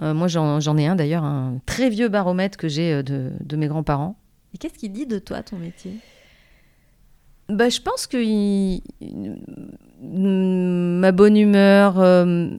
moi, 0.00 0.26
j'en 0.26 0.76
ai 0.76 0.86
un 0.86 0.96
d'ailleurs, 0.96 1.22
un 1.22 1.58
très 1.66 1.88
vieux 1.88 2.08
baromètre 2.08 2.58
que 2.58 2.66
j'ai 2.66 3.02
de, 3.02 3.30
de 3.38 3.56
mes 3.56 3.68
grands-parents. 3.68 4.16
Et 4.54 4.58
qu'est-ce 4.58 4.78
qui 4.78 4.88
dit 4.88 5.06
de 5.06 5.18
toi 5.20 5.42
ton 5.42 5.56
métier? 5.56 5.92
Bah, 7.48 7.68
Je 7.68 7.80
pense 7.80 8.06
que 8.06 8.18
ma 10.00 11.12
bonne 11.12 11.36
humeur, 11.36 12.00
euh, 12.00 12.50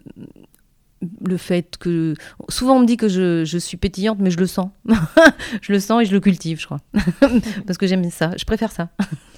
le 1.21 1.37
fait 1.37 1.77
que... 1.77 2.13
Souvent 2.49 2.77
on 2.77 2.79
me 2.79 2.85
dit 2.85 2.97
que 2.97 3.07
je, 3.07 3.45
je 3.45 3.57
suis 3.57 3.77
pétillante, 3.77 4.19
mais 4.19 4.31
je 4.31 4.37
le 4.37 4.47
sens. 4.47 4.69
je 5.61 5.71
le 5.71 5.79
sens 5.79 6.01
et 6.01 6.05
je 6.05 6.11
le 6.13 6.19
cultive, 6.19 6.59
je 6.59 6.65
crois. 6.65 6.79
Parce 7.67 7.77
que 7.77 7.87
j'aime 7.87 8.09
ça, 8.09 8.31
je 8.37 8.45
préfère 8.45 8.71
ça. 8.71 8.89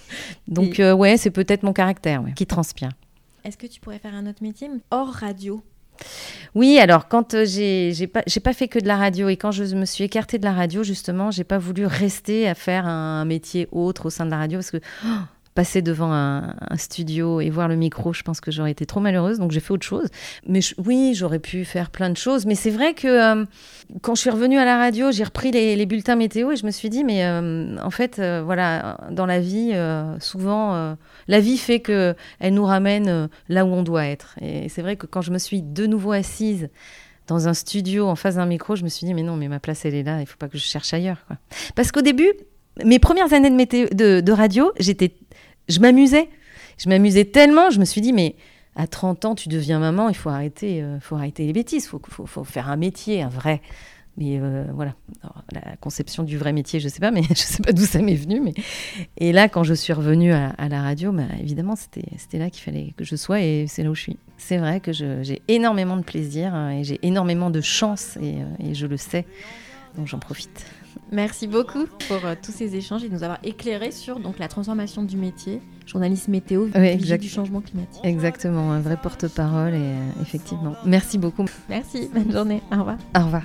Donc 0.48 0.80
euh, 0.80 0.94
ouais, 0.94 1.18
c'est 1.18 1.32
peut-être 1.32 1.64
mon 1.64 1.74
caractère 1.74 2.24
qui 2.36 2.46
transpire. 2.46 2.90
Est-ce 3.44 3.58
que 3.58 3.68
tu 3.68 3.80
pourrais 3.80 4.00
faire 4.00 4.14
un 4.16 4.26
autre 4.28 4.42
métier? 4.42 4.70
Hors 4.92 5.12
radio 5.12 5.64
oui, 6.56 6.80
alors 6.80 7.10
quand 7.10 7.34
euh, 7.34 7.46
j'ai 7.46 8.08
pas 8.08 8.54
fait 8.54 8.70
que 8.70 8.80
de 8.80 8.88
la 8.88 8.96
radio 8.96 9.28
et 9.28 9.36
quand 9.36 9.52
je 9.52 9.64
me 9.76 9.86
suis 9.86 10.06
écartée 10.06 10.40
de 10.40 10.46
la 10.46 10.54
radio 10.54 10.84
justement, 10.84 11.30
j'ai 11.30 11.44
pas 11.44 11.58
voulu 11.58 11.86
rester 11.86 12.48
à 12.48 12.56
faire 12.56 12.88
un, 12.88 13.26
métier 13.26 13.68
autre 13.72 14.06
au 14.06 14.10
sein 14.10 14.26
de 14.26 14.32
la 14.32 14.38
radio 14.38 14.60
parce 14.60 14.72
que 14.72 14.80
oh, 15.06 15.10
passer 15.56 15.82
devant 15.82 16.12
un, 16.12 16.54
studio 16.76 17.40
et 17.40 17.50
voir 17.50 17.70
le 17.70 17.78
micro, 17.78 18.12
je 18.12 18.22
pense 18.22 18.42
que 18.42 18.52
j'aurais 18.52 18.72
été 18.72 18.86
trop 18.86 19.00
malheureuse, 19.00 19.40
donc 19.40 19.52
j'ai 19.52 19.62
fait 19.62 19.72
autre 19.72 19.86
chose. 19.86 20.10
Mais 20.46 20.60
oui, 20.86 21.14
j'aurais 21.16 21.40
pu 21.40 21.64
faire 21.64 21.90
plein 21.90 22.10
de 22.10 22.18
choses, 22.18 22.46
mais 22.46 22.56
c'est 22.56 22.70
vrai 22.70 22.94
que 22.94 23.08
euh, 23.08 23.46
quand 24.02 24.16
je 24.16 24.22
suis 24.22 24.30
revenue 24.30 24.58
à 24.58 24.66
la 24.66 24.78
radio, 24.78 25.12
j'ai 25.12 25.24
repris 25.24 25.52
les, 25.52 25.86
bulletins 25.86 26.18
météo 26.18 26.52
et 26.52 26.58
je 26.58 26.66
me 26.66 26.72
suis 26.72 26.90
dit, 26.90 27.06
mais 27.06 27.26
euh, 27.26 27.78
en 27.82 27.90
fait, 27.90 28.20
euh, 28.20 28.42
voilà, 28.44 28.98
dans 29.12 29.26
la 29.26 29.40
vie, 29.40 29.74
souvent, 30.20 30.98
la 31.28 31.40
vie 31.40 31.58
fait 31.58 31.80
que 31.80 32.16
elle 32.40 32.54
nous 32.54 32.66
ramène 32.66 33.30
là 33.48 33.66
où 33.66 33.70
on 33.70 33.82
doit 33.82 34.06
être. 34.06 34.36
Et 34.42 34.68
c'est 34.68 34.82
vrai 34.82 34.98
que 34.98 35.06
quand 35.06 35.22
je 35.22 35.32
me 35.32 35.38
suis 35.38 35.62
de 35.62 35.86
nouveau 35.86 36.12
assise 36.12 36.68
dans 37.28 37.48
un 37.48 37.54
studio 37.54 38.08
en 38.08 38.16
face 38.16 38.36
d'un 38.36 38.46
micro, 38.46 38.76
je 38.76 38.84
me 38.84 38.90
suis 38.90 39.08
dit, 39.08 39.14
mais 39.14 39.24
non, 39.24 39.38
mais 39.38 39.48
ma 39.48 39.62
place, 39.62 39.86
elle 39.86 39.96
est 39.96 40.04
là, 40.04 40.20
il 40.20 40.26
faut 40.26 40.38
pas 40.38 40.50
que 40.50 40.58
je 40.58 40.64
cherche 40.64 40.94
ailleurs. 40.94 41.26
Parce 41.76 41.94
qu'au 41.94 42.02
début, 42.02 42.34
mes 42.84 43.00
premières 43.00 43.32
années 43.32 43.50
de, 43.50 43.56
météo, 43.56 43.88
de 43.94 44.32
radio, 44.32 44.74
j'étais 44.80 45.14
je 45.70 45.80
m'amusais. 45.80 46.30
Je 46.78 46.90
m'amusais 46.90 47.26
tellement, 47.26 47.70
je 47.70 47.80
me 47.80 47.86
suis 47.86 48.02
dit, 48.02 48.14
mais 48.14 48.36
à 48.76 48.88
30 48.88 49.26
ans, 49.26 49.36
tu 49.36 49.50
deviens 49.50 49.80
maman, 49.80 50.10
il 50.10 50.16
faut 50.16 50.30
arrêter, 50.30 50.82
euh, 50.82 51.00
faut 51.00 51.16
arrêter 51.16 51.46
les 51.46 51.54
bêtises, 51.54 51.90
il 51.92 52.28
faut, 52.28 52.44
faire 52.44 52.70
un 52.70 52.76
métier, 52.76 53.22
un 53.22 53.30
vrai. 53.30 53.62
Mais 54.18 54.40
euh, 54.40 54.66
voilà, 54.74 54.96
la 55.52 55.76
conception 55.78 56.24
du 56.24 56.38
vrai 56.38 56.54
métier, 56.54 56.80
je 56.80 56.88
sais 56.88 57.00
pas, 57.00 57.12
mais 57.12 57.24
je 57.30 57.36
sais 57.36 57.62
pas 57.62 57.74
d'où 57.74 57.86
ça 57.86 58.02
m'est 58.02 58.16
venu. 58.16 58.40
Mais... 58.40 58.54
Et 59.18 59.32
là, 59.32 59.50
quand 59.50 59.64
je 59.64 59.74
suis 59.74 59.94
revenue 59.94 60.32
à, 60.32 60.70
la 60.70 60.82
radio, 60.82 61.12
bah, 61.12 61.24
évidemment, 61.40 61.76
c'était 61.76 62.38
là 62.38 62.50
qu'il 62.50 62.64
fallait 62.64 62.94
que 62.98 63.04
je 63.04 63.16
sois 63.16 63.42
et 63.42 63.66
c'est 63.68 63.84
là 63.84 63.90
où 63.90 63.96
je 63.96 64.02
suis. 64.02 64.18
C'est 64.38 64.58
vrai 64.58 64.80
que 64.80 64.92
j'ai 64.92 65.42
énormément 65.48 65.98
de 65.98 66.04
plaisir 66.04 66.54
hein, 66.54 66.72
et 66.72 66.84
j'ai 66.84 67.00
énormément 67.02 67.50
de 67.50 67.62
chance 67.62 68.18
et, 68.22 68.36
euh, 68.36 68.70
et 68.70 68.74
je 68.74 68.88
le 68.88 68.98
sais, 68.98 69.26
donc 69.98 70.08
j'en 70.08 70.20
profite. 70.20 70.66
Merci 71.12 71.48
beaucoup 71.48 71.86
pour 72.08 72.26
euh, 72.26 72.36
tous 72.42 72.52
ces 72.52 72.76
échanges 72.76 73.04
et 73.04 73.10
de 73.10 73.14
nous 73.14 73.24
avoir 73.24 73.40
éclairé 73.44 73.92
sur 73.92 74.20
donc, 74.20 74.40
la 74.40 74.48
transformation 74.48 75.04
du 75.04 75.18
métier, 75.18 75.62
journaliste 75.86 76.28
météo, 76.28 76.68
oui, 76.76 76.98
du 76.98 77.30
changement 77.30 77.62
climatique. 77.62 78.02
Exactement, 78.04 78.72
un 78.72 78.80
vrai 78.80 78.98
porte-parole 78.98 79.74
et 79.74 79.78
euh, 79.78 80.22
effectivement. 80.22 80.76
Merci 80.86 81.18
beaucoup. 81.18 81.46
Merci, 81.70 82.10
bonne 82.14 82.32
journée. 82.32 82.62
Au 82.72 82.80
revoir. 82.80 82.98
Au 83.16 83.26
revoir. 83.26 83.44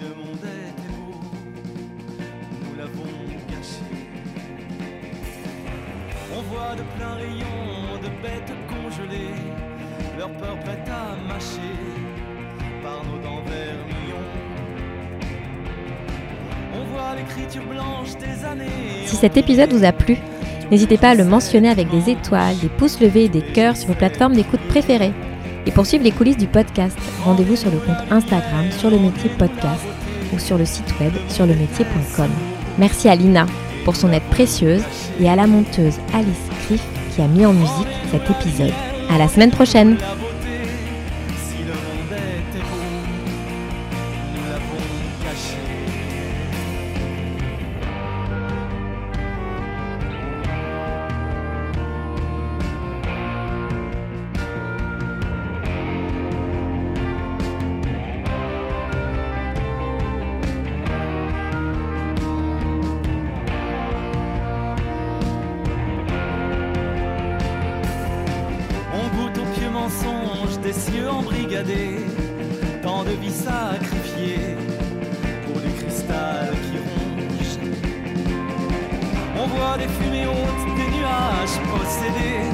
le 0.00 0.14
monde 0.14 0.44
était 0.44 0.92
beau, 0.92 1.14
nous 2.62 2.76
l'avons 2.76 3.02
caché. 3.48 3.88
On 6.36 6.42
voit 6.42 6.74
de 6.76 6.82
pleins 6.96 7.14
rayons 7.14 7.98
de 8.02 8.08
bêtes 8.22 8.52
congelées, 8.68 9.34
leur 10.18 10.30
peur 10.32 10.58
prête 10.60 10.88
à 10.88 11.16
mâcher 11.26 11.74
par 12.82 13.02
nos 13.04 13.18
dents 13.22 13.42
vermillons. 13.46 14.28
On 16.74 16.84
voit 16.92 17.14
l'écriture 17.16 17.64
blanche 17.64 18.14
des 18.18 18.44
années. 18.44 19.06
Si 19.06 19.16
cet 19.16 19.36
épisode 19.36 19.72
vous 19.72 19.84
a 19.84 19.92
plu, 19.92 20.18
n'hésitez 20.70 20.98
pas 20.98 21.10
à 21.10 21.14
le 21.14 21.24
mentionner 21.24 21.70
avec 21.70 21.90
des 21.90 22.10
étoiles, 22.10 22.58
des 22.58 22.68
pouces 22.68 23.00
levés 23.00 23.24
et 23.24 23.28
des 23.28 23.42
cœurs 23.42 23.76
sur 23.76 23.88
vos 23.88 23.94
plateformes 23.94 24.34
d'écoute 24.34 24.60
préférées. 24.68 25.14
Et 25.66 25.70
pour 25.70 25.86
suivre 25.86 26.04
les 26.04 26.10
coulisses 26.10 26.36
du 26.36 26.46
podcast, 26.46 26.96
rendez-vous 27.24 27.56
sur 27.56 27.70
le 27.70 27.78
compte 27.78 28.10
Instagram 28.10 28.70
sur 28.78 28.90
le 28.90 28.98
métier 28.98 29.30
podcast 29.38 29.84
ou 30.32 30.38
sur 30.38 30.58
le 30.58 30.64
site 30.64 30.98
web 31.00 31.12
sur 31.28 31.46
le 31.46 31.54
métier.com. 31.54 32.30
Merci 32.78 33.08
à 33.08 33.14
Lina 33.14 33.46
pour 33.84 33.96
son 33.96 34.12
aide 34.12 34.22
précieuse 34.30 34.82
et 35.20 35.28
à 35.28 35.36
la 35.36 35.46
monteuse 35.46 35.98
Alice 36.14 36.48
Criff 36.64 36.82
qui 37.14 37.22
a 37.22 37.26
mis 37.26 37.46
en 37.46 37.52
musique 37.52 37.88
cet 38.10 38.30
épisode. 38.30 38.72
À 39.10 39.18
la 39.18 39.28
semaine 39.28 39.50
prochaine! 39.50 39.96
Embrigadés, 71.08 72.04
tant 72.82 73.02
de 73.02 73.10
vies 73.10 73.30
sacrifiées 73.30 74.56
pour 75.46 75.60
du 75.60 75.70
cristal 75.72 76.50
qui 76.64 76.78
ronge. 76.78 77.58
On 79.40 79.46
voit 79.46 79.78
des 79.78 79.88
fumées 79.88 80.26
hautes, 80.26 80.66
des 80.76 80.90
nuages 80.96 81.58
possédés, 81.72 82.44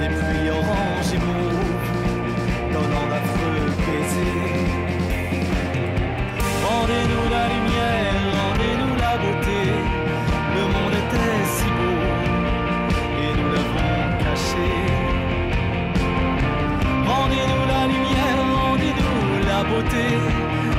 des 0.00 0.08
pluies 0.08 0.50
oranges 0.50 1.12
et 1.12 1.18
mauves, 1.18 2.72
donnant 2.72 3.06
d'affreux 3.10 3.66
baisers. 3.84 4.70
Rendez-nous 6.68 7.26
la 7.30 7.44
lumière, 7.48 7.69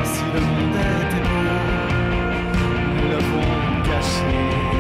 si 0.04 0.24
le 0.34 0.42
monde 0.42 0.76
était 0.76 1.24
beau. 1.24 1.48
Nous 2.98 3.10
l'avons 3.10 3.84
caché. 3.84 4.71